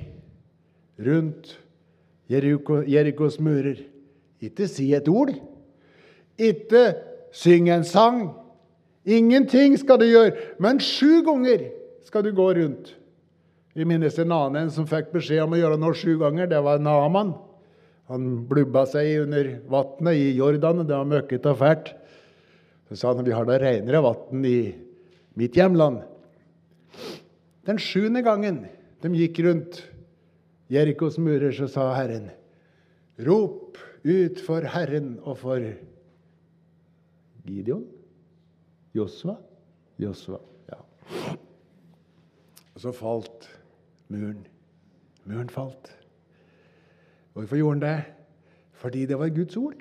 rundt 1.02 1.56
Jeriko, 2.30 2.82
Jerikos 2.86 3.38
murer. 3.42 3.82
Ikke 4.42 4.66
si 4.70 4.90
et 4.94 5.08
ord. 5.10 5.34
Ikke 6.38 6.92
syng 7.34 7.70
en 7.70 7.86
sang. 7.86 8.24
Ingenting 9.06 9.74
skal 9.78 9.98
du 9.98 10.06
gjøre, 10.06 10.34
men 10.62 10.78
sju 10.82 11.22
ganger 11.26 11.66
skal 12.06 12.22
du 12.22 12.30
gå 12.34 12.52
rundt. 12.54 12.92
Vi 13.72 13.86
minnes 13.88 14.18
en 14.20 14.34
annen 14.36 14.68
som 14.72 14.86
fikk 14.88 15.14
beskjed 15.14 15.46
om 15.46 15.54
å 15.56 15.60
gjøre 15.60 15.78
noe 15.80 15.96
sju 15.96 16.18
ganger. 16.20 16.50
Det 16.50 16.60
var 16.64 16.82
Naaman. 16.82 17.32
Han 18.12 18.42
blubba 18.48 18.84
seg 18.90 19.22
under 19.22 19.48
vannet 19.72 20.18
i 20.18 20.26
Jordan, 20.36 20.82
og 20.82 20.88
det 20.90 20.98
var 20.98 21.08
møkkete 21.08 21.54
og 21.54 21.60
fælt. 21.62 21.92
Så 22.90 22.98
sa 23.00 23.14
han 23.14 23.24
vi 23.24 23.32
har 23.32 23.48
da 23.48 23.56
renere 23.62 24.02
vann 24.04 24.44
i 24.44 24.58
mitt 25.40 25.56
hjemland. 25.56 26.02
Den 27.64 27.80
sjuende 27.80 28.20
gangen 28.26 28.66
de 29.00 29.12
gikk 29.16 29.40
rundt 29.46 29.80
Jerikos 30.72 31.16
murer, 31.20 31.54
så 31.56 31.68
sa 31.70 31.88
Herren, 31.96 32.28
rop 33.24 33.80
ut 34.04 34.40
for 34.44 34.66
Herren 34.74 35.14
og 35.22 35.38
for 35.40 35.64
Gideon. 37.46 37.86
Josva? 38.96 39.38
Josva, 40.00 40.40
ja. 40.68 40.78
Og 42.72 42.84
så 42.84 42.92
falt 42.96 43.48
muren. 44.12 44.44
Muren 45.24 45.50
falt. 45.52 45.90
Hvorfor 47.32 47.56
gjorde 47.56 47.78
han 47.78 47.84
det? 47.86 48.04
Fordi 48.82 49.06
det 49.06 49.18
var 49.18 49.32
Guds 49.32 49.56
ord. 49.56 49.78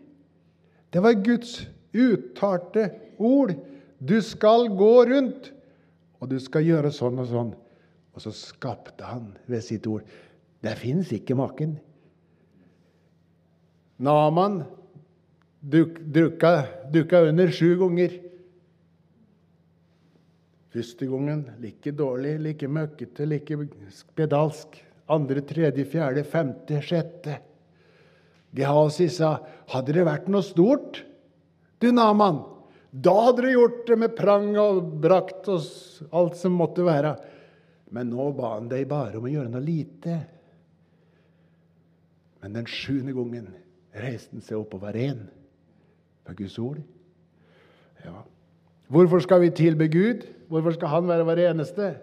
Det 0.93 1.03
var 1.03 1.19
Guds 1.23 1.67
uttalte 1.93 2.89
ord. 3.17 3.53
Du 3.99 4.21
skal 4.21 4.69
gå 4.77 4.93
rundt, 5.05 5.51
og 6.19 6.29
du 6.31 6.39
skal 6.39 6.65
gjøre 6.65 6.91
sånn 6.93 7.19
og 7.21 7.29
sånn. 7.29 7.53
Og 8.11 8.23
så 8.23 8.33
skapte 8.35 9.07
han 9.07 9.31
ved 9.49 9.63
sitt 9.65 9.87
ord. 9.87 10.05
Det 10.61 10.75
fins 10.79 11.11
ikke 11.15 11.37
maken. 11.37 11.77
Naman 14.01 14.63
duk, 15.61 15.99
dukka, 16.13 16.53
dukka 16.93 17.23
under 17.29 17.51
sju 17.53 17.75
ganger. 17.79 18.17
Første 20.71 21.07
gangen 21.09 21.43
like 21.59 21.91
dårlig, 21.91 22.37
like 22.39 22.67
møkkete, 22.71 23.27
like 23.27 23.57
spedalsk. 23.91 24.77
Andre, 25.11 25.43
tredje, 25.43 25.83
fjerde, 25.91 26.23
femte, 26.23 26.79
sjette. 26.85 27.39
Gehazi 28.55 29.09
sa, 29.09 29.39
'Hadde 29.67 29.93
det 29.93 30.05
vært 30.05 30.27
noe 30.27 30.43
stort, 30.43 31.03
du 31.79 31.91
Naman, 31.91 32.43
da 32.91 33.13
hadde 33.27 33.41
du 33.41 33.51
gjort 33.51 33.85
det 33.87 33.97
med 33.97 34.15
prang 34.15 34.57
og 34.59 34.99
brakt 35.01 35.47
oss 35.47 36.03
alt 36.11 36.35
som 36.35 36.55
måtte 36.55 36.83
være.' 36.83 37.17
Men 37.91 38.09
nå 38.09 38.31
ba 38.31 38.55
han 38.55 38.69
deg 38.71 38.87
bare 38.87 39.17
om 39.19 39.25
å 39.27 39.31
gjøre 39.31 39.51
noe 39.51 39.63
lite. 39.63 40.21
Men 42.41 42.53
den 42.53 42.65
sjuende 42.65 43.11
gangen 43.11 43.49
reiste 43.91 44.31
han 44.31 44.41
seg 44.45 44.61
opp 44.61 44.77
og 44.77 44.85
var 44.85 44.95
ren 44.95 45.25
for 46.23 46.37
Guds 46.39 46.55
ord. 46.59 46.79
Ja. 48.05 48.23
Hvorfor 48.87 49.19
skal 49.19 49.43
vi 49.43 49.51
tilbe 49.51 49.89
Gud? 49.91 50.23
Hvorfor 50.51 50.75
skal 50.75 50.91
Han 50.91 51.07
være 51.07 51.27
vår 51.27 51.39
eneste? 51.47 51.93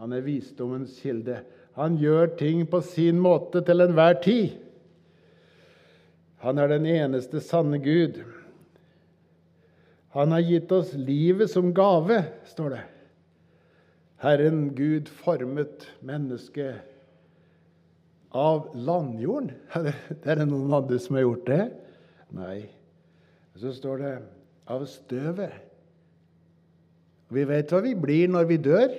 Han 0.00 0.12
er 0.12 0.24
visdommens 0.26 0.96
kilde. 0.98 1.38
Han 1.78 1.98
gjør 1.98 2.34
ting 2.38 2.64
på 2.70 2.80
sin 2.82 3.20
måte 3.22 3.62
til 3.66 3.82
enhver 3.84 4.18
tid. 4.22 4.56
Han 6.42 6.58
er 6.58 6.68
den 6.74 6.86
eneste 6.90 7.40
sanne 7.40 7.78
Gud. 7.82 8.18
Han 10.14 10.34
har 10.34 10.42
gitt 10.46 10.72
oss 10.74 10.92
livet 10.94 11.50
som 11.50 11.72
gave, 11.74 12.20
står 12.50 12.76
det. 12.76 12.82
Herren 14.22 14.68
Gud 14.76 15.08
formet 15.22 15.86
mennesket 16.06 16.82
av 18.34 18.70
landjorden. 18.74 19.52
Er 20.26 20.38
det 20.38 20.46
noen 20.50 20.72
andre 20.74 20.98
som 21.02 21.18
har 21.18 21.26
gjort 21.26 21.46
det? 21.50 21.64
Nei. 22.34 22.60
Så 23.58 23.74
står 23.74 24.02
det 24.02 24.14
av 24.70 24.86
støvet. 24.90 25.73
Vi 27.34 27.44
vet 27.48 27.72
hva 27.72 27.82
vi 27.84 27.96
blir 27.98 28.30
når 28.30 28.48
vi 28.50 28.60
dør. 28.62 28.94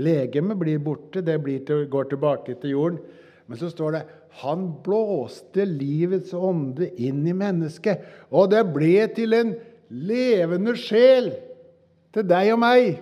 Legemet 0.00 0.58
blir 0.60 0.78
borte, 0.82 1.22
det 1.26 1.36
blir 1.42 1.64
til, 1.66 1.84
går 1.90 2.12
tilbake 2.12 2.54
til 2.62 2.76
jorden. 2.76 3.00
Men 3.50 3.58
så 3.58 3.70
står 3.72 3.96
det 3.96 4.06
han 4.40 4.68
blåste 4.84 5.64
livets 5.66 6.30
ånde 6.36 6.86
inn 7.02 7.24
i 7.26 7.34
mennesket, 7.34 8.04
og 8.30 8.52
det 8.52 8.62
ble 8.70 9.08
til 9.16 9.34
en 9.34 9.56
levende 9.90 10.76
sjel 10.78 11.32
til 12.14 12.28
deg 12.30 12.52
og 12.54 12.60
meg. 12.62 13.00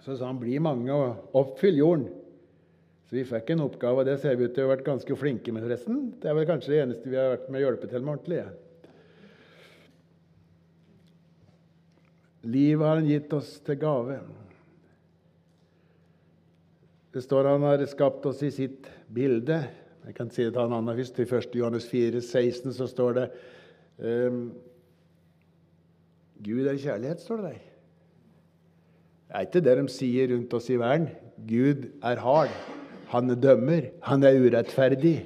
Så 0.00 0.16
sa 0.16 0.30
han 0.30 0.40
bli 0.40 0.56
mange 0.64 0.94
og 0.94 1.36
oppfyll 1.36 1.76
jorden. 1.76 2.08
Så 3.08 3.16
vi 3.16 3.26
fikk 3.28 3.52
en 3.52 3.64
oppgave, 3.64 4.00
og 4.00 4.08
det 4.08 4.18
ser 4.20 4.36
vi 4.36 4.48
ut 4.48 4.56
til 4.56 4.64
å 4.64 4.68
ha 4.68 4.74
vært 4.74 4.88
ganske 4.88 5.16
flinke 5.16 5.52
med. 5.52 5.64
forresten. 5.64 6.00
Det 6.20 6.28
er 6.28 6.36
vel 6.36 6.48
kanskje 6.48 6.72
det 6.72 6.80
eneste 6.86 7.12
vi 7.12 7.16
har 7.20 7.30
vært 7.36 7.52
med 7.52 7.60
å 7.60 7.66
hjelpe 7.66 7.88
til 7.88 8.04
med 8.04 8.16
ordentlig. 8.16 8.42
Livet 12.48 12.86
har 12.86 13.00
han 13.00 13.08
gitt 13.08 13.32
oss 13.36 13.58
til 13.64 13.76
gave. 13.80 14.18
Det 17.12 17.24
står 17.24 17.50
han 17.50 17.66
har 17.66 17.84
skapt 17.90 18.26
oss 18.30 18.40
i 18.46 18.50
sitt 18.54 18.88
bilde. 19.12 19.58
Jeg 20.06 20.16
kan 20.16 20.30
si 20.32 20.46
det 20.46 20.54
til 20.54 20.62
han 20.62 20.76
Anna 20.78 20.94
først. 20.96 21.20
I 21.20 21.26
1. 21.28 21.56
Johannes 21.60 21.88
4, 21.90 22.22
16 22.24 22.72
så 22.76 22.88
står 22.88 23.16
det 23.18 23.26
um, 23.98 24.42
Gud 26.44 26.68
er 26.70 26.78
kjærlighet, 26.78 27.20
står 27.20 27.42
det 27.42 27.50
der. 27.50 27.64
Det 29.28 29.36
er 29.36 29.44
ikke 29.44 29.64
det 29.66 29.74
de 29.76 29.88
sier 29.92 30.30
rundt 30.32 30.54
oss 30.56 30.68
i 30.72 30.78
verden. 30.80 31.08
Gud 31.48 31.88
er 32.00 32.22
hard. 32.22 32.54
Han 33.12 33.32
dømmer. 33.40 33.90
Han 34.08 34.24
er 34.24 34.38
urettferdig. 34.40 35.18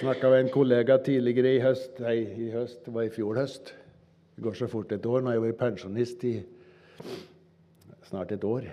Snakka 0.00 0.28
med 0.28 0.44
en 0.44 0.52
kollega 0.52 0.98
tidligere 1.00 1.54
i 1.56 1.62
høst 1.62 2.00
Nei, 2.02 2.18
i 2.20 2.50
høst, 2.52 2.82
det 2.84 2.92
var 2.92 3.06
i 3.06 3.14
fjor 3.14 3.38
høst. 3.40 3.72
Det 4.36 4.44
går 4.44 4.56
så 4.56 4.68
fort 4.70 4.92
et 4.92 5.06
år. 5.06 5.20
Nå 5.20 5.30
har 5.30 5.38
jeg 5.38 5.44
vært 5.46 5.60
pensjonist 5.60 6.24
i 6.28 6.36
snart 8.08 8.32
et 8.34 8.44
år. 8.44 8.66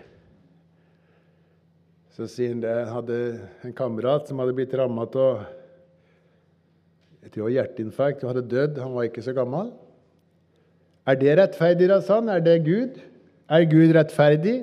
Så 2.16 2.28
sier 2.28 2.51
han 2.51 2.64
det 2.64 2.74
hadde 2.89 3.18
en 3.68 3.76
kamerat 3.76 4.28
som 4.28 4.41
hadde 4.41 4.55
blitt 4.57 4.76
rammet 4.76 5.16
av 5.20 5.45
Jeg 7.30 7.51
hjerteinfarkt 7.53 8.24
og 8.24 8.34
hadde 8.34 8.49
dødd. 8.49 8.80
Han 8.82 8.95
var 8.95 9.07
ikke 9.07 9.24
så 9.24 9.36
gammel. 9.36 9.70
Er 11.07 11.18
det 11.20 11.38
rettferdig, 11.39 11.88
da, 11.91 11.99
sa 12.01 12.20
han? 12.20 12.30
Er 12.32 12.41
det 12.43 12.57
Gud? 12.66 12.99
Er 13.49 13.66
Gud 13.70 13.93
rettferdig? 13.95 14.57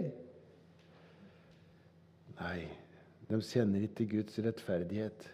Nei, 2.40 2.66
de 3.30 3.40
kjenner 3.42 3.86
ikke 3.86 4.07
Guds 4.11 4.38
rettferdighet. 4.44 5.26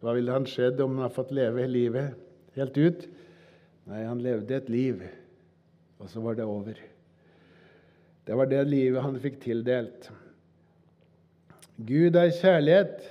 Hva 0.00 0.14
ville 0.16 0.32
han 0.32 0.46
skjedd 0.48 0.80
om 0.84 0.96
han 0.96 1.06
hadde 1.06 1.16
fått 1.16 1.34
leve 1.36 1.66
livet 1.68 2.14
helt 2.58 2.78
ut? 2.78 3.06
Nei, 3.84 4.04
han 4.04 4.22
levde 4.24 4.56
et 4.56 4.68
liv, 4.72 5.02
og 6.00 6.08
så 6.08 6.22
var 6.24 6.38
det 6.38 6.46
over. 6.48 6.78
Det 8.24 8.36
var 8.38 8.48
det 8.48 8.62
livet 8.68 9.04
han 9.04 9.18
fikk 9.20 9.42
tildelt. 9.42 10.08
Gud 11.76 12.16
er 12.16 12.32
kjærlighet. 12.32 13.02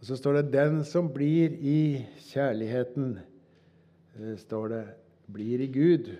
Og 0.00 0.08
så 0.08 0.16
står 0.16 0.32
det 0.32 0.52
'den 0.52 0.84
som 0.84 1.08
blir 1.08 1.52
i 1.60 2.04
kjærligheten', 2.28 3.18
står 4.36 4.68
det, 4.68 4.84
blir 5.32 5.60
i 5.60 5.66
Gud, 5.66 6.16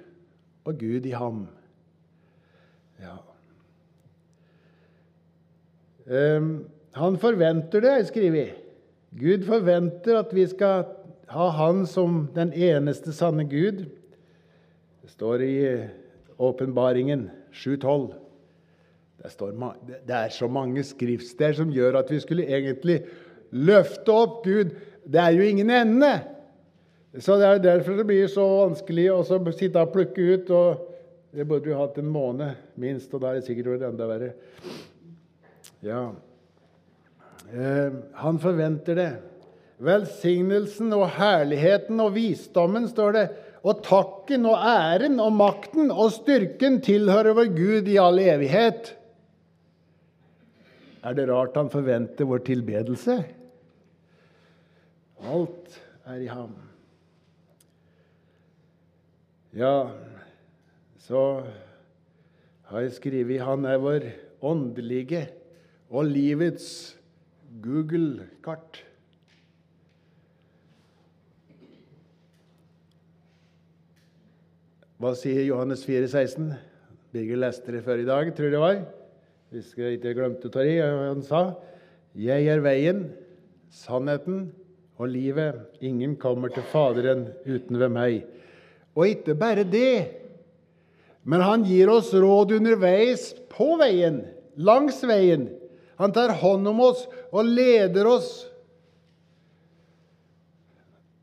og 0.65 0.79
Gud 0.79 1.07
i 1.07 1.11
ham. 1.11 1.49
Ja. 3.01 3.17
Um, 6.37 6.69
han 6.95 7.19
forventer 7.19 7.81
det, 7.81 8.07
skriver 8.07 8.31
vi. 8.31 8.53
Gud 9.19 9.45
forventer 9.45 10.19
at 10.19 10.35
vi 10.35 10.47
skal 10.47 10.85
ha 11.29 11.49
Han 11.51 11.87
som 11.87 12.29
den 12.35 12.53
eneste 12.53 13.13
sanne 13.13 13.45
Gud. 13.49 13.87
Det 15.03 15.11
står 15.11 15.43
i 15.43 15.57
Åpenbaringen 16.37 17.31
7.12. 17.53 18.13
Det 20.05 20.15
er 20.15 20.29
så 20.29 20.49
mange 20.49 20.85
skriftsteder 20.85 21.57
som 21.57 21.73
gjør 21.73 22.01
at 22.03 22.11
vi 22.13 22.21
skulle 22.21 22.49
egentlig 22.49 23.01
løfte 23.55 24.13
opp 24.13 24.43
Gud. 24.45 24.75
Det 25.05 25.21
er 25.21 25.37
jo 25.37 25.47
ingen 25.49 25.71
ende. 25.71 26.13
Så 27.19 27.39
Det 27.39 27.47
er 27.47 27.59
derfor 27.63 27.97
det 27.97 28.07
blir 28.07 28.27
så 28.29 28.45
vanskelig 28.67 29.07
å 29.13 29.23
sitte 29.53 29.81
og 29.81 29.93
plukke 29.93 30.23
ut. 30.35 30.51
og 30.51 30.91
Det 31.35 31.47
burde 31.49 31.71
jo 31.71 31.79
hatt 31.79 31.99
en 31.99 32.11
måned 32.11 32.55
minst, 32.77 33.15
og 33.15 33.21
da 33.21 33.31
er 33.31 33.35
det 33.35 33.47
sikkert 33.47 33.75
vært 33.75 33.89
enda 33.89 34.07
verre. 34.07 34.33
Ja, 35.83 36.13
eh, 37.53 37.93
Han 38.15 38.39
forventer 38.39 38.95
det. 38.95 39.13
Velsignelsen 39.83 40.93
og 40.95 41.09
herligheten 41.17 41.99
og 42.03 42.15
visdommen, 42.15 42.87
står 42.91 43.17
det, 43.17 43.25
og 43.65 43.81
takken 43.87 44.45
og 44.47 44.61
æren 44.61 45.17
og 45.25 45.33
makten 45.35 45.89
og 45.91 46.13
styrken 46.15 46.79
tilhører 46.85 47.35
vår 47.37 47.51
Gud 47.57 47.89
i 47.89 47.97
all 48.01 48.21
evighet. 48.21 48.93
Er 51.05 51.17
det 51.17 51.27
rart 51.29 51.57
han 51.57 51.73
forventer 51.73 52.29
vår 52.29 52.45
tilbedelse? 52.45 53.19
Alt 55.25 55.81
er 56.05 56.21
i 56.21 56.29
ham. 56.29 56.53
Ja, 59.55 59.89
så 61.01 61.45
har 62.69 62.85
jeg 62.85 62.97
skrevet 62.97 63.45
han 63.45 63.65
er 63.69 63.81
vår 63.81 64.09
åndelige 64.45 65.29
og 65.89 66.09
livets 66.11 66.69
Google-kart. 67.65 68.83
Hva 75.03 75.11
sier 75.19 75.43
Johannes 75.43 75.83
4, 75.83 76.07
16? 76.07 76.53
Birger 77.15 77.41
leste 77.43 77.73
det 77.75 77.83
før 77.83 77.99
i 77.99 78.07
dag, 78.07 78.29
tror 78.35 78.47
jeg 78.47 78.55
det 78.55 78.63
var. 78.63 78.77
Hvis 79.51 79.73
jeg 79.79 79.99
ikke 79.99 80.13
glemte 80.15 80.47
å 80.47 80.55
ta 80.55 80.63
i. 80.63 80.77
Han 80.79 81.23
sa, 81.23 81.57
'Jeg 82.15 82.47
er 82.47 82.61
veien, 82.63 83.11
sannheten 83.71 84.53
og 84.99 85.09
livet. 85.11 85.59
Ingen 85.83 86.15
kommer 86.17 86.49
til 86.49 86.63
Faderen 86.63 87.33
uten 87.45 87.79
ved 87.79 87.91
meg.' 87.91 88.27
Og 88.95 89.09
ikke 89.09 89.35
bare 89.35 89.65
det, 89.65 90.15
men 91.25 91.41
han 91.41 91.65
gir 91.65 91.91
oss 91.91 92.13
råd 92.15 92.53
underveis 92.53 93.35
på 93.51 93.75
veien, 93.81 94.23
langs 94.57 95.03
veien. 95.03 95.49
Han 95.99 96.13
tar 96.13 96.31
hånd 96.39 96.69
om 96.69 96.81
oss 96.81 97.09
og 97.33 97.45
leder 97.45 98.07
oss. 98.07 98.47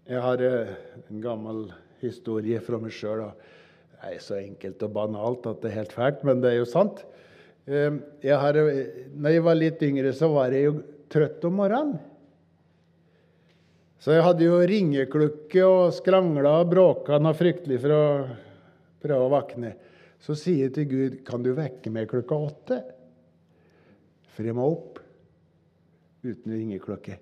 Jeg 0.08 0.20
har 0.20 0.42
eh, 0.44 0.76
en 1.08 1.22
gammel 1.24 1.72
historie 2.02 2.60
fra 2.60 2.80
meg 2.82 2.92
sjøl. 2.92 3.30
Er 4.02 4.18
så 4.24 4.40
enkelt 4.42 4.82
og 4.82 4.94
banalt 4.96 5.46
at 5.50 5.60
det 5.62 5.70
er 5.70 5.82
helt 5.84 5.94
fælt, 5.94 6.24
men 6.26 6.42
det 6.42 6.52
er 6.52 6.62
jo 6.62 6.70
sant. 6.70 7.04
Ehm, 7.70 8.00
jeg 8.24 8.38
har, 8.42 8.58
når 9.14 9.36
jeg 9.36 9.44
var 9.46 9.60
litt 9.60 9.84
yngre, 9.86 10.14
så 10.18 10.32
var 10.34 10.56
jeg 10.56 10.70
jo 10.70 10.80
trøtt 11.12 11.46
om 11.46 11.60
morgenen. 11.60 12.00
Så 14.02 14.16
jeg 14.16 14.26
hadde 14.26 14.48
jo 14.48 14.58
ringeklukke 14.66 15.66
og 15.68 15.94
skrangla 15.94 16.56
og 16.64 16.72
bråka 16.72 17.20
noe 17.22 17.38
fryktelig 17.38 17.78
for 17.84 17.94
å 17.94 18.06
prøve 19.04 19.28
å 19.28 19.34
våkne. 19.36 19.76
Så 20.22 20.34
sier 20.38 20.66
jeg 20.66 20.74
til 20.74 20.86
Gud, 20.90 21.24
'Kan 21.26 21.44
du 21.44 21.54
vekke 21.54 21.92
meg 21.92 22.10
klokka 22.10 22.34
åtte?' 22.34 22.84
For 24.34 24.44
jeg 24.44 24.56
må 24.56 24.66
opp 24.72 25.00
uten 26.24 26.52
ringeklokke. 26.52 27.18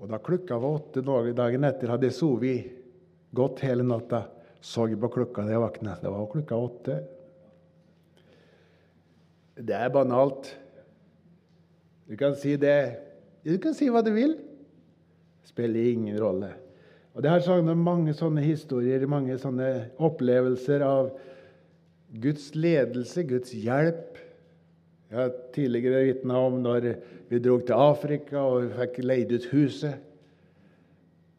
Og 0.00 0.08
da 0.08 0.18
klokka 0.18 0.58
var 0.60 0.80
åtte 0.80 1.00
dagen 1.00 1.64
etter, 1.64 1.88
hadde 1.88 2.08
jeg 2.08 2.12
sovet 2.12 2.66
godt 3.32 3.60
hele 3.60 3.82
natta 3.82 4.35
så 4.66 4.88
på 4.98 5.08
klokka 5.14 5.44
da 5.46 5.54
jeg 5.54 5.62
våkna. 5.62 5.94
Det 6.02 6.10
var 6.10 6.26
klokka 6.32 6.56
åtte. 6.58 6.94
Det 9.56 9.74
er 9.78 9.92
banalt. 9.94 10.48
Du 12.06 12.16
kan 12.18 12.34
si 12.38 12.56
det 12.56 13.02
Du 13.46 13.54
kan 13.62 13.74
si 13.78 13.86
hva 13.86 14.02
du 14.02 14.10
vil. 14.10 14.34
Det 14.34 15.52
spiller 15.52 15.92
ingen 15.92 16.18
rolle. 16.18 16.50
Og 17.14 17.22
Det 17.22 17.30
er 17.30 17.44
sånne, 17.46 17.76
mange 17.78 18.12
sånne 18.12 18.42
historier, 18.42 19.06
mange 19.06 19.38
sånne 19.38 19.92
opplevelser 20.02 20.82
av 20.84 21.12
Guds 22.10 22.50
ledelse, 22.58 23.22
Guds 23.22 23.54
hjelp. 23.54 24.18
Jeg 25.06 25.20
har 25.20 25.30
tidligere 25.54 26.02
vitna 26.08 26.42
om 26.42 26.58
når 26.64 26.90
vi 27.30 27.38
dro 27.38 27.60
til 27.62 27.78
Afrika 27.78 28.42
og 28.42 28.74
fikk 28.74 28.98
leid 29.06 29.30
ut 29.30 29.48
huset. 29.54 30.02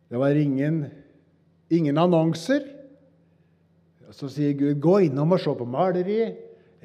Det 0.08 0.18
var 0.18 0.40
ingen, 0.40 0.86
ingen 1.70 2.00
annonser. 2.00 2.77
Så 4.12 4.30
sier 4.32 4.54
Gud, 4.54 4.80
'Gå 4.80 4.98
innom 4.98 5.32
og 5.32 5.40
se 5.40 5.56
på 5.56 5.66
maleri'. 5.66 6.36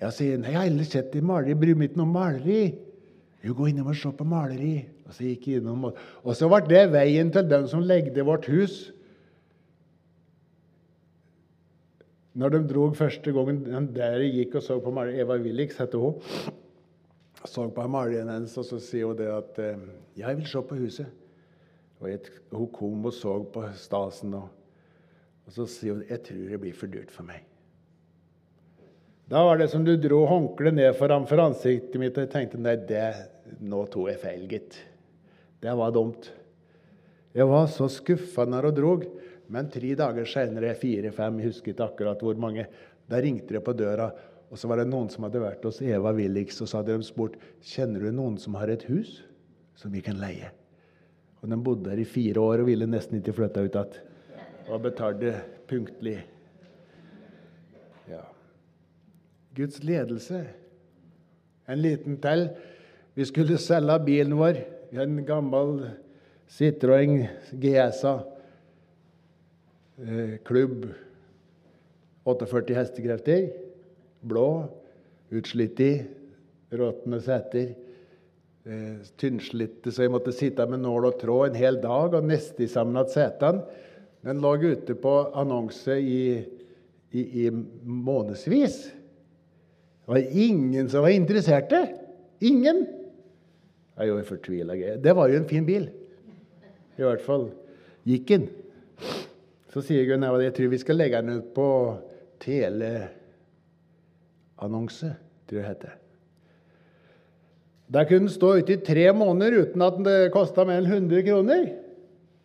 Jeg 0.01 0.12
sier, 0.12 0.39
'Nei, 0.39 0.51
jeg 0.51 0.59
har 0.59 0.66
aldri 0.66 0.85
sett 0.85 1.16
et 1.16 1.23
maleri. 1.23 1.55
Bryr 1.55 1.75
meg 1.75 1.91
ikke 1.91 1.97
noe 1.97 2.07
om 2.07 2.16
maleri'. 2.16 2.75
Jo, 3.45 3.55
gå 3.55 3.66
innom 3.66 3.87
og 3.87 3.97
se 3.97 4.11
på 4.11 4.25
maleri. 4.25 4.89
Og 5.07 5.14
så 5.14 5.25
gikk 5.25 5.49
jeg 5.49 5.61
innom, 5.61 5.85
og, 6.25 6.35
så 6.35 6.49
ble 6.49 6.61
det 6.68 6.93
veien 6.93 7.31
til 7.31 7.49
dem 7.49 7.66
som 7.68 7.81
legde 7.81 8.25
vårt 8.25 8.47
hus. 8.47 8.93
Når 12.35 12.49
de 12.49 12.61
dro 12.68 12.91
første 12.97 13.33
gangen 13.33 13.89
der 13.93 14.23
jeg 14.23 14.33
gikk 14.33 14.55
og 14.55 14.62
så 14.62 14.79
på 14.81 14.91
maleri 14.91 15.20
Eva 15.20 15.37
Willix 15.37 15.77
heter 15.77 15.99
hun. 15.99 16.14
Så 17.45 17.68
på 17.68 17.89
maleriet 17.89 18.31
hennes, 18.31 18.57
og 18.57 18.64
så 18.64 18.79
sier 18.81 19.11
hun 19.11 19.18
det 19.18 19.29
at 19.29 19.59
eh, 19.59 19.79
'Jeg 20.16 20.37
vil 20.37 20.47
se 20.47 20.62
på 20.62 20.75
huset'. 20.75 21.07
Og 22.01 22.09
hun 22.53 22.68
kom 22.73 23.05
og 23.05 23.12
så 23.12 23.43
på 23.43 23.62
stasen. 23.75 24.35
og 24.35 24.49
og 25.47 25.55
så 25.55 25.66
sier 25.68 25.97
hun 25.97 26.05
jeg 26.09 26.22
tror 26.26 26.45
det 26.53 26.61
blir 26.62 26.76
for 26.76 26.93
dyrt 26.93 27.11
for 27.14 27.26
meg. 27.26 27.43
Da 29.32 29.43
var 29.47 29.59
det 29.59 29.70
som 29.72 29.84
du 29.86 29.95
dro 29.97 30.24
håndkleet 30.28 30.76
ned 30.76 30.97
framfor 30.99 31.40
ansiktet 31.40 32.01
mitt, 32.01 32.16
og 32.18 32.26
jeg 32.26 32.32
tenkte 32.34 32.61
nei, 32.61 32.76
det, 32.76 33.07
nå 33.64 33.84
tok 33.90 34.11
jeg 34.11 34.20
feil, 34.20 34.43
gitt. 34.51 34.76
Det 35.62 35.72
var 35.78 35.95
dumt. 35.95 36.28
Jeg 37.32 37.49
var 37.49 37.70
så 37.72 37.88
skuffa 37.88 38.45
når 38.45 38.68
hun 38.68 38.76
drog. 38.76 39.07
Men 39.53 39.70
tre 39.72 39.95
dager 39.99 40.28
seinere, 40.28 40.74
fire-fem, 40.78 41.40
jeg 41.40 41.51
husker 41.51 41.80
akkurat 41.84 42.20
hvor 42.24 42.36
mange, 42.40 42.66
da 43.09 43.18
ringte 43.20 43.57
det 43.57 43.64
på 43.64 43.74
døra, 43.76 44.11
og 44.53 44.61
så 44.61 44.68
var 44.68 44.80
det 44.80 44.88
noen 44.90 45.09
som 45.12 45.24
hadde 45.24 45.40
vært 45.40 45.64
hos 45.64 45.80
Eva 45.84 46.12
Willichs 46.16 46.61
og 46.61 46.68
så 46.68 46.80
hadde 46.80 46.99
de 47.01 47.07
spurt 47.07 47.38
kjenner 47.64 48.05
du 48.05 48.12
noen 48.12 48.36
som 48.40 48.57
har 48.61 48.68
et 48.72 48.84
hus 48.88 49.22
som 49.80 49.93
vi 49.93 50.03
kan 50.05 50.20
leie. 50.20 50.51
Og 51.40 51.49
De 51.49 51.57
bodde 51.57 51.88
der 51.88 52.01
i 52.01 52.09
fire 52.09 52.40
år 52.40 52.62
og 52.62 52.68
ville 52.68 52.88
nesten 52.88 53.18
ikke 53.18 53.34
flytte 53.38 53.64
ut 53.64 53.78
igjen 53.80 54.11
og 54.68 54.82
betalte 54.82 55.34
punktlig. 55.68 56.18
Ja. 58.08 58.22
Guds 59.56 59.82
ledelse. 59.84 60.44
En 61.68 61.78
liten 61.78 62.20
til. 62.22 62.48
Vi 63.14 63.24
skulle 63.24 63.58
selge 63.58 63.98
bilen 64.04 64.36
vår. 64.38 64.62
En 64.92 65.24
gammel 65.26 65.90
Citroën 66.52 67.26
GSA. 67.52 68.18
Eh, 69.98 70.38
klubb. 70.44 70.86
48 72.24 72.74
hestekrefter. 72.74 73.48
Blå. 74.20 74.48
Utslitt 75.32 75.80
i. 75.80 75.92
Råtne 76.72 77.20
seter. 77.20 77.72
Eh, 78.64 78.98
tynnslitte, 79.18 79.90
så 79.90 80.04
jeg 80.04 80.12
måtte 80.14 80.32
sitte 80.32 80.62
med 80.70 80.84
nål 80.84 81.08
og 81.08 81.16
tråd 81.18 81.48
en 81.48 81.56
hel 81.58 81.80
dag 81.82 82.12
og 82.14 82.28
neste 82.28 82.68
sammen 82.70 83.08
setene. 83.10 83.64
Den 84.23 84.39
lå 84.43 84.57
ute 84.62 84.95
på 84.95 85.12
annonse 85.35 85.97
i, 85.99 86.47
i, 87.11 87.23
i 87.47 87.51
månedsvis. 87.51 88.77
Det 90.03 90.11
var 90.11 90.18
ingen 90.31 90.89
som 90.91 91.03
var 91.03 91.11
interesserte. 91.14 91.89
Ingen! 92.43 92.87
Jeg 93.93 94.09
er 94.09 94.09
jo 94.09 94.23
fortvila. 94.27 94.75
Det 95.03 95.12
var 95.16 95.29
jo 95.31 95.37
en 95.41 95.49
fin 95.51 95.66
bil. 95.66 95.91
I 96.99 97.03
hvert 97.03 97.23
fall 97.25 97.51
gikk 98.09 98.29
den. 98.31 98.47
Så 99.73 99.83
sier 99.85 100.05
Gunn 100.09 100.25
Eva 100.27 100.43
jeg 100.43 100.55
tror 100.57 100.68
vi 100.73 100.83
skal 100.83 100.99
legge 101.01 101.20
den 101.23 101.39
ut 101.41 101.49
på 101.57 101.68
teleannonse, 102.43 103.11
tror 105.49 105.59
jeg 105.59 105.64
det 105.64 105.70
heter. 105.70 105.93
Der 107.93 108.05
kunne 108.09 108.27
den 108.27 108.33
stå 108.33 108.49
ute 108.61 108.73
i 108.75 108.85
tre 108.85 109.12
måneder 109.16 109.53
uten 109.66 109.81
at 109.85 109.97
det 110.05 110.33
kosta 110.35 110.64
mer 110.68 110.79
enn 110.81 110.91
100 111.09 111.27
kroner. 111.27 111.62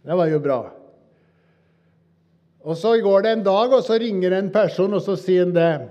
Det 0.07 0.15
var 0.19 0.27
jo 0.31 0.39
bra. 0.43 0.76
Og 2.67 2.75
så 2.75 2.97
går 2.99 3.23
det 3.23 3.31
en 3.31 3.45
dag, 3.45 3.71
og 3.71 3.83
så 3.85 3.95
ringer 4.01 4.33
en 4.35 4.49
person, 4.51 4.93
og 4.97 5.03
så 5.05 5.15
sier 5.15 5.45
han 5.45 5.53
det. 5.55 5.87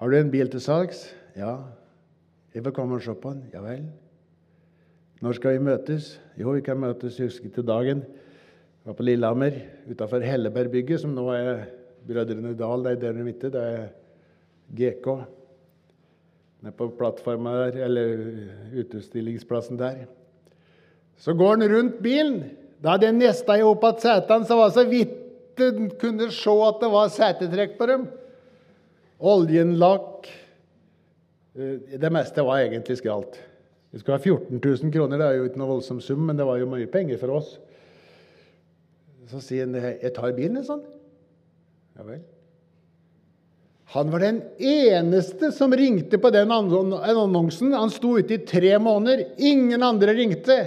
Har 0.00 0.10
du 0.10 0.16
en 0.18 0.32
bil 0.32 0.48
til 0.50 0.62
salgs? 0.64 1.04
Ja. 1.38 1.60
Jeg 2.54 2.64
vil 2.64 2.74
komme 2.74 2.98
og 2.98 3.04
se 3.04 3.14
på 3.14 3.30
den. 3.36 3.44
Ja 3.54 3.62
vel. 3.62 3.84
Når 5.22 5.36
skal 5.36 5.54
vi 5.54 5.66
møtes? 5.68 6.14
Jo, 6.40 6.56
vi 6.56 6.64
kan 6.66 6.80
møtes, 6.80 7.20
husker 7.22 7.50
ikke 7.50 7.62
dagen. 7.68 8.02
Jeg 8.02 8.88
var 8.88 8.96
på 8.98 9.06
Lillehammer, 9.06 9.60
utafor 9.92 10.24
Hellebergbygget, 10.24 11.02
som 11.04 11.12
nå 11.14 11.28
er 11.36 11.66
Brødrene 12.08 12.56
Dal. 12.58 12.86
Det 12.88 12.96
er 12.96 13.02
der 13.04 13.22
midte, 13.22 13.52
det 13.52 13.62
er 13.62 13.86
GK. 14.74 15.06
Nede 16.64 16.74
på 16.76 16.90
plattforma 16.98 17.54
der, 17.60 17.84
eller 17.84 18.24
utstillingsplassen 18.80 19.78
der. 19.78 20.02
Så 21.20 21.36
går 21.36 21.60
han 21.60 21.68
rundt 21.76 22.02
bilen. 22.02 22.42
Da 22.82 22.96
hadde 22.96 23.10
jeg 23.10 23.20
nesta 23.20 23.60
i 23.60 23.62
hop 23.62 23.84
igjen 23.84 24.02
setene, 24.02 24.48
så 24.48 24.56
var 24.56 24.72
det 24.72 24.78
så 24.80 24.88
vidt 24.88 25.19
en 25.66 25.90
kunne 26.00 26.30
se 26.34 26.56
at 26.66 26.82
det 26.82 26.90
var 26.92 27.12
setetrekk 27.14 27.76
på 27.78 27.88
dem. 27.90 28.08
Oljen, 29.20 29.74
lakk 29.80 30.28
Det 31.52 32.08
meste 32.12 32.44
var 32.46 32.62
egentlig 32.62 32.96
skralt. 33.00 33.36
Det 33.90 34.00
skulle 34.00 34.16
ha 34.16 34.22
14 34.22 34.60
000 34.62 34.92
kroner. 34.94 35.18
Det 35.18 35.26
er 35.26 35.38
jo 35.40 35.48
ikke 35.48 35.60
noe 35.60 35.72
voldsom 35.74 35.98
sum, 36.00 36.22
men 36.28 36.38
det 36.38 36.46
var 36.46 36.60
jo 36.60 36.68
mye 36.70 36.88
penger 36.88 37.18
for 37.20 37.34
oss. 37.40 37.56
Så 39.30 39.42
sier 39.42 39.66
han 39.66 39.74
jeg 39.74 40.12
tar 40.14 40.30
bilen, 40.36 40.62
sånn. 40.66 40.84
Ja 41.98 42.06
vel. 42.06 42.22
Han 43.90 44.12
var 44.12 44.22
den 44.22 44.38
eneste 44.62 45.50
som 45.52 45.74
ringte 45.74 46.20
på 46.22 46.30
den 46.30 46.52
annonsen. 46.54 47.74
Han 47.74 47.90
sto 47.90 48.14
ute 48.20 48.36
i 48.36 48.44
tre 48.46 48.76
måneder. 48.78 49.24
Ingen 49.42 49.82
andre 49.82 50.14
ringte. 50.14 50.58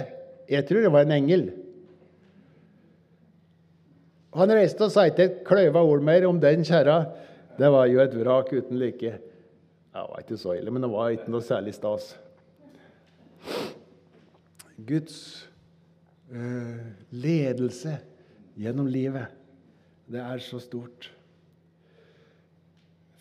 Jeg 0.44 0.68
tror 0.68 0.84
det 0.84 0.92
var 0.92 1.06
en 1.06 1.16
engel. 1.16 1.46
Han 4.34 4.50
reiste 4.50 4.86
og 4.86 4.90
sa 4.90 5.06
ikke 5.06 5.28
et 5.28 5.40
kløyva 5.46 5.84
ord 5.86 6.02
mer 6.02 6.26
om 6.26 6.40
den 6.42 6.64
kjerra. 6.66 7.04
Det 7.54 7.70
var 7.70 7.86
jo 7.86 8.02
et 8.02 8.16
vrak 8.18 8.50
uten 8.50 8.78
like. 8.80 9.14
Det 9.94 10.02
var 10.10 10.22
ikke 10.24 10.38
så 10.40 10.56
ille, 10.58 10.72
men 10.74 10.82
det 10.82 10.90
var 10.90 11.14
ikke 11.14 11.30
noe 11.30 11.44
særlig 11.44 11.76
stas. 11.76 12.10
Guds 14.74 15.16
uh, 16.34 16.82
ledelse 17.14 17.94
gjennom 18.58 18.88
livet, 18.90 19.30
det 20.10 20.18
er 20.18 20.42
så 20.42 20.58
stort. 20.62 21.12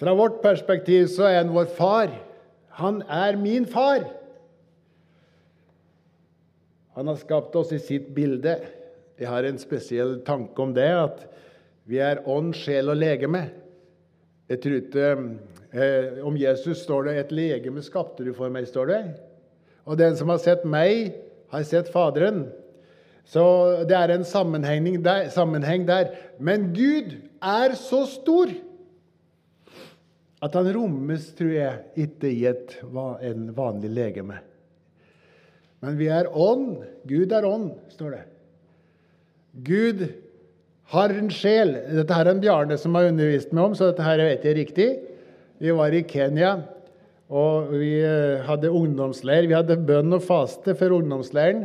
Fra 0.01 0.15
vårt 0.17 0.41
perspektiv 0.41 1.07
så 1.13 1.29
er 1.29 1.43
han 1.43 1.53
vår 1.53 1.69
far. 1.77 2.09
Han 2.81 3.03
er 3.05 3.37
min 3.37 3.69
far. 3.69 4.07
Han 6.97 7.09
har 7.09 7.21
skapt 7.21 7.55
oss 7.57 7.71
i 7.73 7.81
sitt 7.81 8.09
bilde. 8.15 8.57
Jeg 9.23 9.31
har 9.31 9.45
en 9.47 9.59
spesiell 9.61 10.17
tanke 10.27 10.59
om 10.59 10.73
det, 10.75 10.89
at 10.91 11.21
vi 11.87 11.99
er 12.03 12.25
ånd, 12.27 12.51
sjel 12.59 12.91
og 12.91 12.97
legeme. 12.99 13.45
Jeg 14.51 14.59
tror 14.63 14.75
ikke 14.81 15.11
eh, 15.71 16.19
Om 16.27 16.35
Jesus 16.37 16.81
står 16.83 17.07
det 17.07 17.13
'et 17.15 17.31
legeme 17.31 17.81
skapte 17.81 18.25
du 18.25 18.33
for 18.33 18.51
meg', 18.51 18.67
står 18.67 18.85
det. 18.91 19.03
Og 19.87 19.97
den 19.97 20.17
som 20.19 20.29
har 20.29 20.37
sett 20.43 20.65
meg, 20.65 21.15
har 21.47 21.63
sett 21.63 21.89
Faderen. 21.89 22.51
Så 23.23 23.85
det 23.87 23.95
er 23.95 24.11
en 24.11 24.27
sammenheng 24.27 24.99
der, 25.03 25.29
sammenheng 25.29 25.87
der. 25.87 26.11
Men 26.39 26.73
Gud 26.75 27.15
er 27.41 27.75
så 27.79 28.05
stor 28.05 28.51
at 30.43 30.53
han 30.53 30.73
rommes, 30.75 31.31
tror 31.31 31.53
jeg, 31.55 31.79
ikke 31.95 32.27
i 32.27 32.45
et, 32.45 32.75
en 33.23 33.55
vanlig 33.55 33.89
legeme. 33.89 34.41
Men 35.79 35.97
vi 35.97 36.07
er 36.11 36.27
ånd. 36.27 36.83
Gud 37.07 37.31
er 37.31 37.47
ånd, 37.47 37.71
står 37.95 38.17
det. 38.17 38.23
Gud 39.53 40.07
har 40.93 41.13
en 41.13 41.29
sjel. 41.33 41.75
Dette 41.93 42.15
her 42.17 42.27
er 42.27 42.33
en 42.33 42.41
Bjarne 42.41 42.77
som 42.81 42.95
har 42.97 43.11
undervist 43.11 43.53
meg 43.53 43.69
om, 43.69 43.75
så 43.77 43.91
dette 43.91 44.05
her 44.05 44.21
vet 44.25 44.45
jeg 44.47 44.57
riktig. 44.57 44.87
Vi 45.61 45.73
var 45.77 45.93
i 45.93 46.01
Kenya. 46.09 46.55
Og 47.33 47.71
vi 47.79 47.95
eh, 48.03 48.41
hadde 48.45 48.71
ungdomsleir. 48.73 49.47
Vi 49.49 49.55
hadde 49.55 49.79
bønn 49.87 50.13
og 50.13 50.25
faste 50.25 50.75
for 50.77 50.93
ungdomsleiren. 50.97 51.63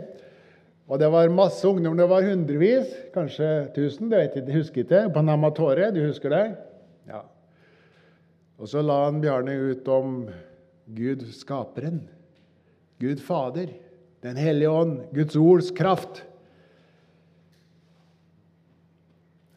Og 0.89 1.01
det 1.01 1.09
var 1.12 1.32
masse 1.32 1.66
ungdom. 1.68 1.97
Det 1.99 2.07
var 2.09 2.24
hundrevis, 2.24 2.93
kanskje 3.12 3.49
tusen. 3.74 4.09
det 4.09 4.22
vet 4.22 4.39
jeg, 4.39 4.55
husker 4.55 4.84
ikke. 4.84 5.03
På 5.12 5.24
Namatore, 5.24 5.91
du 5.93 6.01
husker 6.07 6.32
det? 6.32 6.45
Ja. 7.11 7.24
Og 8.57 8.70
så 8.70 8.80
la 8.84 9.03
han 9.05 9.20
Bjarne 9.20 9.59
ut 9.72 9.89
om 9.93 10.22
Gud 10.97 11.26
skaperen. 11.36 12.07
Gud 13.01 13.20
Fader. 13.20 13.68
Den 14.24 14.41
hellige 14.41 14.72
ånd. 14.72 14.97
Guds 15.12 15.36
ords 15.36 15.70
kraft. 15.70 16.24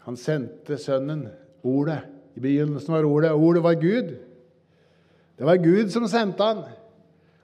Han 0.07 0.17
sendte 0.17 0.77
Sønnen, 0.81 1.27
Ordet. 1.61 1.99
I 2.33 2.41
begynnelsen 2.41 2.93
var 2.93 3.05
Ordet. 3.05 3.31
Ordet 3.37 3.63
var 3.63 3.75
Gud. 3.77 4.15
Det 5.37 5.45
var 5.45 5.59
Gud 5.61 5.91
som 5.93 6.07
sendte 6.09 6.45
han. 6.45 6.63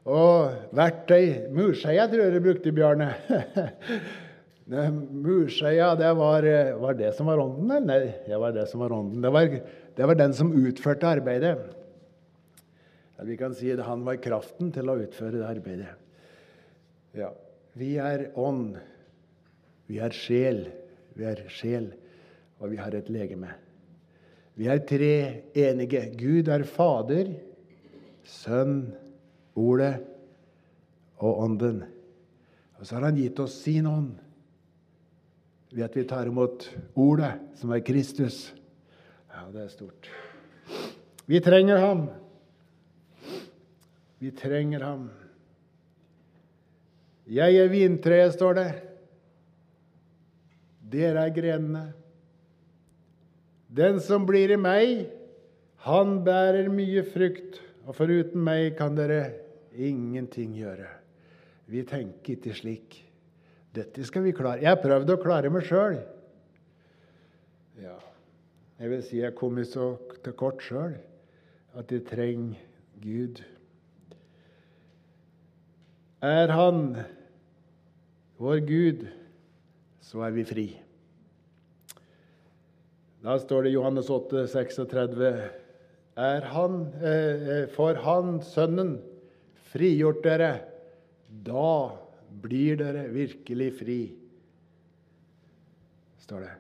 Og 0.07 0.53
verktøy 0.77 1.51
Murskeia 1.53 2.07
tror 2.07 2.23
jeg 2.23 2.33
du 2.37 2.45
brukte, 2.45 2.73
Bjarne. 2.73 3.09
Murskeia, 5.25 5.93
det 5.99 6.11
var, 6.19 6.47
var, 6.79 6.97
det 6.99 7.13
som 7.15 7.29
var 7.29 7.41
ånden? 7.43 7.71
Eller? 7.77 8.07
Nei, 8.07 8.13
det 8.27 8.39
var 8.41 8.55
det 8.55 8.65
som 8.71 8.83
var 8.83 8.95
ånden. 8.95 9.21
Det 9.23 9.33
var, 9.35 9.57
det 9.99 10.09
var 10.11 10.19
den 10.19 10.35
som 10.37 10.53
utførte 10.55 11.09
arbeidet. 11.09 11.55
Eller 13.17 13.31
vi 13.31 13.37
kan 13.39 13.55
si 13.57 13.71
at 13.73 13.85
han 13.87 14.03
var 14.07 14.19
kraften 14.21 14.71
til 14.75 14.89
å 14.91 14.97
utføre 15.01 15.39
det 15.39 15.47
arbeidet. 15.47 15.93
Ja. 17.17 17.31
Vi 17.77 17.95
er 18.01 18.29
ånd. 18.37 18.77
Vi 19.87 19.99
er 20.03 20.15
sjel. 20.15 20.67
Vi 21.17 21.25
er 21.25 21.41
sjel, 21.49 21.91
og 22.59 22.71
vi 22.71 22.79
har 22.79 22.95
et 22.97 23.09
legeme. 23.13 23.49
Vi 24.57 24.67
er 24.71 24.81
tre 24.89 25.43
enige. 25.53 26.01
Gud 26.17 26.49
er 26.49 26.65
Fader. 26.65 27.29
Sønn, 28.27 28.89
Ordet 29.55 29.99
og 31.21 31.43
Ånden. 31.45 31.83
Og 32.77 32.85
så 32.85 32.97
har 32.97 33.07
han 33.09 33.19
gitt 33.19 33.39
oss 33.41 33.59
sin 33.63 33.87
ånd 33.89 34.15
ved 35.71 35.83
at 35.85 35.95
vi 35.97 36.05
tar 36.07 36.29
imot 36.29 36.65
Ordet, 36.97 37.33
som 37.59 37.73
er 37.75 37.83
Kristus. 37.85 38.47
Ja, 39.29 39.45
det 39.53 39.65
er 39.65 39.71
stort. 39.73 40.09
Vi 41.27 41.39
trenger 41.43 41.81
ham. 41.81 42.07
Vi 44.17 44.31
trenger 44.33 44.85
ham. 44.85 45.07
Jeg 47.27 47.57
er 47.59 47.69
vintreet, 47.69 48.33
står 48.33 48.57
det. 48.57 48.67
Dere 50.87 51.27
er 51.27 51.33
grenene. 51.35 51.85
Den 53.77 53.99
som 54.01 54.25
blir 54.25 54.51
i 54.53 54.59
meg, 54.59 55.07
han 55.85 56.21
bærer 56.25 56.69
mye 56.73 57.03
frukt. 57.05 57.61
Og 57.87 57.95
foruten 57.95 58.41
meg 58.43 58.73
kan 58.75 58.97
dere 58.97 59.21
ingenting 59.71 60.55
gjøre. 60.57 60.89
Vi 61.71 61.83
tenker 61.87 62.35
ikke 62.35 62.55
slik. 62.55 62.97
Dette 63.75 64.03
skal 64.07 64.25
vi 64.25 64.33
klare. 64.35 64.63
Jeg 64.63 64.73
har 64.73 64.81
prøvd 64.81 65.13
å 65.13 65.19
klare 65.21 65.51
meg 65.53 65.67
sjøl. 65.67 65.99
Ja, 67.77 67.95
jeg 68.81 68.91
vil 68.91 69.03
si 69.05 69.21
jeg 69.21 69.37
kommet 69.37 69.69
så 69.69 69.93
til 70.25 70.35
kort 70.35 70.63
sjøl 70.65 70.97
at 71.77 71.93
jeg 71.93 72.07
trenger 72.09 72.57
Gud. 73.03 73.43
Er 76.25 76.49
Han 76.57 76.97
vår 78.41 78.63
Gud, 78.65 79.07
så 80.01 80.25
er 80.25 80.33
vi 80.33 80.45
fri. 80.49 80.67
Da 83.27 83.33
står 83.43 83.65
det 83.65 83.73
i 83.73 83.75
Johannes 83.75 84.07
8, 84.07 84.45
36 84.47 85.31
er 86.15 86.45
han, 86.47 86.77
eh, 87.03 87.49
eh, 87.51 87.65
for 87.67 87.99
Han, 88.05 88.39
Sønnen, 88.39 89.01
frigjort 89.67 90.21
dere, 90.23 90.61
da 91.27 91.91
blir 92.31 92.79
dere 92.79 93.03
virkelig 93.11 93.67
fri, 93.81 93.97
står 96.23 96.47
det. 96.47 96.55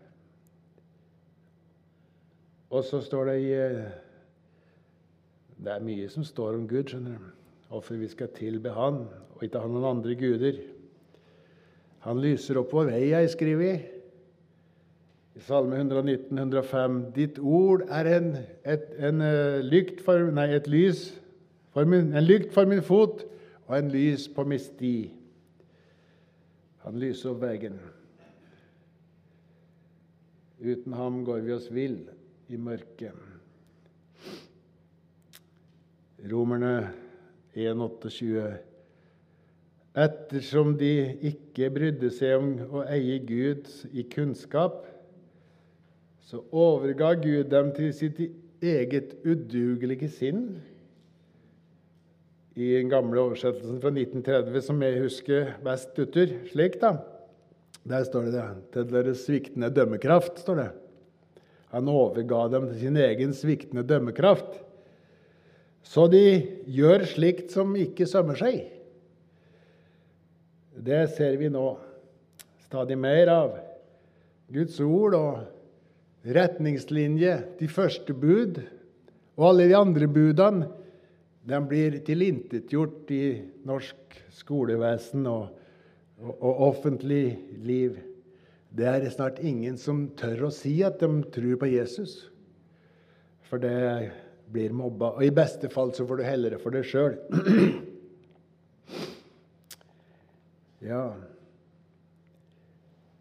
Og 2.67 2.83
så 2.83 2.99
står 2.99 3.31
det 3.31 3.39
i 3.47 3.51
eh, 3.55 3.91
Det 5.57 5.71
er 5.71 5.87
mye 5.87 6.09
som 6.11 6.27
står 6.27 6.59
om 6.59 6.67
Gud, 6.67 6.91
skjønner 6.91 7.15
du. 7.15 7.31
Hvorfor 7.71 7.95
vi 7.95 8.11
skal 8.11 8.27
tilbe 8.35 8.75
Han 8.75 9.05
og 9.07 9.43
ikke 9.43 9.63
ha 9.63 9.71
noen 9.71 9.95
andre 9.95 10.19
guder. 10.19 10.59
Han 12.03 12.19
lyser 12.19 12.59
opp 12.59 12.75
vår 12.75 12.91
vei, 12.91 13.05
jeg 13.15 13.31
skriver 13.31 13.71
i. 13.71 13.96
I 15.37 15.39
Salme 15.39 15.77
119, 15.77 16.33
105.: 16.33 17.11
Ditt 17.13 17.37
ord 17.37 17.83
er 17.93 18.07
en, 18.09 18.31
et, 18.65 18.87
en, 18.97 19.21
uh, 19.21 19.59
lykt 19.61 20.01
for, 20.01 20.31
nei, 20.33 20.47
et 20.57 20.65
lys 20.71 21.11
for 21.75 21.85
min, 21.85 22.09
en 22.17 22.25
lykt 22.25 22.55
for 22.55 22.65
min 22.65 22.81
fot 22.81 23.21
og 23.67 23.75
en 23.77 23.91
lys 23.93 24.25
på 24.33 24.47
min 24.49 24.63
sti. 24.63 24.95
Han 26.87 26.97
lyser 26.97 27.35
opp 27.35 27.43
veien. 27.43 27.77
Uten 30.57 30.97
ham 30.97 31.21
går 31.27 31.45
vi 31.45 31.53
oss 31.53 31.69
vill 31.69 31.99
i 32.49 32.57
mørket. 32.57 33.13
Romerne 36.31 36.73
1,28. 37.53 38.49
Ettersom 39.97 40.73
de 40.79 40.93
ikke 41.29 41.69
brydde 41.73 42.09
seg 42.13 42.39
om 42.39 42.79
å 42.79 42.87
eie 42.89 43.21
Gud 43.21 43.69
i 43.93 44.05
kunnskap, 44.09 44.85
så 46.27 46.41
overga 46.51 47.13
Gud 47.21 47.47
dem 47.53 47.69
til 47.75 47.93
sitt 47.95 48.17
eget 48.59 49.13
udugelige 49.23 50.09
sinn. 50.11 50.57
I 52.57 52.73
den 52.73 52.91
gamle 52.91 53.21
oversettelsen 53.21 53.79
fra 53.79 53.93
1930, 53.93 54.57
som 54.65 54.83
jeg 54.83 54.99
husker 55.05 55.53
best 55.63 55.95
utter, 56.03 56.33
slik, 56.49 56.79
da. 56.81 56.97
Der 57.87 58.03
står 58.03 58.27
det 58.27 58.35
det. 58.35 58.45
Til 58.73 58.91
deres 58.91 59.23
sviktende 59.23 59.71
dømmekraft, 59.71 60.41
står 60.43 60.59
det. 60.59 60.69
Han 61.71 61.91
overga 61.91 62.43
dem 62.51 62.67
til 62.73 62.79
sin 62.81 62.99
egen 62.99 63.35
sviktende 63.37 63.85
dømmekraft. 63.87 64.59
Så 65.87 66.09
de 66.11 66.25
gjør 66.67 67.07
slikt 67.07 67.55
som 67.55 67.75
ikke 67.79 68.07
sømmer 68.09 68.35
seg. 68.35 68.65
Det 70.75 71.05
ser 71.15 71.39
vi 71.39 71.47
nå 71.53 71.69
stadig 72.67 72.97
mer 72.99 73.31
av. 73.31 73.61
Guds 74.51 74.81
ord 74.83 75.15
og 75.15 75.45
retningslinje, 76.35 77.35
de 77.59 77.69
første 77.71 78.13
bud 78.13 78.59
og 79.37 79.45
alle 79.51 79.69
de 79.69 79.77
andre 79.77 80.09
budene, 80.11 80.67
de 81.47 81.59
blir 81.63 82.01
tilintetgjort 82.03 83.11
i 83.15 83.23
norsk 83.67 84.17
skolevesen 84.35 85.23
og 85.31 85.45
og, 86.21 86.33
og 86.41 86.61
offentlig 86.71 87.39
liv. 87.63 87.97
Det 88.77 88.87
er 88.89 89.09
snart 89.13 89.39
ingen 89.39 89.77
som 89.79 90.07
tør 90.19 90.47
å 90.47 90.53
si 90.53 90.79
at 90.85 90.99
de 91.01 91.09
tror 91.33 91.59
på 91.61 91.69
Jesus. 91.71 92.19
For 93.47 93.61
det 93.63 94.11
blir 94.51 94.75
mobba. 94.75 95.13
Og 95.15 95.23
i 95.27 95.33
beste 95.33 95.69
fall 95.71 95.93
så 95.95 96.07
får 96.07 96.19
du 96.19 96.27
heller 96.27 96.55
det 96.55 96.61
for 96.63 96.75
deg 96.75 96.87
sjøl. 96.87 97.15
ja 100.87 101.03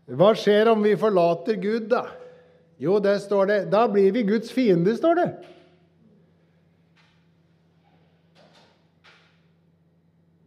Hva 0.06 0.34
skjer 0.38 0.68
om 0.70 0.84
vi 0.84 0.92
forlater 1.00 1.56
Gud, 1.58 1.88
da? 1.90 2.04
Jo, 2.78 2.98
det 3.00 3.18
står 3.24 3.46
det. 3.46 3.60
Da 3.72 3.86
blir 3.88 4.12
vi 4.12 4.24
Guds 4.28 4.52
fiende, 4.52 4.96
står 4.96 5.20
det. 5.20 5.28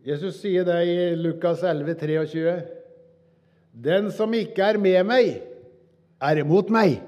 Jesus 0.10 0.40
sier 0.42 0.66
det 0.66 0.78
i 0.90 0.98
Lukas 1.18 1.64
11, 1.66 1.96
23. 2.00 2.54
Den 3.74 4.10
som 4.14 4.34
ikke 4.34 4.72
er 4.72 4.80
med 4.82 5.02
meg, 5.08 5.42
er 6.20 6.42
imot 6.42 6.72
meg. 6.74 7.00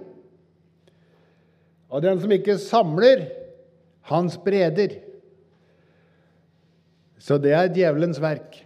Og 1.92 2.04
den 2.04 2.22
som 2.22 2.32
ikke 2.32 2.58
samler, 2.62 3.26
han 4.08 4.30
spreder. 4.32 5.00
Så 7.22 7.38
det 7.42 7.54
er 7.54 7.74
djevelens 7.74 8.22
verk. 8.22 8.62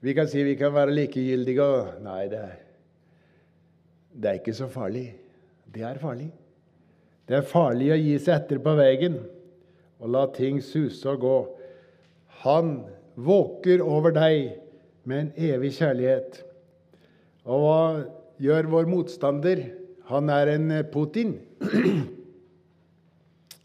Vi 0.00 0.14
kan 0.16 0.28
si 0.30 0.42
vi 0.42 0.56
kan 0.56 0.72
være 0.74 0.94
likegyldige 0.96 1.62
og 1.62 2.00
Nei, 2.02 2.24
det 2.32 2.40
er, 2.40 2.54
det 4.16 4.30
er 4.30 4.38
ikke 4.40 4.56
så 4.56 4.70
farlig. 4.72 5.10
Det 5.70 5.84
er 5.86 6.00
farlig. 6.02 6.30
Det 7.28 7.38
er 7.38 7.46
farlig 7.46 7.92
å 7.94 7.98
gi 8.00 8.16
seg 8.18 8.40
etter 8.40 8.58
på 8.62 8.74
veien 8.78 9.20
og 10.00 10.08
la 10.14 10.24
ting 10.34 10.58
suse 10.64 11.06
og 11.12 11.22
gå. 11.22 11.36
Han 12.42 12.72
våker 13.20 13.82
over 13.84 14.14
deg 14.16 14.56
med 15.08 15.18
en 15.20 15.50
evig 15.50 15.74
kjærlighet. 15.76 16.40
Og 17.46 17.64
hva 17.64 17.82
gjør 18.40 18.70
vår 18.72 18.88
motstander? 18.90 19.62
Han 20.10 20.32
er 20.32 20.54
en 20.56 20.72
Putin. 20.90 21.36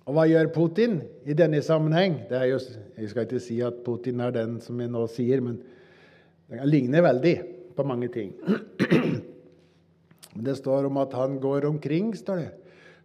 Og 0.06 0.14
hva 0.14 0.28
gjør 0.30 0.52
Putin 0.54 1.00
i 1.26 1.34
denne 1.38 1.64
sammenheng? 1.66 2.20
Jo, 2.30 2.60
jeg 3.00 3.10
skal 3.10 3.26
ikke 3.26 3.42
si 3.42 3.62
at 3.66 3.80
Putin 3.86 4.22
er 4.22 4.36
den 4.36 4.60
som 4.62 4.78
jeg 4.82 4.92
nå 4.94 5.08
sier, 5.10 5.42
men 5.42 5.58
det 6.52 6.68
ligner 6.70 7.08
veldig 7.08 7.38
på 7.76 7.88
mange 7.88 8.12
ting. 8.14 8.36
Det 10.36 10.58
står 10.60 10.90
om 10.90 10.98
at 11.00 11.14
han 11.16 11.40
går 11.40 11.66
omkring 11.70 12.12
står 12.16 12.42
det, 12.44 12.52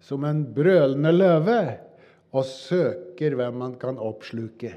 som 0.03 0.25
en 0.27 0.43
brølende 0.55 1.13
løve 1.15 1.59
og 2.35 2.47
søker 2.47 3.37
hvem 3.39 3.61
han 3.63 3.77
kan 3.79 4.01
oppsluke. 4.03 4.73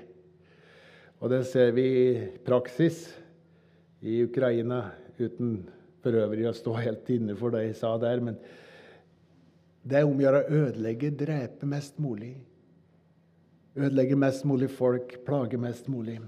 Og 1.23 1.31
det 1.31 1.45
ser 1.49 1.71
vi 1.73 1.85
i 1.87 2.07
praksis 2.45 3.07
i 4.03 4.19
Ukraina, 4.25 4.83
uten 5.17 5.63
for 6.03 6.17
øvrig 6.19 6.49
å 6.49 6.55
stå 6.57 6.75
helt 6.83 7.09
inne 7.13 7.35
for 7.39 7.53
det 7.53 7.63
jeg 7.69 7.77
sa 7.79 7.93
der. 8.01 8.19
Men 8.19 8.37
det 9.87 10.01
er 10.01 10.07
om 10.07 10.19
å 10.19 10.25
gjøre 10.25 10.43
å 10.43 10.57
ødelegge, 10.65 11.13
drepe 11.15 11.69
mest 11.69 11.97
mulig. 12.03 12.35
Ødelegge 13.79 14.17
mest 14.19 14.45
mulig 14.45 14.69
folk, 14.73 15.15
plage 15.25 15.57
mest 15.57 15.87
mulig. 15.89 16.19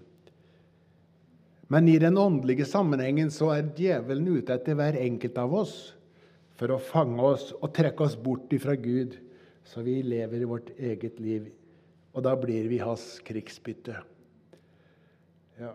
Men 1.69 1.89
i 1.89 1.97
den 2.01 2.17
åndelige 2.17 2.65
sammenhengen 2.69 3.29
så 3.33 3.51
er 3.55 3.69
djevelen 3.77 4.39
ute 4.39 4.55
etter 4.55 4.77
hver 4.77 4.97
enkelt 5.01 5.37
av 5.41 5.53
oss 5.59 5.75
for 6.59 6.71
å 6.71 6.81
fange 6.81 7.23
oss 7.23 7.49
og 7.59 7.73
trekke 7.75 8.05
oss 8.05 8.15
bort 8.19 8.51
ifra 8.55 8.75
Gud, 8.79 9.17
så 9.65 9.81
vi 9.83 9.97
lever 10.05 10.43
i 10.43 10.49
vårt 10.49 10.71
eget 10.77 11.19
liv. 11.19 11.49
Og 12.15 12.23
da 12.23 12.35
blir 12.39 12.69
vi 12.71 12.79
hans 12.79 13.17
krigsbytte. 13.27 13.97
Ja. 15.59 15.73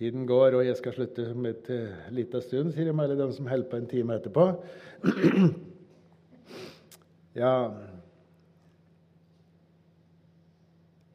Tiden 0.00 0.24
går, 0.28 0.56
og 0.56 0.64
jeg 0.64 0.78
skal 0.78 0.94
slutte 0.96 1.26
om 1.34 1.48
en 1.50 2.14
liten 2.16 2.44
stund, 2.44 2.72
sier 2.72 2.88
de 2.88 3.04
alle 3.04 3.18
de 3.18 3.26
som 3.36 3.50
holder 3.50 3.68
på 3.68 3.80
en 3.80 3.90
time 3.90 4.16
etterpå. 4.16 4.46
ja 7.42 7.54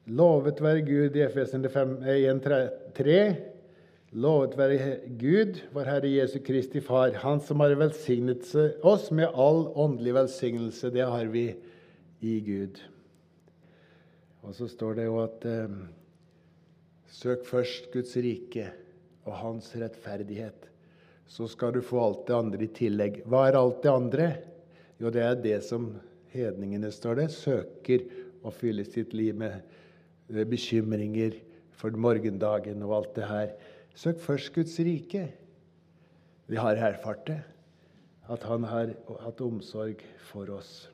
Lovet 0.06 0.62
være 0.62 0.86
Gud 0.86 1.16
i 1.18 1.24
Efesene 1.26 1.66
1.3. 1.66 3.18
Lovet 4.16 4.54
være 4.56 4.78
Gud, 5.20 5.58
vår 5.76 5.90
Herre 5.90 6.08
Jesu 6.08 6.38
Kristi 6.40 6.80
Far, 6.80 7.12
Han 7.20 7.42
som 7.44 7.60
har 7.60 7.74
velsignet 7.76 8.48
oss 8.80 9.10
med 9.12 9.28
all 9.36 9.66
åndelig 9.76 10.14
velsignelse. 10.16 10.88
Det 10.96 11.04
har 11.04 11.28
vi 11.34 11.50
i 12.24 12.36
Gud. 12.40 12.80
Og 14.40 14.56
så 14.56 14.70
står 14.72 14.96
det 14.96 15.10
jo 15.10 15.18
at 15.20 15.44
eh, 15.52 15.76
Søk 17.12 17.44
først 17.44 17.92
Guds 17.92 18.16
rike 18.24 18.70
og 19.26 19.36
hans 19.42 19.68
rettferdighet. 19.76 20.70
Så 21.28 21.50
skal 21.52 21.76
du 21.76 21.82
få 21.84 22.00
alt 22.00 22.24
det 22.30 22.40
andre 22.40 22.64
i 22.64 22.72
tillegg. 22.72 23.20
Hva 23.28 23.50
er 23.50 23.60
alt 23.60 23.84
det 23.84 23.92
andre? 23.92 24.32
Jo, 24.96 25.12
det 25.12 25.28
er 25.28 25.44
det 25.44 25.60
som 25.68 25.92
hedningene, 26.32 26.88
står 26.88 27.20
det, 27.20 27.30
søker 27.36 28.08
å 28.48 28.52
fylle 28.56 28.88
sitt 28.88 29.12
liv 29.12 29.36
med 29.44 29.60
eh, 30.32 30.48
bekymringer 30.48 31.36
for 31.76 31.92
morgendagen 32.00 32.80
og 32.88 33.02
alt 33.02 33.18
det 33.20 33.28
her. 33.28 33.56
Søk 33.96 34.20
først 34.20 34.52
Guds 34.56 34.76
rike. 34.84 35.30
Vi 36.52 36.60
har 36.60 36.78
erfart 36.78 37.24
det, 37.30 37.40
at 38.30 38.44
han 38.46 38.66
har 38.68 38.92
hatt 39.24 39.42
omsorg 39.42 40.04
for 40.28 40.52
oss. 40.54 40.90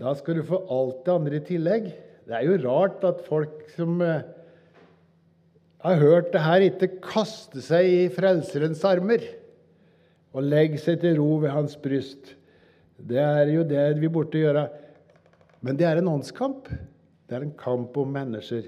Da 0.00 0.10
skal 0.18 0.40
du 0.40 0.46
få 0.46 0.58
alt 0.74 1.04
det 1.06 1.14
andre 1.14 1.38
i 1.38 1.46
tillegg. 1.46 1.92
Det 2.26 2.34
er 2.34 2.48
jo 2.48 2.58
rart 2.64 3.04
at 3.06 3.22
folk 3.28 3.62
som 3.76 4.00
eh, 4.02 4.24
har 5.84 6.00
hørt 6.00 6.32
det 6.32 6.42
her, 6.42 6.66
ikke 6.66 6.96
kaster 7.04 7.62
seg 7.62 7.88
i 7.88 8.04
Frelserens 8.12 8.82
armer 8.88 9.22
og 10.34 10.48
legger 10.48 10.80
seg 10.82 11.02
til 11.02 11.20
ro 11.20 11.36
ved 11.44 11.52
hans 11.54 11.76
bryst. 11.78 12.34
Det 12.98 13.20
er 13.20 13.52
jo 13.52 13.62
det 13.68 13.84
vi 14.00 14.10
burde 14.10 14.40
gjøre. 14.40 14.64
Men 15.64 15.78
det 15.78 15.86
er 15.86 16.00
en 16.00 16.10
åndskamp. 16.16 16.66
Det 17.28 17.36
er 17.36 17.44
en 17.46 17.54
kamp 17.58 17.94
om 18.00 18.10
mennesker. 18.16 18.66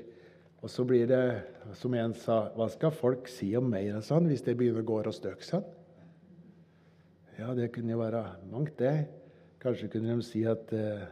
Og 0.66 0.70
så 0.70 0.82
blir 0.82 1.06
det, 1.06 1.44
som 1.78 1.94
en 1.94 2.10
sa, 2.18 2.48
hva 2.56 2.66
skal 2.66 2.90
folk 2.90 3.28
si 3.30 3.52
om 3.54 3.68
meg 3.70 3.92
sånn, 4.02 4.24
hvis 4.26 4.40
det 4.42 4.56
begynner 4.58 4.82
å 4.82 4.86
gå 4.88 4.96
og 4.98 5.14
støke 5.14 5.46
sånn? 5.46 5.62
Ja, 7.36 7.52
det 7.54 7.68
kunne 7.70 7.92
jo 7.94 8.00
være 8.00 8.22
mangt, 8.50 8.72
det. 8.80 9.06
Kanskje 9.62 9.86
kunne 9.92 10.16
de 10.16 10.24
si 10.26 10.42
at, 10.42 10.72
eh, 10.74 11.04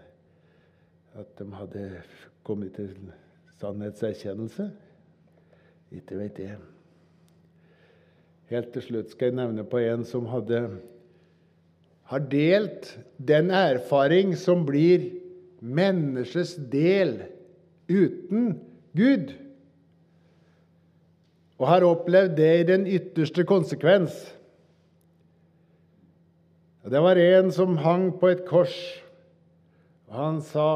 at 1.14 1.30
de 1.38 1.46
hadde 1.54 1.84
kommet 2.42 2.74
til 2.74 2.96
sannhetserkjennelse. 3.60 4.66
Ikke 6.00 6.18
vet 6.18 6.42
jeg. 6.42 6.58
Helt 8.50 8.74
til 8.74 8.86
slutt 8.88 9.14
skal 9.14 9.30
jeg 9.30 9.38
nevne 9.38 9.68
på 9.70 9.84
en 9.84 10.02
som 10.02 10.26
hadde, 10.34 10.64
har 12.10 12.26
delt 12.34 12.90
den 13.22 13.54
erfaring 13.54 14.34
som 14.34 14.66
blir 14.66 15.12
menneskets 15.62 16.58
del 16.74 17.20
uten 17.86 18.56
Gud. 18.98 19.43
Og 21.64 21.68
har 21.70 21.84
opplevd 21.88 22.34
det 22.36 22.48
i 22.60 22.64
den 22.68 22.82
ytterste 22.84 23.40
konsekvens. 23.48 24.12
Det 26.84 27.00
var 27.00 27.16
en 27.16 27.48
som 27.52 27.78
hang 27.80 28.10
på 28.20 28.28
et 28.28 28.42
kors, 28.44 28.74
og 30.10 30.18
han 30.18 30.40
sa 30.44 30.66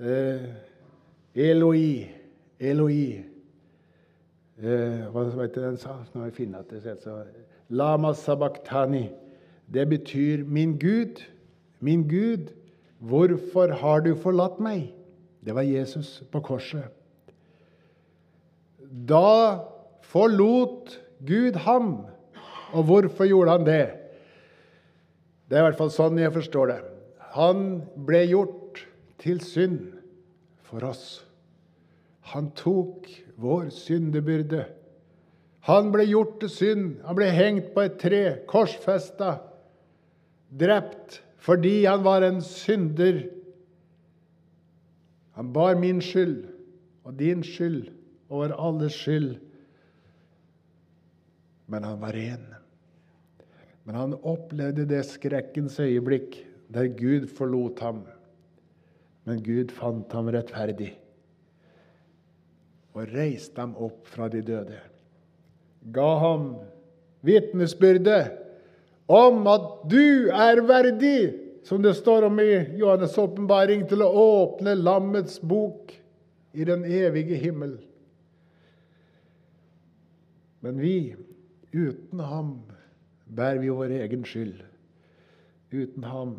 eh, 0.00 0.46
Eloi, 1.36 2.08
Eloi 2.56 3.02
eh, 4.56 5.04
Hva 5.12 5.26
vet 5.36 5.52
du 5.52 5.60
den 5.60 5.76
sa? 5.76 5.98
Nå 6.14 6.22
har 6.22 6.30
jeg 6.30 6.38
funnet 6.38 6.72
det. 6.72 6.96
Så, 7.04 7.18
Lama 7.68 8.14
sabachthani. 8.16 9.10
Det 9.68 9.88
betyr 9.88 10.44
'min 10.44 10.78
Gud'. 10.78 11.20
Min 11.80 12.08
Gud, 12.08 12.48
hvorfor 12.98 13.68
har 13.68 14.00
du 14.00 14.14
forlatt 14.14 14.60
meg? 14.60 14.94
Det 15.44 15.54
var 15.54 15.62
Jesus 15.62 16.24
på 16.32 16.40
korset. 16.40 17.01
Da 18.92 19.64
forlot 20.04 20.98
Gud 21.24 21.56
ham. 21.64 22.04
Og 22.72 22.84
hvorfor 22.88 23.28
gjorde 23.28 23.56
han 23.56 23.66
det? 23.66 23.84
Det 25.48 25.56
er 25.56 25.64
i 25.64 25.68
hvert 25.68 25.80
fall 25.80 25.92
sånn 25.92 26.20
jeg 26.20 26.32
forstår 26.34 26.72
det. 26.72 26.78
Han 27.32 27.82
ble 28.08 28.22
gjort 28.28 28.82
til 29.22 29.40
synd 29.44 29.94
for 30.68 30.84
oss. 30.84 31.22
Han 32.32 32.50
tok 32.56 33.08
vår 33.40 33.70
syndebyrde. 33.74 34.66
Han 35.68 35.92
ble 35.94 36.06
gjort 36.08 36.38
til 36.42 36.52
synd. 36.52 36.86
Han 37.06 37.16
ble 37.16 37.28
hengt 37.32 37.72
på 37.74 37.84
et 37.86 37.98
tre, 38.00 38.22
korsfesta, 38.50 39.38
drept 40.48 41.22
fordi 41.42 41.82
han 41.88 42.04
var 42.04 42.22
en 42.22 42.38
synder. 42.44 43.24
Han 45.34 45.48
bar 45.54 45.74
min 45.80 46.00
skyld 46.04 46.44
og 47.02 47.16
din 47.18 47.42
skyld 47.46 47.88
og 48.32 48.40
vår 48.40 48.54
alles 48.56 48.96
skyld. 48.96 49.34
Men 51.68 51.84
han 51.84 52.00
var 52.00 52.16
ren. 52.16 52.48
Men 53.84 53.98
han 53.98 54.16
opplevde 54.16 54.86
det 54.88 55.04
skrekkens 55.10 55.76
øyeblikk 55.82 56.38
der 56.72 56.88
Gud 56.96 57.28
forlot 57.36 57.82
ham. 57.84 58.02
Men 59.28 59.42
Gud 59.44 59.74
fant 59.76 60.12
ham 60.16 60.32
rettferdig 60.32 60.94
og 62.92 63.08
reiste 63.08 63.56
ham 63.56 63.70
opp 63.80 64.08
fra 64.08 64.26
de 64.28 64.42
døde. 64.44 64.76
Ga 65.92 66.08
ham 66.20 66.48
vitnesbyrdet 67.24 68.34
om 69.08 69.46
at 69.48 69.70
du 69.88 70.28
er 70.28 70.60
verdig, 70.68 71.32
som 71.64 71.80
det 71.82 71.94
står 71.96 72.26
om 72.28 72.40
i 72.42 72.50
Johannes' 72.80 73.16
åpenbaring, 73.20 73.86
til 73.88 74.04
å 74.04 74.10
åpne 74.12 74.74
lammets 74.76 75.38
bok 75.40 75.94
i 76.52 76.66
den 76.68 76.84
evige 76.84 77.38
himmel. 77.40 77.78
Men 80.62 80.78
vi, 80.78 81.16
uten 81.74 82.20
ham, 82.22 82.52
bærer 83.26 83.58
vi 83.58 83.70
vår 83.74 83.94
egen 83.96 84.22
skyld. 84.24 84.60
Uten 85.72 86.04
ham 86.06 86.36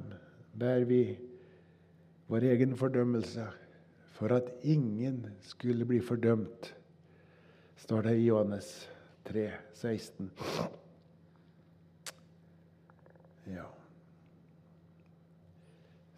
bærer 0.60 0.86
vi 0.88 1.02
vår 2.32 2.46
egen 2.54 2.78
fordømmelse 2.80 3.50
for 4.16 4.32
at 4.32 4.48
ingen 4.64 5.26
skulle 5.44 5.86
bli 5.90 6.00
fordømt, 6.00 6.72
står 7.76 8.08
det 8.08 8.18
i 8.22 8.28
Johannes 8.30 8.70
3, 9.28 9.50
16. 9.74 10.32
Ja. 13.52 13.66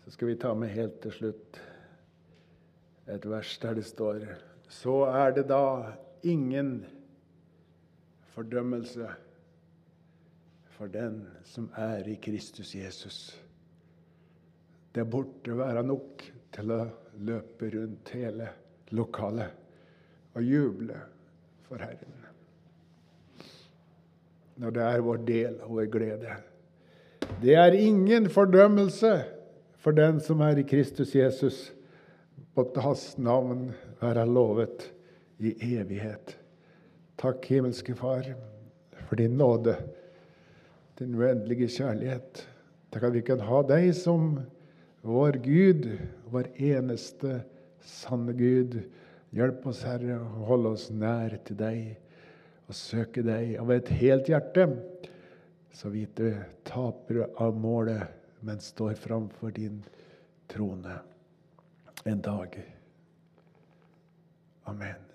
Så 0.04 0.14
skal 0.14 0.28
vi 0.28 0.36
ta 0.38 0.54
med 0.54 0.70
helt 0.76 1.00
til 1.02 1.16
slutt 1.16 1.62
et 3.10 3.26
vers 3.30 3.58
der 3.62 3.80
det 3.80 3.86
står 3.86 4.28
Så 4.70 5.06
er 5.10 5.32
det 5.34 5.48
da 5.50 5.96
ingen 6.22 6.84
fordømmelse 6.84 6.95
for 8.36 8.44
den 10.92 11.28
som 11.48 11.70
er 11.80 12.08
i 12.08 12.16
Kristus 12.20 12.76
Jesus. 12.76 13.42
Det 14.92 15.06
burde 15.08 15.56
være 15.58 15.84
nok 15.88 16.24
til 16.56 16.72
å 16.72 16.82
løpe 17.24 17.70
rundt 17.72 18.12
hele 18.16 18.50
lokalet 18.96 20.36
og 20.36 20.44
juble 20.44 21.00
for 21.68 21.80
Herren. 21.80 22.20
Når 24.60 24.76
det 24.76 24.84
er 24.84 25.04
vår 25.04 25.24
del 25.28 25.58
og 25.64 25.78
vår 25.80 25.90
glede. 25.92 26.38
Det 27.42 27.56
er 27.60 27.76
ingen 27.76 28.30
fordømmelse 28.32 29.16
for 29.84 29.96
den 29.96 30.20
som 30.24 30.44
er 30.44 30.60
i 30.60 30.68
Kristus 30.68 31.16
Jesus. 31.16 31.72
Måtte 32.56 32.84
Hans 32.84 33.18
navn 33.18 33.70
være 34.00 34.28
lovet 34.28 34.92
i 35.40 35.56
evighet. 35.76 36.38
Takk, 37.26 37.46
himmelske 37.50 37.96
Far, 37.98 38.28
for 39.08 39.18
din 39.18 39.38
nåde, 39.38 39.74
din 41.00 41.16
uendelige 41.18 41.72
kjærlighet. 41.74 42.44
Takk 42.94 43.08
at 43.08 43.16
vi 43.16 43.24
kan 43.26 43.40
ha 43.42 43.62
deg 43.66 43.88
som 43.98 44.28
vår 45.02 45.40
Gud, 45.42 45.88
vår 46.30 46.52
eneste 46.54 47.40
sanne 47.82 48.36
Gud. 48.38 48.78
Hjelp 49.34 49.66
oss, 49.72 49.82
Herre, 49.88 50.20
å 50.22 50.46
holde 50.52 50.76
oss 50.78 50.92
nær 50.94 51.34
til 51.48 51.58
deg 51.64 51.96
og 52.70 52.78
søke 52.78 53.26
deg 53.26 53.56
av 53.64 53.74
et 53.74 53.90
helt 54.04 54.30
hjerte, 54.30 54.68
så 55.74 55.90
vi 55.90 56.06
ikke 56.06 56.30
taper 56.70 57.24
av 57.42 57.58
målet, 57.58 58.06
men 58.46 58.62
står 58.62 58.94
framfor 59.02 59.58
din 59.58 59.82
trone 60.54 61.02
en 62.06 62.22
dag. 62.30 62.62
Amen. 64.70 65.15